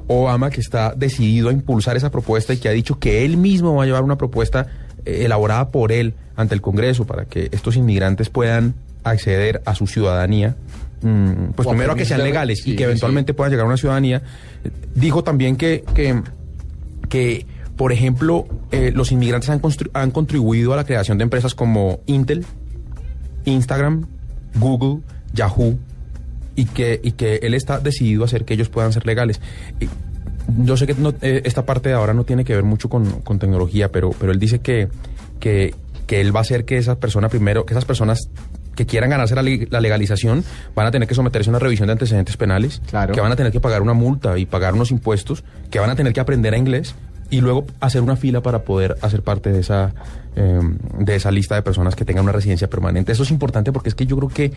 [0.10, 3.76] Obama, que está decidido a impulsar esa propuesta y que ha dicho que él mismo
[3.76, 4.66] va a llevar una propuesta
[5.06, 8.74] eh, elaborada por él ante el Congreso para que estos inmigrantes puedan
[9.04, 10.56] acceder a su ciudadanía,
[11.04, 13.66] mm, pues O primero a que sean legales sí, y que sí, eventualmente puedan llegar
[13.66, 14.24] a una ciudadanía.
[14.96, 16.24] Dijo también que, que,
[17.08, 17.46] que,
[17.78, 19.62] por ejemplo, eh, los inmigrantes han,
[19.94, 22.46] han contribuido a la creación de empresas como Intel,
[23.46, 24.08] Instagram,
[24.56, 25.02] Google,
[25.34, 25.78] Yahoo,
[26.60, 29.40] y que, y que él está decidido a hacer que ellos puedan ser legales.
[29.80, 29.88] Y
[30.64, 33.22] yo sé que no- eh, esta parte de ahora no tiene que ver mucho con,
[33.22, 34.90] con tecnología, pero, pero él dice que,
[35.40, 35.74] que,
[36.08, 38.30] que él va a hacer que esas personas primero, que esas personas
[38.76, 40.44] que quieran ganarse la, le- la legalización
[40.76, 42.82] van a tener que someterse a una revisión de antecedentes penales,
[43.14, 45.96] que van a tener que pagar una multa y pagar unos impuestos, que van a
[45.96, 46.96] tener que aprender a inglés
[47.30, 49.94] y luego hacer una fila para poder hacer parte de esa
[50.36, 50.60] eh,
[51.00, 53.12] de esa lista de personas que tengan una residencia permanente.
[53.12, 54.52] Eso es importante porque es que yo creo que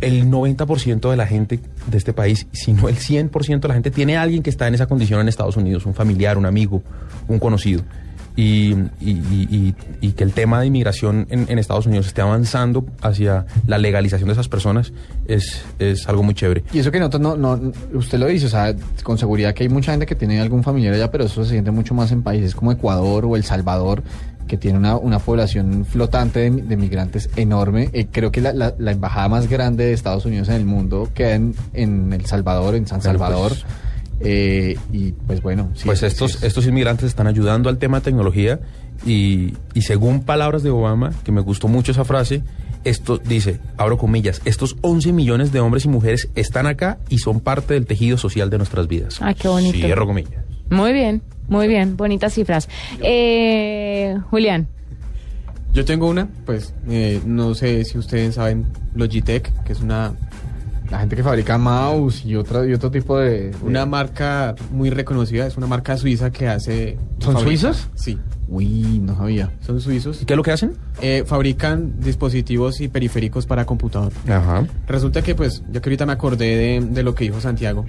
[0.00, 1.60] el 90% de la gente
[1.90, 4.74] de este país, si no el 100% de la gente, tiene alguien que está en
[4.74, 6.82] esa condición en Estados Unidos, un familiar, un amigo,
[7.28, 7.82] un conocido.
[8.36, 12.86] Y, y- y- y- que el tema de inmigración en, en Estados Unidos esté avanzando
[13.02, 14.92] hacia la legalización de esas personas
[15.26, 16.62] es, es algo muy chévere.
[16.72, 19.68] Y eso que nosotros no, no, usted lo dice, o sea, con seguridad que hay
[19.68, 22.54] mucha gente que tiene algún familiar allá, pero eso se siente mucho más en países
[22.54, 24.02] como Ecuador o El Salvador,
[24.50, 27.88] que tiene una, una población flotante de, de migrantes enorme.
[27.92, 31.08] Eh, creo que la, la- la embajada más grande de Estados Unidos en el mundo
[31.14, 33.48] queda en, en El Salvador, en San Bueno, Salvador.
[33.52, 33.64] pues-
[34.22, 36.46] Eh, y pues bueno, sí, pues estos, sí.
[36.46, 38.60] estos inmigrantes están ayudando al tema de tecnología
[39.06, 42.42] y, y según palabras de Obama, que me gustó mucho esa frase,
[42.84, 47.40] esto dice, abro comillas, estos 11 millones de hombres y mujeres están acá y son
[47.40, 49.16] parte del tejido social de nuestras vidas.
[49.22, 49.78] Ay, qué bonito.
[49.78, 50.44] Cierro comillas.
[50.68, 52.68] Muy bien, muy bien, bonitas cifras.
[53.02, 54.66] Eh, Julián,
[55.74, 58.64] Yo tengo una, pues eh, no sé si ustedes saben
[58.94, 60.14] Logitech, que es una
[60.90, 63.50] La gente que fabrica mouse y, otra, y otro tipo de...
[63.50, 66.98] de- una marca muy reconocida, es una marca suiza que hace...
[67.20, 67.88] ¿Son fabrica- suizos?
[67.94, 68.18] Sí.
[68.48, 69.52] Uy, no sabía.
[69.64, 70.22] Son suizos.
[70.22, 70.72] ¿Y qué es lo que hacen?
[71.00, 74.12] Eh, fabrican dispositivos y periféricos para computador.
[74.28, 74.66] Ajá.
[74.88, 77.86] Resulta que, pues, yo que ahorita me acordé de, de lo que dijo Santiago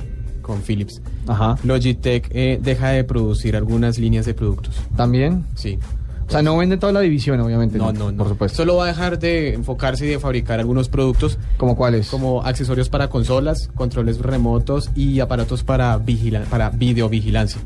[0.51, 1.01] con Philips.
[1.27, 1.55] Ajá.
[1.63, 4.75] Logitech eh, deja de producir algunas líneas de productos.
[4.97, 5.45] ¿También?
[5.55, 5.79] Sí.
[6.27, 7.77] O sea, no vende toda la división, obviamente.
[7.77, 8.17] No, no, no.
[8.17, 8.57] Por supuesto.
[8.57, 11.37] Solo va a dejar de enfocarse y de fabricar algunos productos.
[11.57, 12.09] ¿Como cuáles?
[12.09, 17.61] Como accesorios para consolas, controles remotos y aparatos para, vigila para videovigilancia.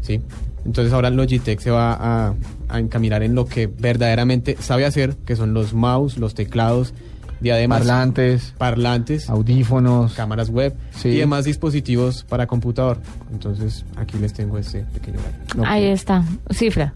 [0.00, 0.20] ¿Sí?
[0.64, 2.34] Entonces ahora Logitech se va a,
[2.68, 6.94] a encaminar en lo que verdaderamente sabe hacer, que son los mouse, los teclados,
[7.40, 10.14] diademas, Parlantes, parlantes, audífonos.
[10.14, 11.08] cámaras web Sí.
[11.10, 12.98] y demás dispositivos para computador.
[13.32, 15.18] Entonces aquí les tengo este pequeño
[15.54, 15.64] gallo.
[15.70, 16.94] ahí está, cifra.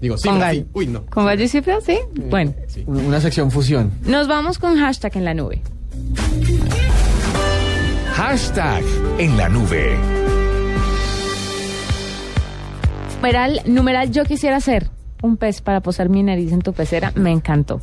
[0.00, 0.60] Digo, sí, ¿Con gallo?
[0.62, 0.66] sí.
[0.72, 1.06] Uy, no.
[1.06, 1.80] ¿Con gallo y cifra?
[1.80, 1.98] Sí.
[2.28, 2.52] Bueno,
[2.86, 3.92] Una, una sección fusión.
[4.06, 5.62] nos vamos con hashtag en la nube.
[8.14, 8.82] Hashtag
[9.18, 9.96] en la nube.
[13.16, 14.90] Numeral, numeral, yo quisiera ser
[15.22, 17.12] un pez para posar mi nariz en tu pecera.
[17.14, 17.80] Me encantó.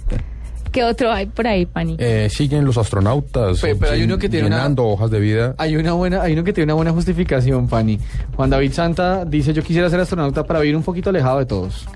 [0.71, 1.95] ¿Qué otro hay por ahí, Pani?
[1.99, 5.55] Eh, siguen los astronautas Pe- pero hay uno que tiene una- llenando hojas de vida.
[5.57, 7.99] Hay una buena, hay uno que tiene una buena justificación, Fanny.
[8.35, 11.87] Juan David Santa dice yo quisiera ser astronauta para vivir un poquito alejado de todos.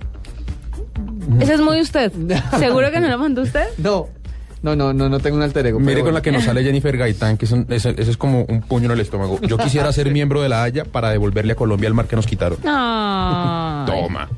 [1.39, 2.11] Ese es muy usted.
[2.59, 3.65] ¿Seguro que no lo mandó usted?
[3.77, 4.07] No,
[4.61, 5.79] no, no, no, no tengo un alter ego.
[5.79, 8.43] Mire con la que nos sale Jennifer Gaitán, que es un- ese, ese es como
[8.43, 9.39] un puño en el estómago.
[9.41, 12.25] Yo quisiera ser miembro de la Haya para devolverle a Colombia el mar que nos
[12.25, 12.57] quitaron.
[12.63, 13.85] No.
[13.87, 14.29] Toma.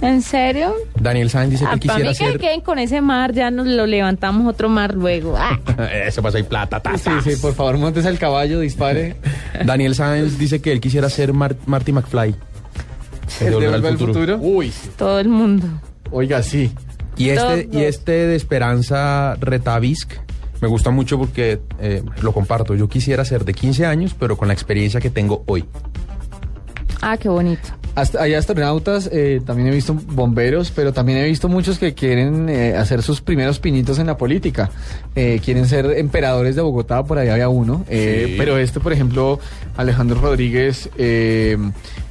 [0.00, 0.74] ¿En serio?
[1.00, 2.38] Daniel Sainz dice Ah, que para quisiera mí que ser...
[2.40, 5.34] queden con ese mar, ya nos lo levantamos otro mar luego.
[5.36, 5.58] Ah.
[6.06, 7.20] Eso pasa ahí plata, ta, Sí, ta.
[7.22, 9.16] sí, por favor, montes al caballo, dispare.
[9.66, 12.34] Daniel Sainz dice que él quisiera ser Mar- Marty McFly.
[13.40, 14.38] ¿El de al futuro?
[14.40, 14.88] Uy, sí.
[14.96, 15.66] Todo el mundo.
[16.10, 16.72] Oiga, sí.
[17.16, 17.74] Y este, Todos.
[17.74, 20.12] y este de Esperanza Retavisc
[20.60, 22.74] me gusta mucho porque eh, lo comparto.
[22.76, 25.64] Yo quisiera ser de 15 años, pero con la experiencia que tengo hoy.
[27.00, 27.68] Ah, qué bonito.
[28.00, 32.48] Hasta, hay astronautas, eh, también he visto bomberos, pero también he visto muchos que quieren
[32.48, 34.70] eh, hacer sus primeros pinitos en la política.
[35.16, 37.84] Eh, quieren ser emperadores de Bogotá, por ahí había uno.
[37.88, 38.34] Eh, Sí.
[38.38, 39.40] Pero este, por ejemplo,
[39.76, 41.56] Alejandro Rodríguez eh,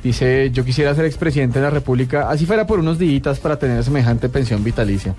[0.04, 3.84] dice, yo quisiera ser expresidente de la República, así fuera por unos días para tener
[3.84, 5.16] semejante pensión vitalicia.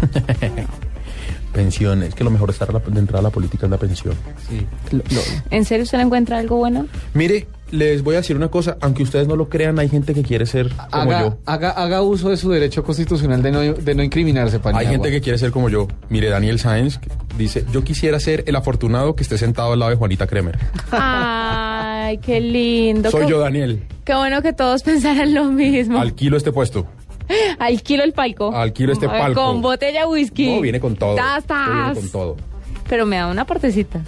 [1.52, 4.14] Pensiones, que lo mejor de entrada a la política es la pensión.
[4.48, 4.66] Sí.
[4.90, 6.86] Lo- lo- ¿En serio usted no encuentra algo bueno?
[7.14, 10.22] Mire, les voy a decir una cosa, aunque ustedes no lo crean, hay gente que
[10.22, 11.38] quiere ser como haga, yo.
[11.46, 14.90] haga, haga uso de su derecho constitucional de no, de no incriminarse, Hay Paniagua.
[14.90, 15.88] gente que quiere ser como yo.
[16.08, 17.00] Mire, Daniel Sáenz
[17.36, 20.58] dice, yo quisiera ser el afortunado que esté sentado al lado de Juanita Kremer.
[20.90, 23.10] Ay, qué lindo.
[23.10, 23.82] Soy qué, yo, Daniel.
[24.04, 25.98] Qué bueno que todos pensaran lo mismo.
[25.98, 26.86] Alquilo este puesto.
[27.58, 28.54] Al kilo el palco.
[28.54, 29.40] Al kilo este palco.
[29.42, 30.54] Con botella de whisky.
[30.54, 31.16] No, viene con todo.
[31.16, 31.68] Tas, tas.
[31.94, 32.36] Viene con todo.
[32.88, 34.00] Pero me da una partecita.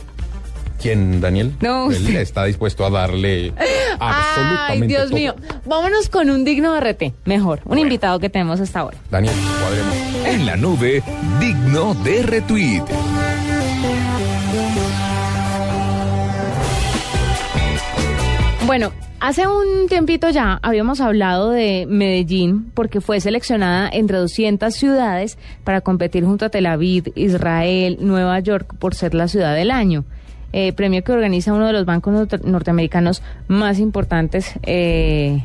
[0.81, 1.55] ¿Quién, Daniel?
[1.61, 3.53] No, Él está dispuesto a darle
[3.99, 5.15] absolutamente Ay, Dios todo.
[5.19, 5.35] mío.
[5.67, 7.03] Vámonos con un digno de RT.
[7.25, 7.61] Mejor.
[7.65, 8.97] Un invitado que tenemos hasta ahora.
[9.11, 9.95] Daniel, cuadremos.
[10.27, 11.03] En la nube,
[11.41, 12.83] digno de retweet.
[18.67, 25.39] Bueno, hace un tiempito ya habíamos hablado de Medellín porque fue seleccionada entre 200 ciudades
[25.65, 30.05] para competir junto a Tel Aviv, Israel, Nueva York por ser la ciudad del año.
[30.53, 35.45] Eh, premio que organiza uno de los bancos norte- norteamericanos más importantes eh,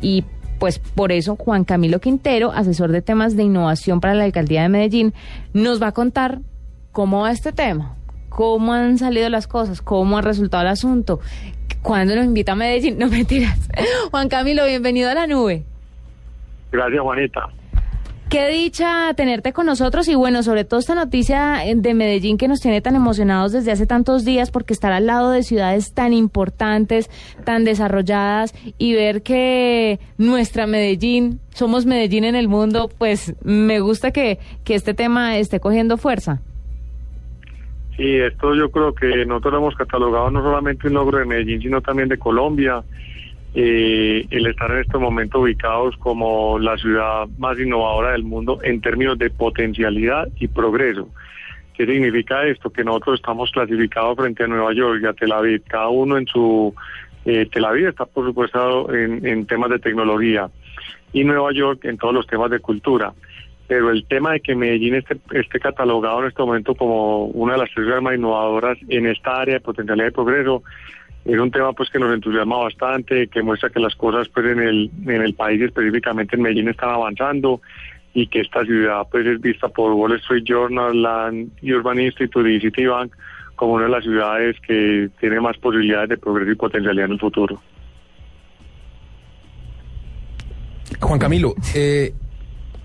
[0.00, 0.24] y
[0.60, 4.68] pues por eso Juan Camilo Quintero, asesor de temas de innovación para la alcaldía de
[4.68, 5.12] Medellín,
[5.54, 6.38] nos va a contar
[6.92, 7.96] cómo va este tema,
[8.28, 11.18] cómo han salido las cosas, cómo ha resultado el asunto,
[11.82, 13.58] cuándo nos invita a Medellín, no mentiras.
[14.12, 15.64] Juan Camilo, bienvenido a la nube.
[16.70, 17.48] Gracias, Juanita.
[18.30, 22.46] Qué dicha tenerte con nosotros y bueno, sobre todo esta noticia eh, de Medellín que
[22.46, 26.12] nos tiene tan emocionados desde hace tantos días porque estar al lado de ciudades tan
[26.12, 27.08] importantes,
[27.44, 34.10] tan desarrolladas y ver que nuestra Medellín, somos Medellín en el mundo, pues me gusta
[34.10, 36.42] que, que este tema esté cogiendo fuerza.
[37.96, 41.62] Sí, esto yo creo que nosotros lo hemos catalogado no solamente un logro de Medellín,
[41.62, 42.82] sino también de Colombia.
[43.54, 48.80] Eh, el estar en este momento ubicados como la ciudad más innovadora del mundo en
[48.80, 51.08] términos de potencialidad y progreso.
[51.74, 52.70] ¿Qué significa esto?
[52.70, 56.26] Que nosotros estamos clasificados frente a Nueva York y a Tel Aviv, cada uno en
[56.26, 56.74] su...
[57.24, 60.50] Eh, Tel Aviv está, por supuesto, en, temas de tecnología
[61.12, 63.14] y Nueva York en todos los temas de cultura.
[63.66, 67.60] Pero el tema de que Medellín esté, esté catalogado en este momento como una de
[67.60, 70.62] las ciudades más innovadoras en esta área de potencialidad y progreso
[71.24, 74.60] es un tema pues que nos entusiasma bastante, que muestra que las cosas pues en
[74.60, 77.60] el, en el país, específicamente en Medellín, están avanzando
[78.14, 82.60] y que esta ciudad pues es vista por Wall Street Journal, Land Urban Institute y
[82.60, 83.12] Citibank
[83.58, 87.18] como una de las ciudades que tiene más posibilidades de progreso y potencialidad en el
[87.18, 87.60] futuro.
[91.00, 92.14] Juan Camilo, eh,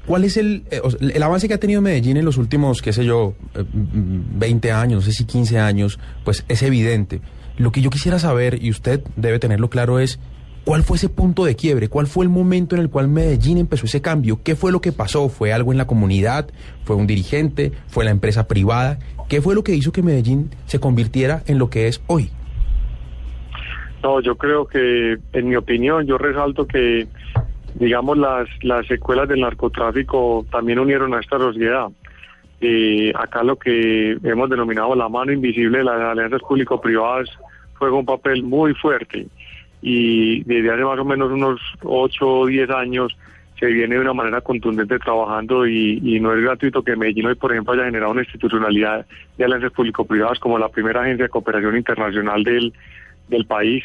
[0.05, 3.05] ¿cuál es el, eh, el avance que ha tenido Medellín en los últimos, qué sé
[3.05, 5.99] yo, eh, mm, 20 años, no sé si 15 años?
[6.23, 7.21] Pues es evidente.
[7.57, 10.19] Lo que yo quisiera saber, y usted debe tenerlo claro, es
[10.65, 13.85] cuál fue ese punto de quiebre, cuál fue el momento en el cual Medellín empezó
[13.85, 16.49] ese cambio, qué fue lo que pasó, fue algo en la comunidad,
[16.83, 18.99] fue un dirigente, fue la empresa privada,
[19.29, 22.31] qué fue lo que hizo que Medellín se convirtiera en lo que es hoy.
[24.01, 27.07] No, yo creo que, en mi opinión, yo resalto que,
[27.75, 31.87] digamos, las, las secuelas del narcotráfico también unieron a esta sociedad.
[32.65, 37.29] Eh, acá lo que hemos denominado la mano invisible de las alianzas público-privadas
[37.73, 39.27] juega un papel muy fuerte.
[39.81, 43.17] Y desde hace más o menos unos 8 o 10 años
[43.59, 47.51] se viene de una manera contundente trabajando y, no es gratuito que Medellín hoy, por
[47.51, 49.05] ejemplo, haya generado una institucionalidad
[49.37, 52.71] de alianzas público-privadas como la primera agencia de cooperación internacional del,
[53.27, 53.83] del país,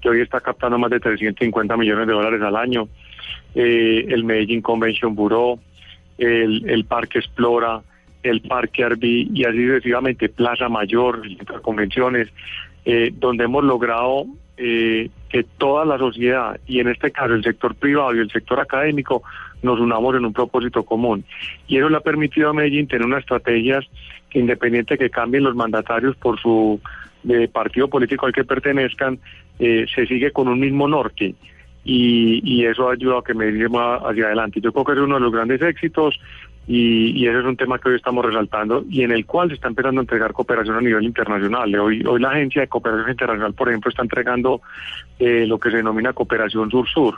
[0.00, 2.88] que hoy está captando más de 350 millones de dólares al año,
[3.54, 5.60] eh, el Medellín Convention Bureau,
[6.18, 7.82] el Parque Explora,
[8.28, 11.22] el Parque Arby y así sucesivamente, Plaza Mayor,
[11.62, 12.28] Convenciones,
[12.84, 14.26] eh, donde hemos logrado
[14.56, 18.60] eh, que toda la sociedad, y en este caso el sector privado y el sector
[18.60, 19.22] académico,
[19.62, 21.24] nos unamos en un propósito común.
[21.66, 23.84] Y eso le ha permitido a Medellín tener unas estrategias
[24.30, 26.80] que independiente de que cambien los mandatarios por su
[27.22, 29.18] de partido político al que pertenezcan,
[29.58, 31.34] eh, se sigue con un mismo norte.
[31.84, 34.60] Y, y eso ha ayudado a que Medellín va hacia adelante.
[34.60, 36.18] Yo creo que es uno de los grandes éxitos
[36.66, 39.54] y, y ese es un tema que hoy estamos resaltando y en el cual se
[39.54, 41.74] está empezando a entregar cooperación a nivel internacional.
[41.76, 44.60] Hoy, hoy la Agencia de Cooperación Internacional, por ejemplo, está entregando
[45.18, 47.14] eh, lo que se denomina cooperación sur-sur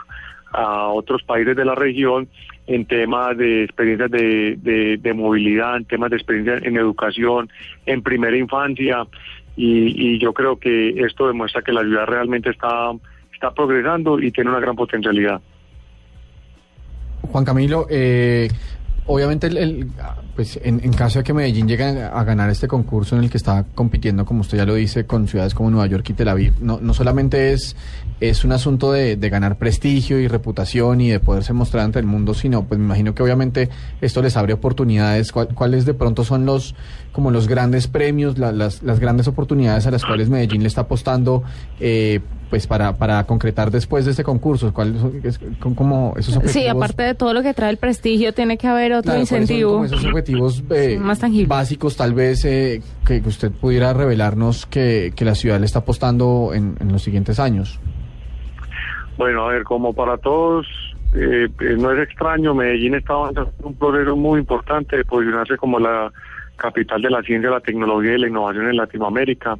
[0.51, 2.27] a otros países de la región
[2.67, 7.49] en temas de experiencias de, de, movilidad, en temas de experiencia en educación,
[7.85, 9.07] en primera infancia
[9.55, 12.91] y, y yo creo que esto demuestra que la ciudad realmente está,
[13.33, 15.41] está progresando y tiene una gran potencialidad.
[17.31, 18.49] Juan Camilo, eh,
[19.09, 19.87] obviamente, el,
[20.35, 23.37] pues en, en caso de que Medellín llegue a ganar este concurso en el que
[23.37, 26.53] está compitiendo, como usted ya lo dice, con ciudades como Nueva York y Tel Aviv,
[26.61, 27.75] no, no solamente es,
[28.19, 32.05] es un asunto de, de ganar prestigio y reputación y de poderse mostrar ante el
[32.05, 33.69] mundo, sino pues me imagino que obviamente
[34.01, 35.31] esto les abre oportunidades.
[35.31, 36.75] ¿Cuál- ¿Cuáles de pronto son los
[37.11, 40.81] como los grandes premios, la- las, las grandes oportunidades a las cuales Medellín le está
[40.81, 41.43] apostando
[41.79, 42.19] eh,
[42.49, 44.73] pues para, para concretar después de este concurso?
[44.73, 46.63] ¿Cuáles son es- con- como esos objetivos?
[46.63, 49.29] Sí, aparte de todo lo que trae el prestigio, tiene que haber otro Claro, ¿cuáles
[49.29, 49.71] son incentivo.
[49.73, 51.47] como esos objetivos eh, Más tangible.
[51.47, 56.51] básicos, tal vez, eh, que, usted pudiera revelarnos que, que la ciudad le está apostando
[56.53, 57.79] en, en los siguientes años?
[59.17, 60.65] Bueno, a ver, como para todos
[61.13, 65.57] eh, eh, no es extraño, Medellín está avanzando en un proceso muy importante de posicionarse
[65.57, 66.11] como la
[66.59, 69.57] capital de la ciencia, la tecnología y la innovación en Latinoamérica.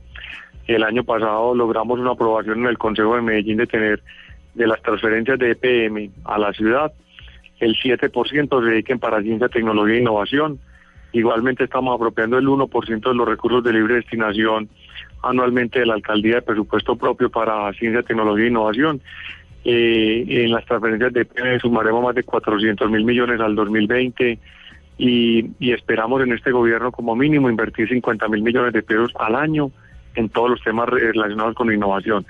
[0.68, 4.04] El año pasado logramos una aprobación en el Consejo de Medellín de tener
[4.54, 6.92] de las transferencias de EPM a la ciudad,
[7.60, 10.60] el 7% se dediquen para ciencia, tecnología e innovación.
[11.12, 14.70] Igualmente estamos apropiando el 1% de los recursos de libre destinación
[15.22, 19.02] anualmente de la alcaldía de presupuesto propio para ciencia, tecnología e innovación.
[19.66, 24.40] Eh, en las transferencias de EPM sumaremos más de 400 mil millones al 2020
[25.00, 29.36] y, y esperamos en este gobierno como mínimo invertir 50 mil millones de pesos al
[29.36, 29.72] año
[30.14, 32.26] en todos los temas relacionados con innovación.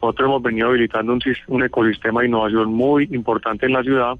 [0.00, 4.16] Nosotros hemos venido habilitando un, un ecosistema de innovación muy importante en la ciudad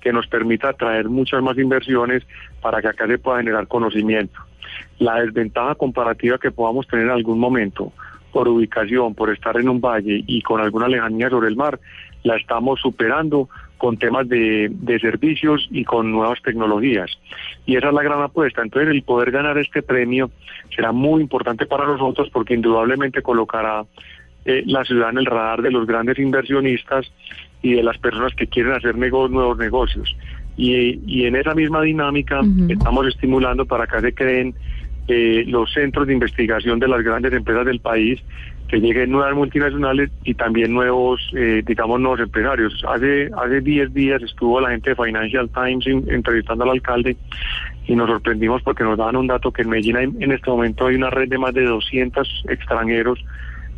[0.00, 2.22] que nos permita atraer muchas más inversiones
[2.62, 4.40] para que acá se pueda generar conocimiento.
[5.00, 7.92] La desventaja comparativa que podamos tener en algún momento
[8.32, 11.80] por ubicación, por estar en un valle y con alguna lejanía sobre el mar,
[12.22, 13.48] la estamos superando
[13.80, 17.10] con temas de, de servicios y con nuevas tecnologías.
[17.64, 18.60] Y esa es la gran apuesta.
[18.62, 20.30] Entonces, el poder ganar este premio
[20.76, 23.84] será muy importante para nosotros porque indudablemente colocará
[24.44, 27.10] eh, la ciudad en el radar de los grandes inversionistas
[27.62, 30.14] y de las personas que quieren hacer nego- nuevos negocios.
[30.56, 34.54] Y, y en esa misma dinámica estamos estimulando para que se creen
[35.08, 38.20] eh, los centros de investigación de las grandes empresas del país,
[38.70, 42.72] que lleguen nuevas multinacionales y también nuevos, eh, digamos, nuevos empresarios.
[42.88, 47.16] Hace hace 10 días estuvo la gente de Financial Times in- entrevistando al alcalde
[47.88, 50.86] y nos sorprendimos porque nos daban un dato que en Medellín hay- en este momento
[50.86, 53.18] hay una red de más de 200 extranjeros,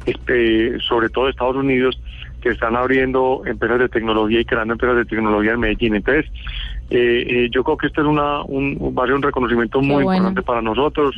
[0.04, 1.98] este, sobre todo de Estados Unidos,
[2.42, 5.94] que están abriendo empresas de tecnología y creando empresas de tecnología en Medellín.
[5.94, 6.26] Entonces,
[6.90, 10.02] eh, eh, yo creo que esto es una, un, va a ser un reconocimiento muy
[10.04, 10.12] bueno.
[10.18, 11.16] importante para nosotros,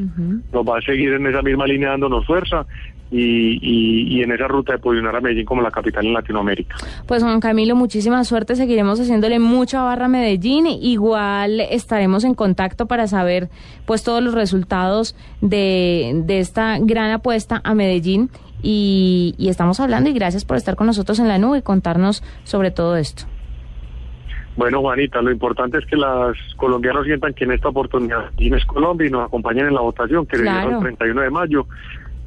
[0.53, 2.67] nos va a seguir en esa misma línea dándonos fuerza
[3.15, 6.77] y, y, y en esa ruta de posicionar a Medellín como la capital en Latinoamérica.
[7.07, 8.57] Pues Juan Camilo, muchísima suerte.
[8.57, 10.67] Seguiremos haciéndole mucha barra a Medellín.
[10.67, 13.49] Igual estaremos en contacto para saber
[13.87, 18.31] pues todos los resultados de, de esta gran apuesta a Medellín.
[18.63, 22.23] Y, y estamos hablando y gracias por estar con nosotros en la nube y contarnos
[22.45, 23.25] sobre todo esto.
[24.57, 28.65] Bueno, Juanita, lo importante es que las colombianos sientan que en esta oportunidad Medellín es
[28.65, 30.77] Colombia y nos acompañen en la votación, que Claro.
[30.79, 31.67] el 31 de mayo,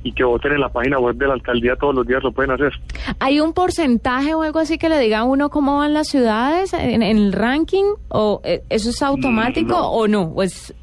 [0.04, 2.52] y que voten en la página web de la alcaldía todos los días, lo pueden
[2.52, 2.72] hacer.
[3.20, 6.74] ¿Hay un porcentaje o algo así que le diga a uno cómo van las ciudades
[6.74, 7.84] en, en el ranking?
[8.10, 9.90] ¿O eh, eso es automático No.
[9.90, 10.22] o no?
[10.24, 10.74] ¿O es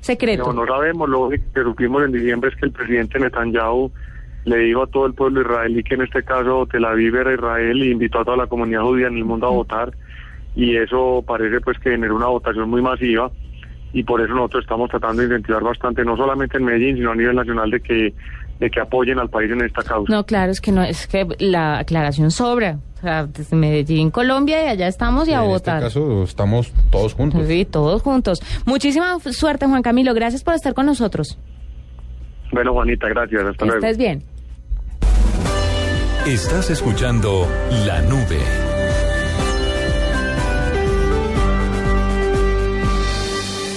[0.00, 0.44] secreto?
[0.52, 3.90] No, no sabemos, lo que supimos en diciembre es que el presidente Netanyahu
[4.46, 7.84] le dijo a todo el pueblo israelí que en este caso Tel Aviv era Israel
[7.84, 9.92] y invitó a toda la comunidad judía en el mundo a votar
[10.56, 13.30] y eso parece pues que generó una votación muy masiva
[13.92, 17.14] y por eso nosotros estamos tratando de incentivar bastante, no solamente en Medellín, sino a
[17.14, 18.14] nivel nacional de que
[18.60, 20.12] de que apoyen al país en esta causa.
[20.12, 22.78] No, claro, es que no, es que la aclaración sobra.
[22.98, 25.82] O sea, desde Medellín, Colombia, y allá estamos y a en este votar.
[25.82, 27.46] caso estamos todos juntos.
[27.46, 28.42] Sí, todos juntos.
[28.66, 30.12] Muchísima suerte, Juan Camilo.
[30.12, 31.38] Gracias por estar con nosotros.
[32.52, 33.78] Bueno, Juanita, gracias, hasta Que luego.
[33.86, 34.22] estés bien.
[36.26, 37.48] Estás escuchando
[37.86, 38.69] La Nube.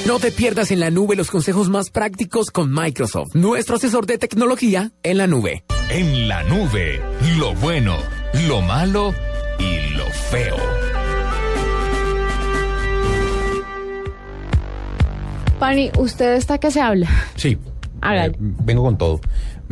[0.06, 4.18] No te pierdas en la nube los consejos más prácticos con Microsoft, nuestro asesor de
[4.18, 5.64] tecnología en la nube.
[5.90, 7.02] En la nube,
[7.38, 7.96] lo bueno,
[8.50, 9.14] lo malo
[9.60, 10.58] y lo feo.
[15.58, 17.08] Pani, ¿usted está que se habla?
[17.38, 17.58] Sí.
[18.04, 19.22] Eh, vengo con todo.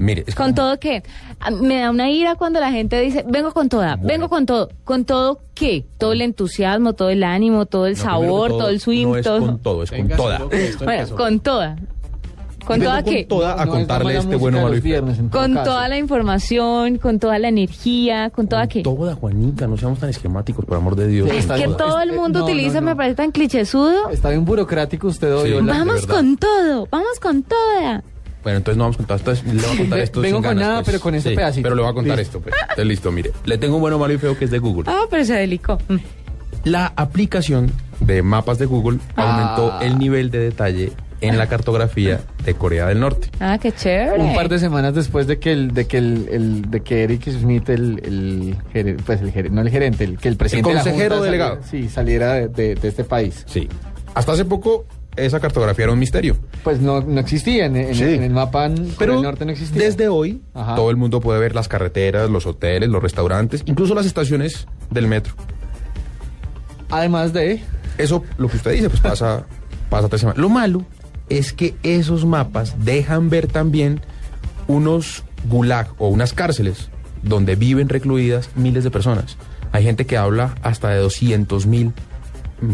[0.01, 1.03] Mire, es ¿Con todo qué?
[1.39, 4.69] Ah, Me da una ira cuando la gente dice, vengo con toda, vengo con todo.
[4.83, 5.85] ¿Con todo qué?
[5.97, 9.15] Todo el entusiasmo, todo el ánimo, todo el No, sabor, todo, todo, el swing, no
[9.17, 9.39] es todo.
[9.45, 10.39] con todo, es con Venga, toda.
[10.39, 11.15] Bueno, empezó.
[11.15, 11.75] con toda.
[12.65, 13.23] ¿Con Vengo toda con qué?
[13.25, 15.71] toda a No, contarle este bueno malo viernes, Con caso.
[15.71, 18.83] toda la información, con toda la energía, con toda qué.
[18.83, 21.27] Toda, Juanita, no seamos tan esquemáticos, por amor de Dios.
[21.31, 21.75] Sí, Es que bien.
[21.75, 22.85] todo el Este, mundo no, no, utiliza, no.
[22.87, 24.09] me parece tan clichésudo.
[24.11, 25.49] Está bien burocrático usted hoy.
[25.51, 25.57] Sí.
[25.65, 28.03] Vamos con todo, vamos con toda.
[28.43, 29.31] Bueno, entonces no vamos a contar esto.
[29.31, 30.85] es- Le voy a contar Ve- esto vengo sin con ganas, nada, pues.
[30.87, 31.63] pero con ese Sí, pedacito.
[31.63, 32.37] Pero le voy a contar Listo.
[32.39, 32.55] esto, pues.
[32.61, 33.31] Entonces, listo, mire.
[33.45, 34.83] Le tengo un bueno, malo y feo que es de Google.
[34.87, 35.77] Ah, pero se delicó.
[35.87, 35.95] Mm.
[36.65, 39.79] La aplicación de mapas de Google aumentó Ah.
[39.83, 40.91] el nivel de detalle
[41.21, 43.29] en la cartografía de Corea del Norte.
[43.39, 44.19] Ah, qué chévere.
[44.19, 47.29] Un par de semanas después de que el, de que el, el- de que Eric
[47.29, 48.57] Smith, el,
[49.05, 51.61] pues el no el gerente, el, que el presidente de la consejero Junta delegado.
[51.63, 53.43] saliera- sí, saliera de, de- de este país.
[53.47, 53.69] Sí.
[54.15, 54.85] Hasta hace poco
[55.15, 56.37] esa cartografía era un misterio.
[56.63, 58.03] Pues no, no existía en, en- Sí.
[58.03, 59.81] en el mapa Pero del Norte no existía.
[59.83, 60.75] desde hoy Ajá.
[60.75, 65.07] todo el mundo puede ver las carreteras, los hoteles, los restaurantes, incluso las estaciones del
[65.07, 65.33] metro.
[66.89, 67.61] Además de
[67.97, 69.45] Eso, lo que usted dice, pues pasa,
[69.89, 70.39] pasa tres semanas.
[70.39, 70.85] Lo malo
[71.29, 74.01] es que esos mapas dejan ver también
[74.67, 76.89] unos gulag o unas cárceles
[77.23, 79.37] donde viven recluidas miles de personas.
[79.71, 81.93] Hay gente que habla hasta de 200 mil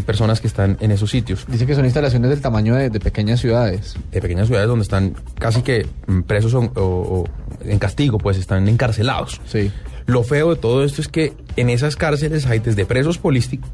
[0.04, 1.46] personas que están en esos sitios.
[1.48, 3.96] Dice que son instalaciones del tamaño de, de pequeñas ciudades.
[4.12, 7.24] De pequeñas ciudades donde están casi que mm, presos o,
[7.62, 9.40] en castigo, pues están encarcelados.
[9.46, 9.70] Sí.
[10.06, 13.20] Lo feo de todo esto es que en esas cárceles hay desde presos,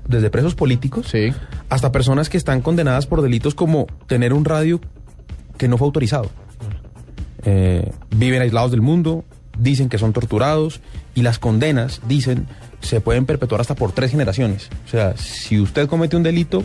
[0.09, 1.12] desde presos políticos
[1.69, 4.81] hasta personas que están condenadas por delitos como tener un radio
[5.57, 6.31] que no fue autorizado.
[7.45, 9.24] Eh, viven aislados del mundo,
[9.59, 10.81] dicen que son torturados
[11.15, 12.49] y las condenas, dicen,
[12.85, 14.69] se pueden perpetuar hasta por tres generaciones.
[14.86, 16.65] O sea, si usted comete un delito,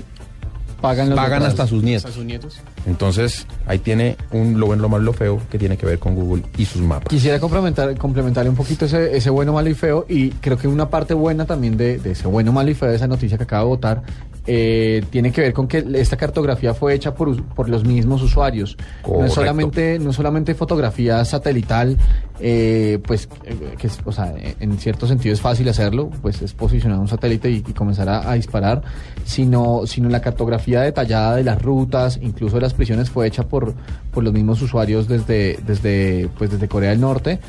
[0.81, 2.11] pagan, pagan hasta sus nietos.
[2.11, 2.59] A sus nietos.
[2.85, 6.15] Entonces, ahí tiene un lo bueno, lo malo, lo feo que tiene que ver con
[6.15, 7.09] Google y sus mapas.
[7.09, 10.89] Quisiera complementar, complementarle un poquito ese, ese bueno, malo y feo y creo que una
[10.89, 13.63] parte buena también de, de ese bueno, malo y feo de esa noticia que acaba
[13.63, 14.03] de votar
[14.47, 18.77] eh, tiene que ver con que esta cartografía fue hecha por, por los mismos usuarios.
[19.07, 21.97] No es solamente, no solamente fotografía satelital,
[22.39, 26.53] eh, pues eh, que es, o sea, en cierto sentido es fácil hacerlo, pues es
[26.53, 28.81] posicionar un satélite y, y comenzar a, a disparar,
[29.25, 33.73] sino, sino la cartografía detallada de las rutas, incluso de las prisiones, fue hecha por,
[34.11, 37.39] por los mismos usuarios desde, desde, pues desde Corea del Norte.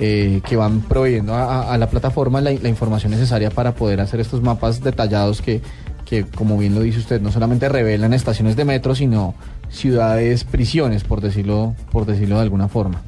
[0.00, 4.42] eh, que van proveyendo a la plataforma la, la información necesaria para poder hacer estos
[4.42, 5.60] mapas detallados que,
[6.08, 9.34] que, como bien lo dice usted, no solamente revelan estaciones de metro, sino
[9.68, 13.02] ciudades, prisiones, por decirlo, por decirlo de alguna forma.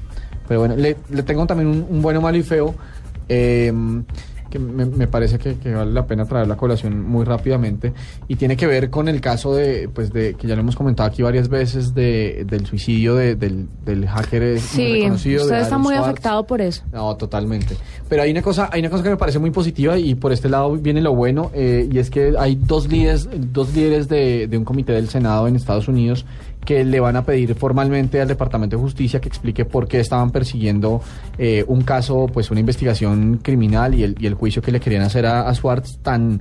[0.47, 2.75] Pero bueno, le, tengo también un, un bueno, malo y feo.
[3.29, 3.73] eh,
[4.51, 7.93] que me, me parece que, que vale la pena traer la colación muy rápidamente
[8.29, 11.09] y tiene que ver con el caso de pues de que ya lo hemos comentado
[11.09, 15.79] aquí varias veces de, del suicidio de- del, del hacker Sí, reconocido usted de está
[15.79, 16.83] muy afectado por eso.
[16.93, 17.77] No, totalmente.
[18.09, 20.49] Pero hay una cosa, hay una cosa que me parece muy positiva y por este
[20.49, 24.59] lado viene lo bueno eh, y es que hay dos líderes, dos líderes de, de
[24.59, 26.27] un comité del Senado en Estados Unidos
[26.65, 30.31] que le van a pedir formalmente al Departamento de Justicia que explique por qué estaban
[30.31, 31.03] persiguiendo
[31.39, 35.03] eh, un caso, pues una investigación criminal y el, y el juicio que le querían
[35.03, 36.41] hacer a, a Schwartz tan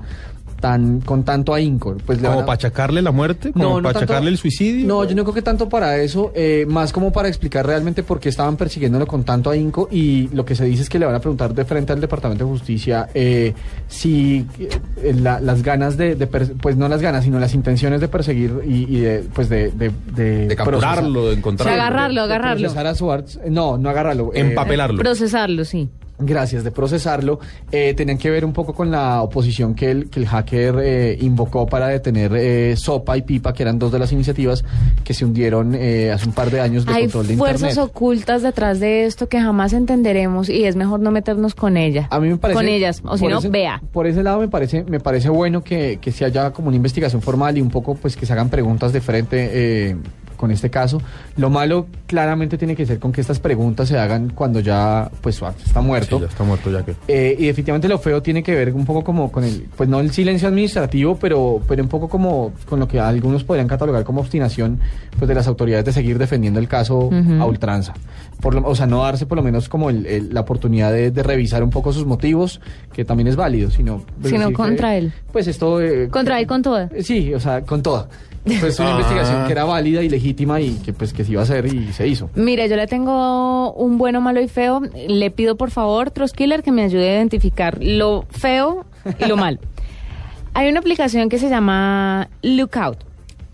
[0.59, 1.95] tan con tanto ahínco.
[2.05, 3.51] Pues ¿Como a- para achacarle la muerte?
[3.51, 4.87] ¿Como para tanto- achacarle el suicidio?
[4.87, 8.19] No, yo no creo que tanto para eso, eh, más como para explicar realmente por
[8.19, 11.15] qué estaban persiguiéndolo con tanto ahínco y lo que se dice es que le van
[11.15, 13.53] a preguntar de frente al Departamento de Justicia eh,
[13.87, 18.01] si eh, la- las ganas de, de per- pues no las ganas, sino las intenciones
[18.01, 19.71] de perseguir y, y de, pues de...
[19.71, 21.73] De, De capturarlo, de encontrarlo.
[21.73, 22.59] Sí, agarrarlo, agarrarlo.
[22.61, 23.35] procesar a Schwartz.
[23.37, 24.31] Eh, No, no agarrarlo.
[24.33, 24.99] eh, Empapelarlo.
[24.99, 25.89] Procesarlo, sí.
[26.19, 27.39] Gracias, de procesarlo.
[27.71, 31.17] Eh, tenían que ver un poco con la oposición que el, que el hacker eh,
[31.21, 34.63] invocó para detener eh, Sopa y Pipa, que eran dos de las iniciativas
[35.03, 37.89] que se hundieron eh, hace un par de años de Hay control de fuerzas Internet.
[37.95, 42.07] ocultas detrás de esto que jamás entenderemos y es mejor no meternos con ella.
[42.11, 43.81] A mí me parece, Con ellas, o si no, vea.
[43.91, 47.21] Por ese lado me parece, me parece bueno que, que se haya como una investigación
[47.21, 49.95] formal y un poco pues que se hagan preguntas de frente eh,
[50.39, 51.01] con este caso.
[51.35, 55.35] Lo malo claramente tiene que ser con que estas preguntas se hagan cuando ya pues
[55.35, 56.15] Schwartz está muerto.
[56.15, 56.95] Sí, ya está muerto ya que.
[57.09, 59.99] Eh, y definitivamente lo feo tiene que ver un poco como con el, pues no
[59.99, 64.21] el silencio administrativo, pero, pero un poco como con lo que algunos podrían catalogar como
[64.21, 64.79] obstinación
[65.17, 67.09] pues de las autoridades de seguir defendiendo el caso
[67.41, 67.93] a ultranza.
[68.39, 71.11] Por lo- o sea, no darse por lo menos como el- el- la oportunidad de,
[71.11, 72.61] de revisar un poco sus motivos,
[72.93, 74.03] que también es válido, sino...
[74.23, 75.11] Sino que, contra él.
[75.33, 75.81] Pues esto...
[75.81, 76.89] eh, Contra él con toda.
[77.01, 78.07] Sí, o sea, con toda.
[78.45, 78.91] Pues una Ah.
[78.93, 81.91] investigación que era válida y legítima y que pues que se iba a hacer y
[81.93, 82.29] se hizo.
[82.35, 84.81] Mire, yo le tengo un bueno, malo y feo.
[85.07, 88.85] Le pido por favor, Troskiller, que me ayude a identificar lo feo
[89.19, 89.59] y lo malo.
[90.53, 92.97] Hay una aplicación que se llama Lookout.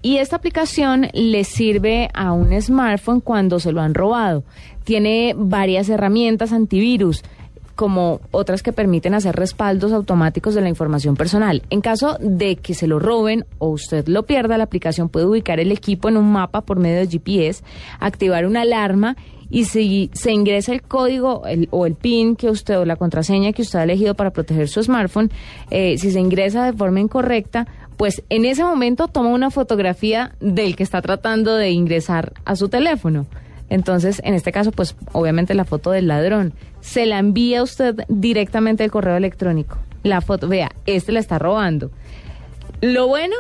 [0.02, 4.44] Y esta aplicación le sirve a un smartphone cuando se lo han robado.
[4.84, 7.24] Tiene varias herramientas antivirus,
[7.76, 11.62] como otras que permiten hacer respaldos automáticos de la información personal.
[11.70, 15.60] En caso de que se lo roben o usted lo pierda, la aplicación puede ubicar
[15.60, 17.64] el equipo en un mapa por medio de GPS,
[18.00, 19.18] activar una alarma
[19.50, 23.54] y si se ingresa el código el- o el PIN que usted o la contraseña
[23.54, 25.30] que usted ha elegido para proteger su smartphone,
[25.70, 30.76] eh, si se ingresa de forma incorrecta, pues en ese momento toma una fotografía del
[30.76, 33.26] que está tratando de ingresar a su teléfono.
[33.70, 36.54] Entonces, en este caso, pues obviamente la foto del ladrón
[36.86, 39.78] se la envía a usted directamente al correo electrónico.
[40.04, 41.90] La foto, vea, este la está robando.
[42.82, 43.36] Lo bueno,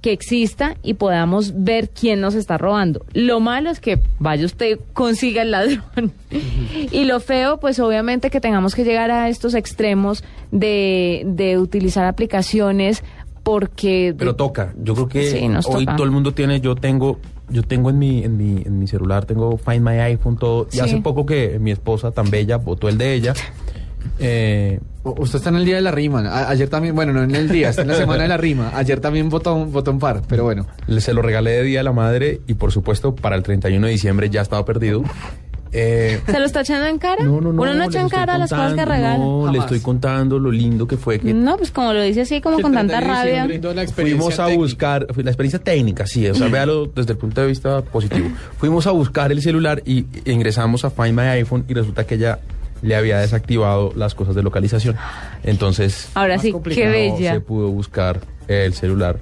[0.00, 3.04] que exista y podamos ver quién nos está robando.
[3.12, 6.12] Lo malo es que vaya usted, consiga el ladrón.
[6.90, 12.04] y lo feo, pues obviamente que tengamos que llegar a estos extremos de, de utilizar
[12.04, 13.04] aplicaciones
[13.44, 14.14] porque...
[14.18, 14.74] Pero toca.
[14.82, 15.96] Yo creo que Sí, hoy toca.
[15.96, 17.18] todo el mundo tiene, yo tengo,
[17.50, 20.68] yo tengo en mi, en mi, en mi celular, tengo Find My iPhone, todo.
[20.72, 23.34] Y hace poco que mi esposa tan bella votó el de ella.
[24.18, 26.20] Eh, Usted está en el día de la rima.
[26.28, 28.70] A- ayer también, bueno, no en el día, está en la semana de la rima.
[28.74, 30.66] Ayer también votó, un- votó un par, pero bueno.
[30.98, 33.92] se lo regalé de Día de la Madre y por supuesto para el 31 de
[33.92, 35.02] diciembre ya estaba perdido.
[35.72, 37.24] Eh, ¿Se lo está echando en cara?
[37.24, 37.62] no, no, no.
[37.62, 39.18] Uno no echa en cara las cosas que regala.
[39.18, 42.40] No, le estoy contando lo lindo que fue que No, pues como lo dice así,
[42.40, 43.46] como con tanta rabia.
[43.94, 47.82] fuimos a buscar, la experiencia técnica, sí, o sea, véalo desde el punto de vista
[47.82, 48.28] positivo.
[48.58, 52.38] Fuimos a buscar el celular y ingresamos a Find My iPhone y resulta que ella
[52.82, 54.96] le había desactivado las cosas de localización.
[55.42, 57.34] Entonces, Ahora sí, qué bella.
[57.34, 59.18] se pudo buscar el celular,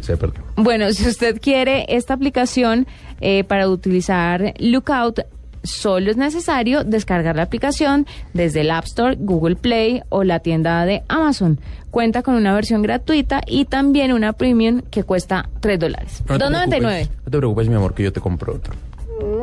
[0.00, 0.42] se perdió.
[0.56, 2.86] Bueno, si usted quiere esta aplicación
[3.20, 5.20] eh, para utilizar Lookout,
[5.62, 10.84] solo es necesario descargar la aplicación desde el App Store, Google Play o la tienda
[10.84, 11.60] de Amazon.
[11.90, 16.22] Cuenta con una versión gratuita y también una premium que cuesta 3 dólares.
[16.28, 16.68] No te 2.99.
[16.68, 18.74] preocupes, No te preocupes, mi amor, que yo te compro otro.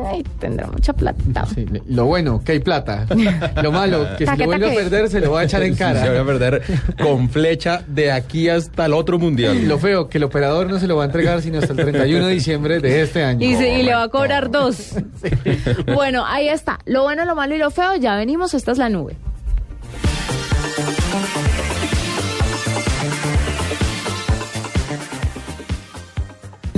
[0.06, 1.46] Ay, tendrá mucha plata.
[1.54, 3.06] Sí, lo bueno, que hay plata.
[3.62, 6.02] Lo malo, que si lo vuelve a perder, se lo va a echar en cara.
[6.02, 6.62] Se va a perder
[7.02, 9.66] con flecha de aquí hasta el otro mundial.
[9.68, 12.26] Lo feo, que el operador no se lo va a entregar sino hasta el 31
[12.26, 13.46] de diciembre de este año.
[13.46, 14.92] Y, se- y le va a cobrar dos.
[15.94, 16.78] Bueno, ahí está.
[16.86, 17.96] Lo bueno, lo malo y lo feo.
[17.96, 18.54] Ya venimos.
[18.54, 19.16] Esta es la nube.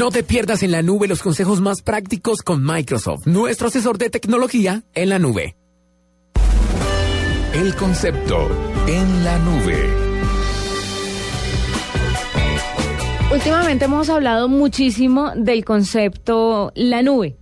[0.00, 4.08] No te pierdas en la nube los consejos más prácticos con Microsoft, nuestro asesor de
[4.08, 5.56] tecnología en la nube.
[7.52, 8.48] El concepto
[8.88, 9.76] en la nube.
[13.30, 17.36] Últimamente hemos hablado muchísimo del concepto la nube.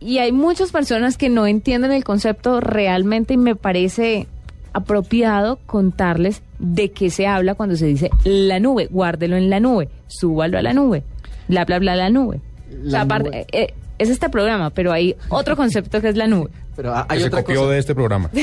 [0.00, 4.26] Y hay muchas personas que no entienden el concepto realmente y me parece
[4.74, 8.88] apropiado contarles de qué se habla cuando se dice la nube.
[8.90, 11.02] Guárdelo en la nube, súbalo a la nube,
[11.48, 12.40] bla, bla, bla, la nube.
[12.68, 13.40] o sea, La aparte, nube.
[13.40, 16.50] eh, eh, es este programa, pero hay otro concepto que es la nube.
[16.76, 17.72] Pero ha- Que hay se copió cosa.
[17.72, 18.30] de este programa.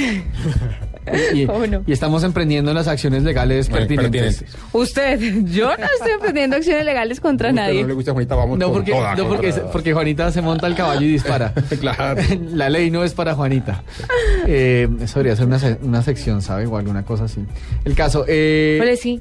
[1.33, 1.81] Y, ¿Cómo no?
[1.87, 4.43] y estamos emprendiendo las acciones legales Bueno, pertinentes.
[4.43, 4.57] pertinentes.
[4.71, 5.19] Usted,
[5.51, 7.81] yo no estoy emprendiendo acciones legales contra Usted nadie.
[7.81, 9.27] no le gusta a Juanita, vamos No, con porque, toda, no
[9.71, 11.53] porque, Juanita se monta al caballo y dispara.
[11.81, 12.21] Claro.
[12.53, 13.81] La ley no es para Juanita.
[14.45, 16.67] Eh, eso debería ser una, se- una sección, ¿sabe?
[16.67, 17.43] O alguna cosa así.
[17.83, 19.19] El caso, eh, sí.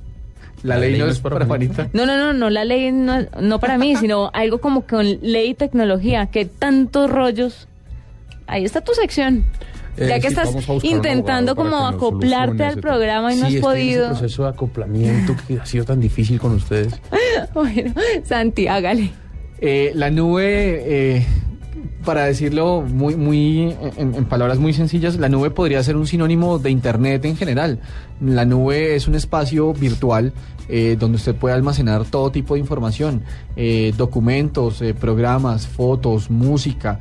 [0.63, 1.89] La, ley, no es para Juanita.
[1.93, 5.51] No, no, no, no la ley no, no para mí, sino algo como con ley
[5.51, 7.69] y tecnología, que tantos rollos.
[8.47, 9.45] Ahí está tu sección.
[9.97, 13.89] Eh, ya que sí, estás intentando como acoplarte al programa y no has estoy en
[13.89, 14.09] ese podido.
[14.09, 16.95] proceso de acoplamiento que ha sido tan difícil con ustedes.
[17.55, 17.93] Bueno,
[18.25, 19.11] Santi, hágale.
[19.61, 21.27] Eh, la nube, eh,
[22.05, 26.71] para decirlo muy, muy en, palabras muy sencillas, la nube podría ser un sinónimo de
[26.71, 27.81] Internet en general.
[28.21, 30.33] La nube es un espacio virtual
[30.69, 33.23] eh, donde usted puede almacenar todo tipo de información,
[33.57, 37.01] eh, documentos, eh, programas, fotos, música.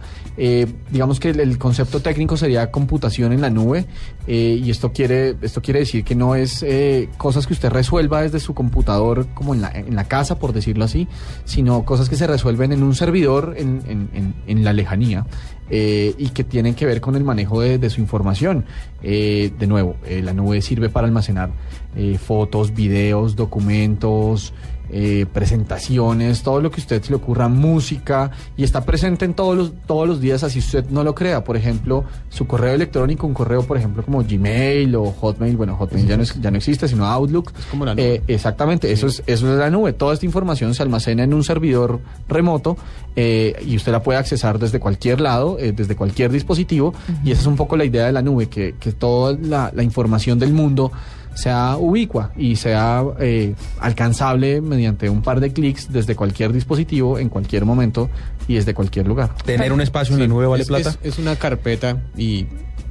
[0.89, 3.85] Digamos que el concepto técnico sería computación en la nube
[4.31, 8.21] eh, y esto quiere, esto quiere decir que no es eh, cosas que usted resuelva
[8.21, 11.07] desde su computador como en la, en la casa, por decirlo así,
[11.45, 15.25] sino cosas que se resuelven en un servidor en, en- en- en la lejanía
[15.71, 18.65] eh, y que tienen que ver con el manejo de, de su información.
[19.01, 21.51] Eh, de nuevo, eh, la nube sirve para almacenar
[21.95, 24.53] eh, fotos, videos, documentos,
[24.91, 29.33] eh, presentaciones, todo lo que a usted se le ocurra, música, y está presente en
[29.33, 31.43] todos los, todos los días, así usted no lo crea.
[31.43, 36.07] Por ejemplo, su correo electrónico, un correo, por ejemplo, como Gmail o Hotmail, bueno, Hotmail
[36.07, 37.51] ya no, es- ya no existe, sino Outlook.
[37.69, 38.15] como la nube.
[38.15, 39.93] Eh, exactamente, eso es, eso es la nube.
[39.93, 42.77] Toda esta información se almacena en un servidor remoto
[43.15, 46.93] eh, y usted la puede accesar desde cualquier lado, eh, desde cualquier dispositivo,
[47.23, 49.83] y esa es un poco la idea de la nube, que, que toda la, la
[49.83, 50.91] información del mundo
[51.39, 57.29] sea ubicua y sea eh, alcanzable mediante un par de clics desde cualquier dispositivo, en
[57.29, 58.09] cualquier momento
[58.47, 59.35] y desde cualquier lugar.
[59.45, 60.89] ¿Tener un espacio en la nube vale es, plata?
[60.89, 62.47] Es, es una carpeta y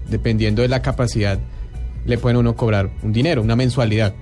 [0.08, 1.38] dependiendo de la capacidad
[2.06, 4.14] le pueden uno cobrar un dinero, una mensualidad.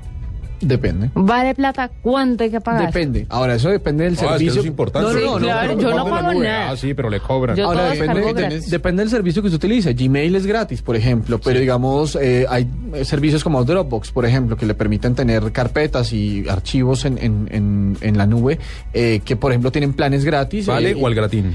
[0.60, 1.10] Depende.
[1.14, 1.90] ¿Vale plata?
[2.02, 2.86] ¿Cuánto hay que pagar?
[2.86, 3.26] Depende.
[3.28, 4.50] Ahora, eso depende del Ah, es que servicio.
[4.52, 5.12] eso es importante.
[5.12, 6.70] Sí, claro, yo no pago nada.
[6.70, 7.56] Ah, sí, pero le cobran.
[7.56, 9.92] Yo Ahora depende, depende del servicio que usted utilice.
[9.94, 14.56] Gmail es gratis, por ejemplo, pero digamos, eh, hay eh, servicios como Dropbox, por ejemplo,
[14.56, 18.58] que le permiten tener carpetas y archivos en, en, en, en la nube,
[18.94, 20.66] eh, que por ejemplo tienen planes gratis.
[20.66, 21.54] ¿Vale eh, o al gratín?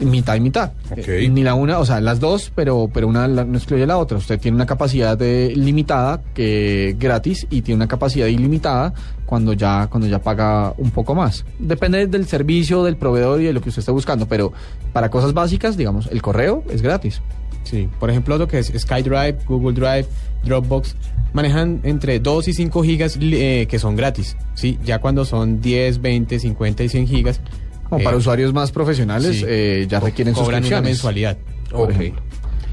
[0.00, 0.72] Mitad y mitad.
[0.96, 3.96] Eh, ni la una, o sea, las dos, pero, pero una la- no excluye la
[3.96, 4.18] otra.
[4.18, 8.92] Usted tiene una capacidad limitada que gratis y tiene una capacidad ilimitada
[9.26, 11.44] cuando ya, cuando ya paga un poco más.
[11.58, 14.52] Depende del servicio, del proveedor y de lo que usted esté buscando, pero
[14.92, 17.22] para cosas básicas, digamos, el correo es gratis.
[17.62, 20.06] Sí, por ejemplo, lo que es SkyDrive, Google Drive,
[20.44, 20.96] Dropbox,
[21.32, 24.36] manejan entre 2 y 5 gigas eh, que son gratis.
[24.54, 27.40] Sí, ya cuando son 10, 20, 50 y 100 gigas.
[27.88, 29.44] Como eh, para usuarios más profesionales, sí.
[29.46, 31.36] eh, ya requieren cobran una mensualidad.
[31.70, 31.90] por Ok.
[31.90, 32.22] ejemplo.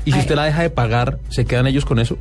[0.05, 2.17] ¿Y si usted la deja de pagar, se quedan ellos con eso?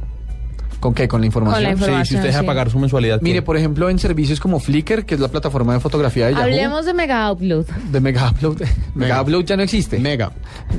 [0.81, 1.09] ¿Con qué?
[1.09, 1.79] ¿Con la información?
[1.79, 2.47] Con la Sí, si usted deja de sí.
[2.47, 3.19] pagar su mensualidad.
[3.19, 3.25] ¿qué?
[3.25, 6.45] Mire, por ejemplo, en servicios como Flickr, que es la plataforma de fotografía de Yahoo,
[6.45, 7.67] Hablemos de Mega Upload.
[7.93, 8.63] de Mega Upload.
[8.95, 9.99] Mega Upload ya no existe.
[9.99, 10.33] Mega.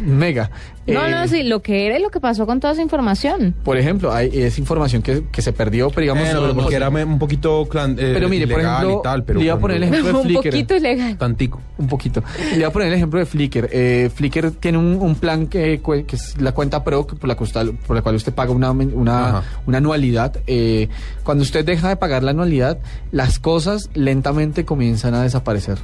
[0.03, 0.49] Mega.
[0.87, 3.53] No, Eh, no, sí, lo que era y lo que pasó con toda esa información.
[3.63, 6.23] Por ejemplo, hay, es información que, que se perdió, pero digamos...
[6.27, 9.23] Pero no- porque era un poquito clan- eh, Pero mire, por ilegal ejemplo, y tal,
[9.23, 10.43] pero le iba a poner el ejemplo de Un Flickr.
[10.49, 11.17] poquito ilegal.
[11.19, 11.61] Tantico.
[11.77, 12.23] Un poquito.
[12.49, 13.69] Le voy a poner el ejemplo de Flickr.
[13.71, 15.79] Eh, Flickr tiene un, un plan que,
[16.11, 19.43] es la cuenta Pro, que por, la costa- por la cual usted paga una, una,
[19.67, 20.37] una anualidad.
[20.47, 20.89] Eh,
[21.23, 22.79] cuando usted deja de pagar la anualidad,
[23.11, 25.77] las cosas lentamente comienzan a desaparecer.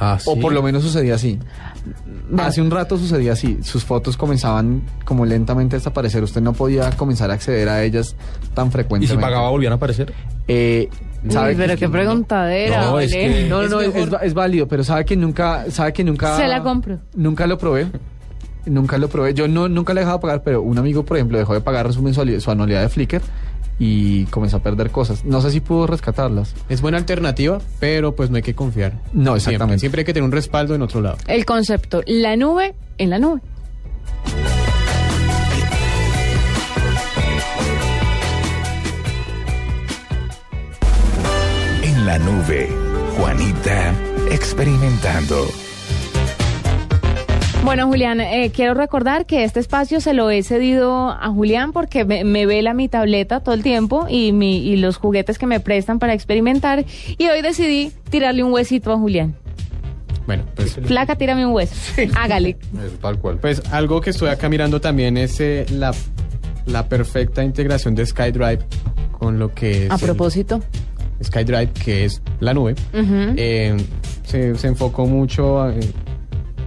[0.00, 0.40] Ah, O sí.
[0.40, 1.38] por lo menos sucedía así.
[2.38, 3.58] Hace un rato sucedía así.
[3.62, 6.22] Sus fotos comenzaban como lentamente a desaparecer.
[6.22, 8.16] Usted no podía comenzar a acceder a ellas
[8.54, 9.16] tan ¿Y frecuentemente.
[9.16, 10.12] si pagaba volvían a aparecer?
[10.46, 10.88] Eh,
[11.28, 12.82] ¿sabe Uy, pero que- qué preguntadera.
[12.86, 16.36] No, es que- No, no, es válido, pero sabe que nunca, sabe que nunca.
[16.36, 16.98] Se la compro.
[17.14, 17.86] Nunca lo probé.
[18.66, 19.32] Nunca lo probé.
[19.32, 21.90] Yo no, nunca le he dejado pagar, pero un amigo, por ejemplo, dejó de pagar
[21.92, 23.22] su mensualidad, su anualidad de Flickr
[23.78, 25.24] y comenzó a perder cosas.
[25.24, 26.54] No sé si pudo rescatarlas.
[26.68, 28.92] Es buena alternativa, pero pues no hay que confiar.
[29.12, 29.80] No, Siempre, exactamente.
[29.80, 31.16] siempre hay que tener un respaldo en otro lado.
[31.26, 33.40] El concepto, la nube en la nube.
[41.82, 42.68] En la nube,
[43.16, 43.94] Juanita
[44.30, 45.46] experimentando.
[47.64, 52.04] Bueno, Julián, eh, quiero recordar que este espacio se lo he cedido a Julián porque
[52.04, 55.60] me, me vela mi tableta todo el tiempo y, mi, y los juguetes que me
[55.60, 56.86] prestan para experimentar.
[57.18, 59.34] Y hoy decidí tirarle un huesito a Julián.
[60.26, 61.74] Bueno, pues Flaca, tírame un hueso.
[62.16, 62.56] Hágale.
[63.02, 63.38] Tal cual.
[63.38, 65.94] Pues algo que estoy acá mirando también es eh, la,
[66.66, 68.60] la perfecta integración de SkyDrive
[69.12, 70.62] con lo que es A propósito.
[71.22, 72.76] SkyDrive, que es la nube.
[72.94, 73.76] Eh,
[74.24, 75.80] se, se enfocó mucho eh,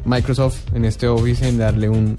[0.05, 2.15] Microsoft en este Office en darle un,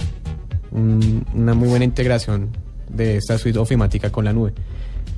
[0.70, 2.48] un- una muy buena integración
[2.88, 4.52] de esta suite ofimática con la nube.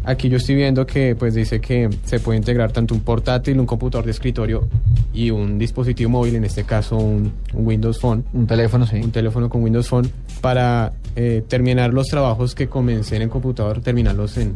[0.06, 3.64] Aquí yo estoy viendo que pues dice que se puede integrar tanto un portátil, un
[3.64, 4.68] computador de escritorio
[5.14, 8.22] y un dispositivo móvil, en este caso un, un Windows Phone.
[8.34, 8.96] Un teléfono, sí.
[8.96, 10.10] Un teléfono con Windows Phone
[10.42, 14.54] para eh, terminar los trabajos que comencé en el computador, terminarlos en,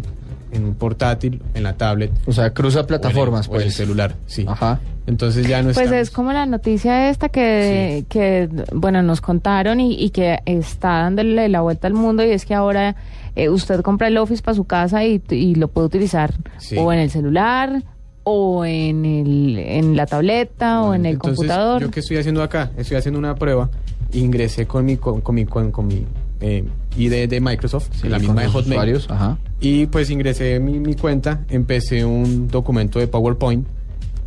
[0.53, 2.11] en un portátil, en la tablet.
[2.27, 3.75] O sea, cruza plataformas, o en el pues.
[3.75, 4.45] celular, sí.
[4.49, 4.81] Ajá.
[5.07, 9.81] Entonces ya no Pues estamos- es como la noticia esta que, que bueno, nos contaron
[9.81, 12.95] y, y que está dándole la vuelta al mundo y es que ahora
[13.35, 16.77] eh, usted compra el Office para su casa y, y lo puede utilizar Sí.
[16.79, 17.83] o en el celular
[18.25, 21.81] o en, el, en la tableta o en el Entonces, computador.
[21.81, 22.71] ¿Yo qué estoy haciendo acá?
[22.77, 23.71] Estoy haciendo una prueba.
[24.13, 26.05] Ingresé con mi, con, con mi, con, con mi
[26.43, 26.65] eh,
[26.99, 28.73] ID de Microsoft, Sí, la misma de Hotmail.
[28.73, 29.39] usuarios, ajá.
[29.61, 33.67] Y pues ingresé mi, mi cuenta, empecé un documento de PowerPoint,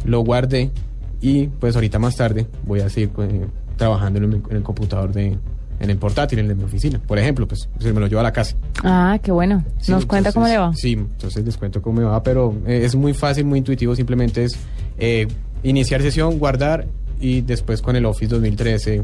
[0.05, 0.71] lo guardé
[1.21, 3.45] y pues ahorita más tarde voy a seguir eh,
[3.77, 5.37] trabajando en el, en el computador de
[5.81, 7.01] en el portátil, en mi oficina.
[7.05, 8.55] Por ejemplo, pues se me lo llevo a la casa.
[8.83, 9.63] Ah, qué bueno.
[9.79, 10.71] Sí, ¿Nos cuenta cómo le va?
[10.75, 14.43] Sí, entonces les cuento cómo me va, pero eh, es muy fácil, muy intuitivo, simplemente
[14.43, 14.59] es
[14.99, 15.27] eh,
[15.63, 16.85] iniciar sesión, guardar
[17.19, 19.03] y después con el Office 2013,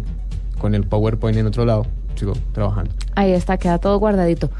[0.59, 2.91] con el PowerPoint en otro lado, sigo trabajando.
[3.15, 4.51] Ahí está, queda todo guardadito.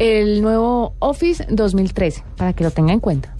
[0.00, 3.34] El nuevo Office 2013, para que lo tenga en cuenta.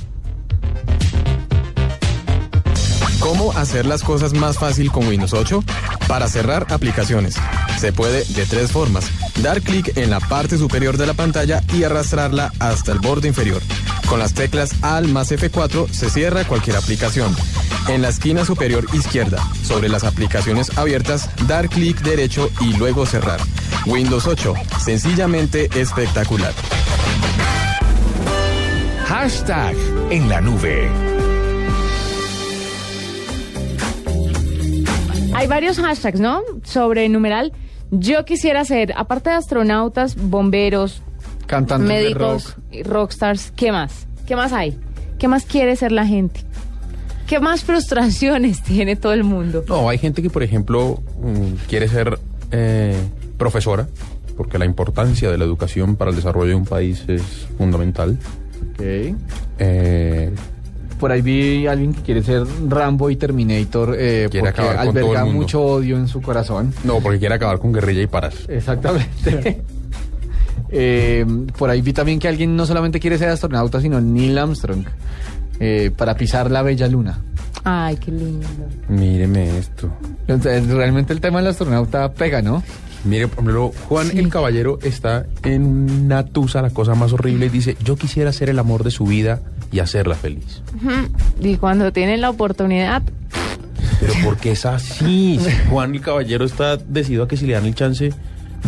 [3.25, 5.65] ¿Cómo hacer las cosas más fácil con Windows 8?
[6.07, 7.37] Para cerrar aplicaciones.
[7.79, 9.07] Se puede de tres formas.
[9.43, 13.63] Dar clic en la parte superior de la pantalla y arrastrarla hasta el borde inferior.
[14.11, 17.35] Con las teclas AL más F4 se cierra cualquier aplicación.
[17.89, 23.41] En la esquina superior izquierda, sobre las aplicaciones abiertas, dar clic derecho y luego cerrar.
[23.87, 24.53] Windows 8,
[24.85, 26.53] sencillamente espectacular.
[29.07, 29.75] Hashtag
[30.11, 31.14] en la nube.
[35.35, 36.43] Hay varios hashtags, ¿no?
[36.63, 37.53] Sobre numeral.
[37.91, 41.03] Yo quisiera ser, aparte de astronautas, bomberos,
[41.47, 42.87] Cantantes de médicos, rock.
[42.87, 44.07] rockstars, ¿qué más?
[44.27, 44.79] ¿Qué más hay?
[45.19, 46.41] ¿Qué más quiere ser la gente?
[47.27, 49.65] ¿Qué más frustraciones tiene todo el mundo?
[49.69, 52.19] No, hay gente que, por ejemplo, mm, quiere ser
[52.51, 52.97] eh,
[53.37, 53.87] profesora,
[54.37, 57.23] porque la importancia de la educación para el desarrollo de un país es
[57.59, 58.19] fundamental.
[58.79, 59.15] Eh,
[60.99, 64.87] Por ahí vi a alguien que quiere ser Rambo y Terminator eh, Quiere porque acabar
[64.87, 65.41] con todo alberga el mundo.
[65.41, 66.73] mucho odio en su corazón.
[66.85, 68.35] no, porque quiere acabar con guerrilla y paras.
[68.49, 69.63] Exactamente.
[70.77, 71.25] Eh,
[71.57, 74.85] por ahí vi también que alguien no solamente quiere ser astronauta, sino Neil Armstrong
[75.61, 77.21] eh, para pisar la bella luna.
[77.63, 78.47] Ay, qué lindo.
[78.89, 79.89] Míreme esto.
[80.27, 82.63] Entonces, realmente el tema del astronauta pega, ¿no?
[83.05, 85.65] Mire, por ejemplo, Juan el Caballero está en
[86.07, 89.05] una tusa, la cosa más horrible, y dice, yo quisiera ser el amor de su
[89.05, 89.41] vida
[89.75, 90.63] y hacerla feliz.
[91.41, 93.03] Y cuando tienen la oportunidad,
[93.99, 95.41] Pero porque es así.
[95.71, 98.13] Juan el Caballero está decidido a que si le dan el chance,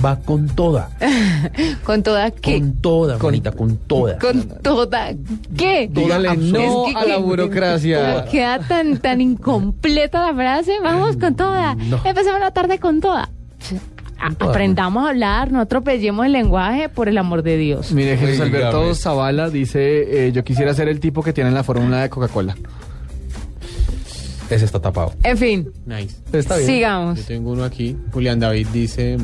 [0.04, 0.90] va con toda.
[1.84, 2.58] con toda qué?
[2.58, 4.18] Con toda, bonita, con toda.
[4.18, 5.12] Con toda
[5.56, 5.88] qué?
[5.92, 8.24] Dígale no Es que- a la burocracia.
[8.24, 10.80] Queda tan, tan incompleta la frase.
[10.82, 11.76] Vamos con toda.
[11.76, 12.00] No.
[12.04, 13.30] Empecemos la tarde con toda.
[14.18, 17.92] A- Aprendamos a hablar, no atropellemos el lenguaje, por el amor de Dios.
[17.92, 18.40] Mire, Jesús.
[18.40, 22.56] Alberto Zavala dice, eh, yo quisiera ser el tipo que tiene la fórmula de Coca-Cola.
[24.48, 25.12] Ese está tapado.
[25.24, 26.16] En fin, Nice.
[26.32, 26.68] Está bien.
[26.68, 27.18] sigamos.
[27.18, 27.96] Yo tengo uno aquí.
[28.12, 29.16] Julián David dice: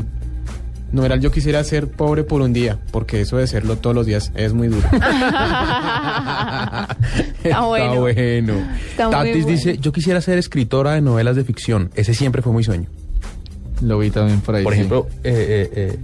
[0.90, 4.32] Numeral, yo quisiera ser pobre por un día, porque eso de serlo todos los días
[4.34, 4.86] es muy duro.
[7.44, 8.00] Está bueno.
[8.00, 8.54] bueno.
[8.90, 9.48] Está muy Tatis bueno.
[9.48, 11.90] dice, yo quisiera ser escritora de novelas de ficción.
[11.94, 12.88] Ese siempre fue mi sueño.
[13.82, 14.64] Lo vi también por ahí.
[14.64, 14.78] Por sí.
[14.78, 15.98] ejemplo, eh, eh, eh,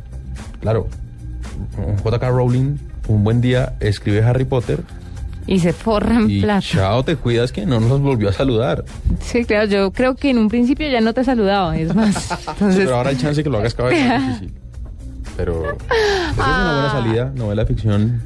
[0.61, 0.89] claro,
[2.03, 2.29] J.K.
[2.31, 2.77] Rowling
[3.09, 4.83] un buen día escribe Harry Potter
[5.47, 6.61] Y se forra en y plata.
[6.61, 8.85] chao, te cuidas que no nos volvió a saludar.
[9.21, 12.31] Sí, claro, yo creo que en un principio ya no te saludaba, es más.
[12.49, 14.55] Entonces, Pero ahora el chance que lo hagas cada vez más difícil.
[15.37, 15.77] Pero esa
[16.33, 18.23] es una buena salida, novela de ficción.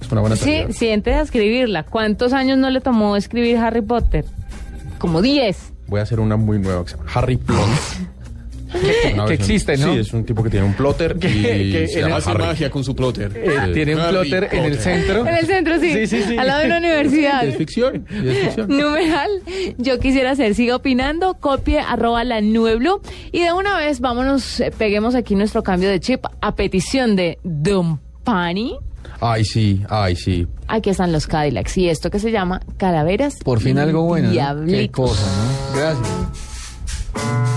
[0.00, 0.72] Es una buena sí, salida.
[0.72, 1.82] siente a escribirla.
[1.82, 4.24] ¿Cuántos años no le tomó escribir Harry Potter?
[4.98, 5.72] Como 10.
[5.88, 7.58] Voy a hacer una muy nueva que se llama Harry Plot.
[9.28, 9.92] Que existe, ¿no?
[9.92, 12.44] Sí, es un tipo que tiene un plotter Que- y que se llama Hace Harry.
[12.44, 13.32] magia con su plotter.
[13.34, 13.72] Eh, Sí.
[13.72, 15.26] Tiene un Harry plotter en el centro.
[15.26, 15.92] En el centro, sí.
[15.92, 16.36] Sí, sí, sí.
[16.36, 17.44] Al lado de una universidad.
[17.46, 18.68] Es ficción, y es ficción.
[18.68, 19.30] Numeral,
[19.78, 23.00] yo quisiera hacer, siga opinando, copie arroba la nube blue
[23.32, 27.38] y de una vez vámonos, eh, peguemos aquí nuestro cambio de chip a petición de
[27.44, 28.76] Don Pani.
[29.20, 30.46] Ay, sí, ay, sí.
[30.66, 33.36] Aquí están los Cadillacs y esto que se llama Calaveras.
[33.44, 34.30] Por fin algo bueno.
[34.32, 34.66] ¿no?
[34.66, 35.76] Qué cosa, ¿no?
[35.78, 37.53] Gracias.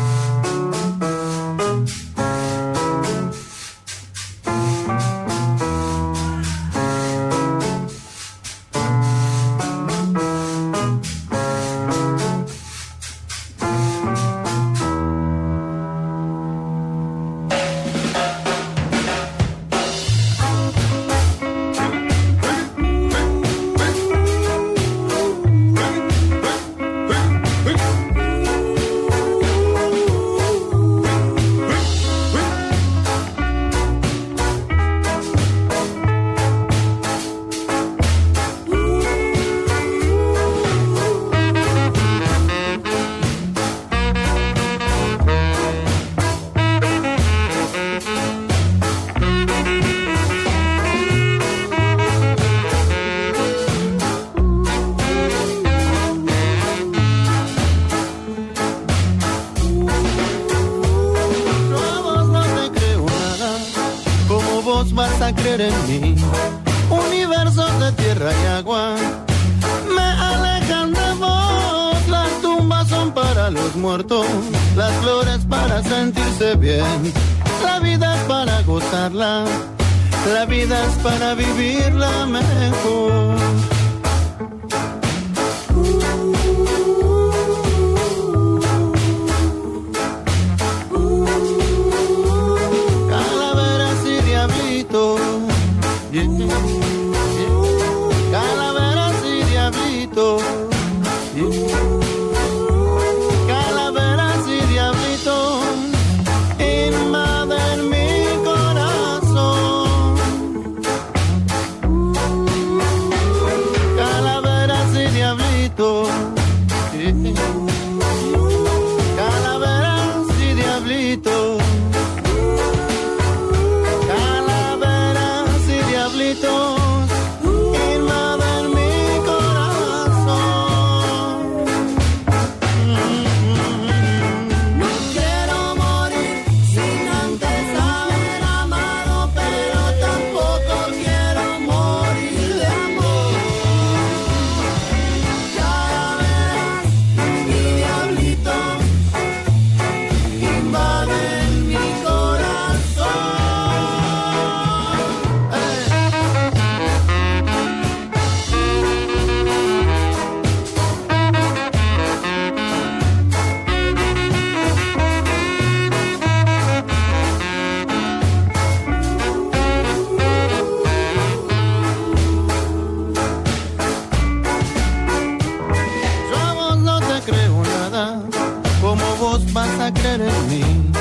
[178.81, 180.91] Como vos vas a creer en mí.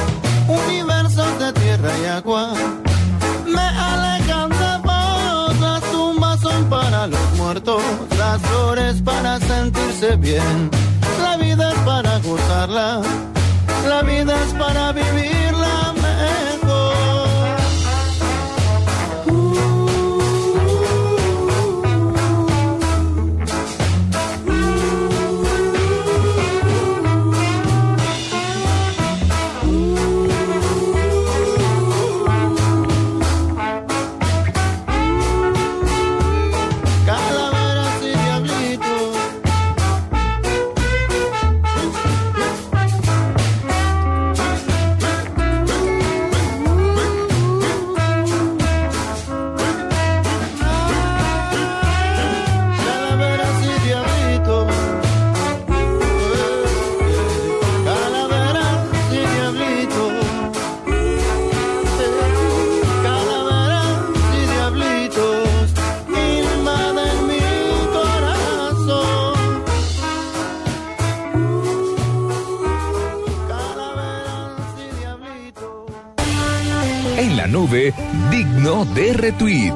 [0.49, 2.53] Universos de tierra y agua
[3.45, 5.61] me alejan de vos.
[5.61, 7.83] Las tumbas son para los muertos,
[8.19, 10.71] las flores para sentirse bien.
[11.21, 13.03] La vida es para gozarla,
[13.89, 15.96] la vida es para vivirla
[78.67, 79.75] digno de retweet.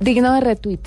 [0.00, 0.78] Digno de retweet.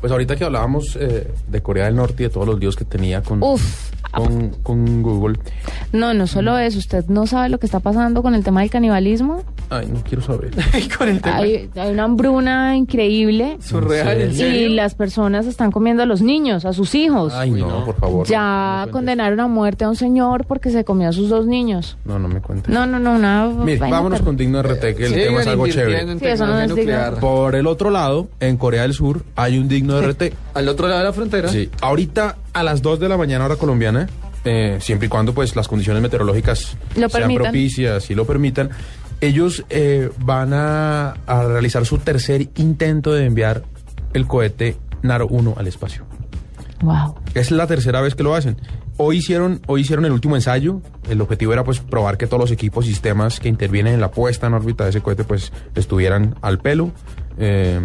[0.00, 2.86] Pues ahorita que hablábamos eh, de Corea del Norte y de todos los líos que
[2.86, 3.90] tenía con, Uf.
[4.12, 5.40] con, con Google.
[5.92, 6.78] No, no solo eso.
[6.78, 9.44] ¿Usted no sabe lo que está pasando con el tema del canibalismo?
[9.70, 10.50] Ay, no quiero saber.
[10.98, 11.36] con el tema.
[11.36, 13.56] Hay, hay una hambruna increíble.
[13.60, 17.32] Surreal, ¿en Y las personas están comiendo a los niños, a sus hijos.
[17.34, 18.26] Ay, no, por favor.
[18.26, 21.96] ya condenaron a muerte a un señor porque se comió a sus dos niños.
[22.04, 22.72] No, no me cuentes.
[22.72, 23.10] No, no, no,
[23.64, 26.00] Mire, vaina vámonos con Digno RT, que el Sigan tema es algo chévere.
[26.00, 27.14] en Sí, eso no es nuclear.
[27.20, 30.32] Por el otro lado, en Corea del Sur, hay un Digno RT.
[30.54, 31.48] Al otro lado de la frontera.
[31.48, 34.08] Sí, ahorita a las 2 de la mañana hora colombiana,
[34.44, 37.42] eh, siempre y cuando pues las condiciones meteorológicas Lo sean permitan.
[37.44, 38.70] propicias y lo permitan,
[39.20, 43.64] ellos eh, van a, a realizar su tercer intento de enviar
[44.14, 46.04] el cohete Naro 1 al espacio.
[46.82, 47.16] Wow.
[47.34, 48.56] Es la tercera vez que lo hacen.
[48.96, 50.80] Hoy hicieron, hoy hicieron el último ensayo.
[51.08, 54.10] El objetivo era pues probar que todos los equipos y sistemas que intervienen en la
[54.10, 56.92] puesta en órbita de ese cohete pues estuvieran al pelo.
[57.38, 57.80] Eh,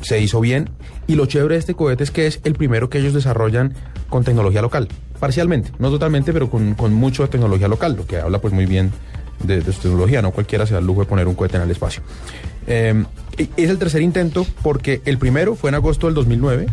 [0.00, 0.70] se hizo bien.
[1.06, 3.74] Y lo chévere de este cohete es que es el primero que ellos desarrollan
[4.08, 4.88] con tecnología local.
[5.18, 8.64] Parcialmente, no totalmente, pero con, con mucho de tecnología local, lo que habla pues muy
[8.64, 8.90] bien
[9.42, 10.22] de, tecnología.
[10.22, 12.02] No cualquiera se el lujo de poner un cohete en el espacio.
[13.40, 16.66] Y es el tercer intento porque el primero fue en agosto del 2009.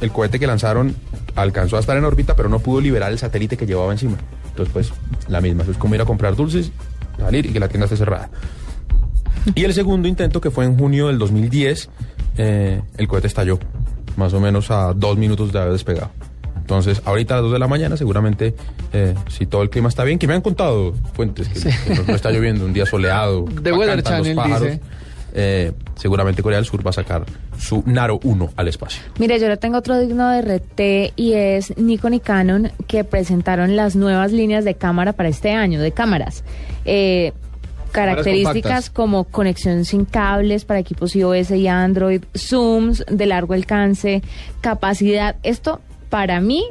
[0.00, 0.94] El cohete que lanzaron
[1.34, 4.16] alcanzó a estar en órbita, pero no pudo liberar el satélite que llevaba encima.
[4.48, 4.92] Entonces, pues,
[5.28, 5.62] la misma.
[5.62, 6.72] Eso es como ir a comprar dulces,
[7.18, 8.30] salir y que la tienda esté cerrada.
[9.54, 11.88] Y el segundo intento, que fue en junio del 2010,
[12.36, 13.58] eh, el cohete estalló,
[14.16, 16.10] más o menos a dos minutos de haber despegado.
[16.70, 18.54] Entonces, ahorita a las 2 de la mañana, seguramente,
[18.92, 22.04] eh, si todo el clima está bien, que me han contado fuentes que, que no,
[22.06, 24.80] no está lloviendo, un día soleado, The Weather cantan los Channel pájaros, dice.
[25.34, 27.24] eh, seguramente Corea del Sur va a sacar
[27.58, 29.02] su Naro 1 al espacio.
[29.18, 33.74] Mire, yo le tengo otro digno de RT y es Nikon y Canon que presentaron
[33.74, 36.44] las nuevas líneas de cámara para este año, de cámaras.
[36.84, 37.32] Eh,
[37.90, 44.22] características como conexión sin cables para equipos iOS y Android, zooms de largo alcance,
[44.60, 45.34] capacidad.
[45.42, 45.80] Esto
[46.10, 46.64] para mí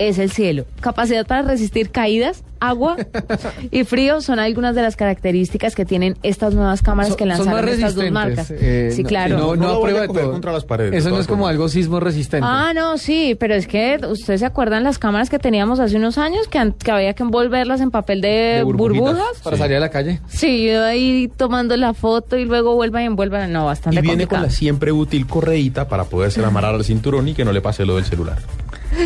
[0.00, 0.64] es el cielo.
[0.80, 2.96] Capacidad para resistir caídas, agua
[3.72, 7.72] y frío son algunas de las características que tienen estas nuevas cámaras que lanzaron más
[7.74, 8.50] estas dos marcas.
[8.52, 9.38] eh, sí, no- claro.
[9.38, 10.32] No, no, No lo a vaya prueba a de coger todo.
[10.32, 12.46] contra las paredes, de Eso no es como algo sismo resistente.
[12.48, 16.16] Ah, no, sí, pero es que ustedes se acuerdan las cámaras que teníamos hace unos
[16.16, 19.18] años que, an- que había que envolverlas en papel de, burbujas.
[19.42, 20.20] Para salir a la calle.
[20.28, 23.48] Sí, yo ahí tomando la foto y luego vuelva y envuelva.
[23.48, 27.34] No, bastante Y viene con la siempre útil correíta para poderse amarrar al cinturón y
[27.34, 28.38] que no le pase lo del celular.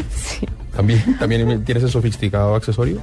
[0.76, 3.00] ¿También, ¿También tiene ese sofisticado accesorio?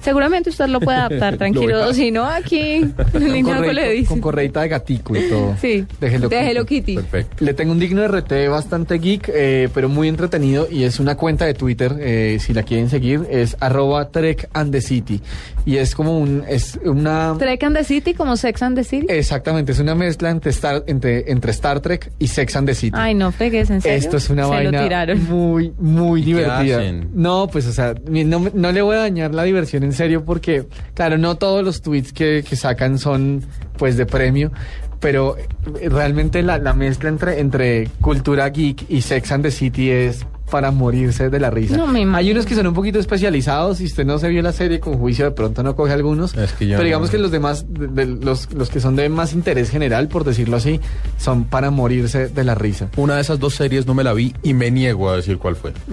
[0.00, 1.92] Seguramente usted lo puede adaptar, Lo tranquilo.
[1.94, 2.80] si no, aquí
[3.18, 4.06] Linaco le Correíto- dice.
[4.08, 5.56] con correita de gatico y todo.
[5.60, 6.50] Sí, De Hello de Kitty.
[6.50, 6.94] Hello Kitty.
[6.96, 7.44] Perfecto.
[7.44, 11.44] Le tengo un digno RT bastante geek, eh, pero muy entretenido y es una cuenta
[11.44, 15.20] de Twitter, eh, si la quieren seguir, es arroba Trek and the City.
[15.66, 17.34] Y es como un, es una...
[17.38, 19.06] Trek and the City como Sex and the City.
[19.08, 22.96] Exactamente, es una mezcla entre Star, entre, entre Star Trek y Sex and the City.
[22.98, 23.98] Ay, no fregues, ¿en serio?
[23.98, 26.80] Esto es una Se vaina muy, muy ¿Y qué divertida.
[27.12, 29.89] No, pues, o sea, mi- no, me- no le voy a dañar la diversión en
[29.92, 33.42] serio porque, claro, no todos los tweets que, sacan son,
[33.76, 34.52] pues, de premio.
[35.00, 39.90] Pero eh, realmente la, la mezcla entre, entre cultura geek y Sex and the City
[39.90, 41.76] es para morirse de la risa.
[41.76, 42.04] No me.
[42.16, 43.78] Hay unos que son un poquito especializados.
[43.78, 46.36] Si usted no se vio la serie con juicio, de pronto no coge algunos.
[46.36, 48.96] Es que yo pero digamos no- que los demás, de- de los, los que son
[48.96, 50.80] de más interés general, por decirlo así,
[51.18, 52.88] son para morirse de la risa.
[52.96, 55.56] Una de esas dos series no me la vi y me niego a decir cuál
[55.56, 55.72] fue.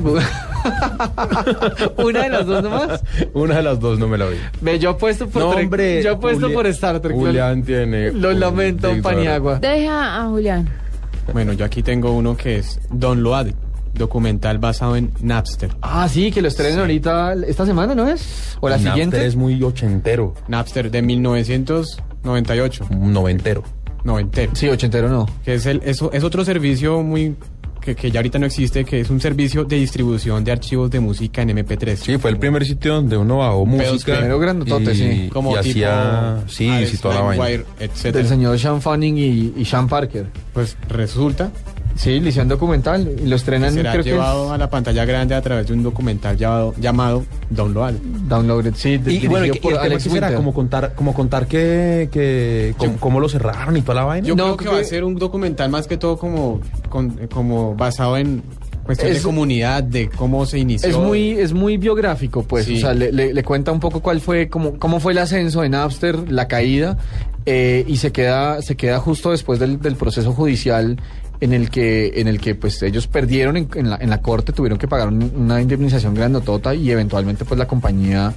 [1.97, 3.03] Una de las dos nomás.
[3.33, 4.37] Una de las dos no me la vi.
[4.61, 7.15] Ve, yo apuesto por No, hombre, yo apuesto Julia- por Star Trek.
[7.15, 9.59] Julián tiene Lo un lamento, Paniagua.
[9.59, 10.67] Deja a Julián.
[11.33, 13.47] Bueno, yo aquí tengo uno que es Don Load,
[13.97, 15.71] documental basado en Napster.
[15.81, 18.57] Ah, sí, que lo estrenen ahorita esta semana, ¿no es?
[18.59, 19.25] O la Napster siguiente.
[19.25, 22.87] es muy ochentero, Napster de 1998.
[22.91, 23.63] un noventero.
[24.03, 24.51] Noventero.
[24.55, 25.25] Sí, ochentero no.
[25.43, 27.35] Que es, el, es, es otro servicio muy
[27.87, 30.99] que, que ya ahorita no existe, que es un servicio de distribución de archivos de
[30.99, 31.95] música en MP3.
[31.95, 34.13] Sí, fue el primer sitio donde uno bajó música.
[34.15, 35.29] primero grandotote, y, sí.
[35.31, 37.63] Como y tipo hacía, sí, sí, toda la vaina.
[37.79, 38.17] Etcétera.
[38.17, 40.27] Del señor Sean Fanning y, y Sean Parker.
[40.53, 41.51] Pues resulta
[41.97, 45.03] Sí, le hicieron documental y lo estrenan, será creo que llevado es a la pantalla
[45.03, 47.93] grande a través de un documental llamado, llamado Download.
[47.93, 50.35] Downloaded, sí, de- Y, bueno, ¿y qué- y por el tema Alex qué será?
[50.35, 54.27] Como contar, como contar que, que cómo, cómo lo cerraron y toda la vaina.
[54.27, 56.61] Yo No, creo que creo va a que- ser un documental más que todo como,
[56.89, 58.43] con- como basado en
[58.83, 60.87] cuestiones Es- de comunidad, de cómo se inició.
[60.89, 62.65] Es muy, es muy biográfico, pues.
[62.65, 62.77] Sí.
[62.77, 65.61] O sea, le, le- le cuenta un poco cuál fue, cómo, cómo fue el ascenso
[65.61, 66.97] de Napster, la caída,
[67.45, 70.97] eh, y se queda, se queda justo después del, del proceso judicial
[71.39, 74.53] en el que, en el que pues ellos perdieron en, en la, en la corte,
[74.53, 78.33] tuvieron que pagar un- una indemnización grandotota y eventualmente pues la compañía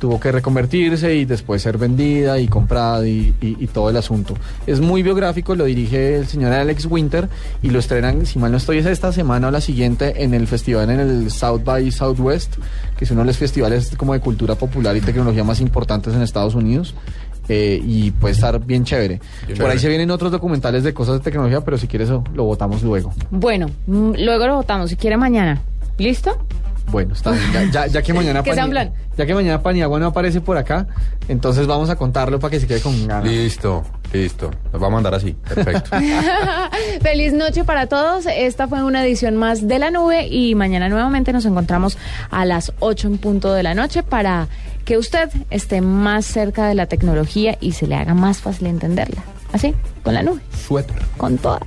[0.00, 4.34] tuvo que reconvertirse y después ser vendida y comprada y, y- y todo el asunto.
[4.66, 7.28] Es muy biográfico, lo dirige el señor Alex Winter
[7.62, 10.46] y lo estrenan, si mal no estoy, es esta semana o la siguiente en el
[10.46, 12.54] festival en el South by Southwest,
[12.96, 16.22] que es uno de los festivales como de cultura popular y tecnología más importantes en
[16.22, 16.94] Estados Unidos.
[17.52, 19.18] Eh, y puede estar bien chévere.
[19.18, 19.72] Por Chévere.
[19.72, 22.80] ahí se vienen otros documentales de cosas de tecnología, pero si quieres eso lo votamos
[22.84, 23.12] luego.
[23.30, 25.60] Bueno, mm, luego lo votamos, si quiere mañana.
[25.98, 26.38] ¿Listo?
[26.92, 27.50] Bueno, está bien.
[27.52, 30.86] Ya, ya- ya que mañana Que Pani- ya que mañana Paniagua no aparece por acá,
[31.28, 33.24] entonces vamos a contarlo para que se quede con ganas.
[33.30, 33.82] Listo,
[34.12, 34.50] listo.
[34.72, 35.32] Nos va a mandar así.
[35.32, 35.90] Perfecto.
[37.02, 38.26] Feliz noche para todos.
[38.26, 41.98] Esta fue una edición más de la nube y mañana nuevamente nos encontramos
[42.30, 44.48] a las 8 en punto de la noche para
[44.84, 49.22] que usted esté más cerca de la tecnología y se le haga más fácil entenderla.
[49.52, 50.96] Así, con la nube, Suéter.
[51.16, 51.60] con toda.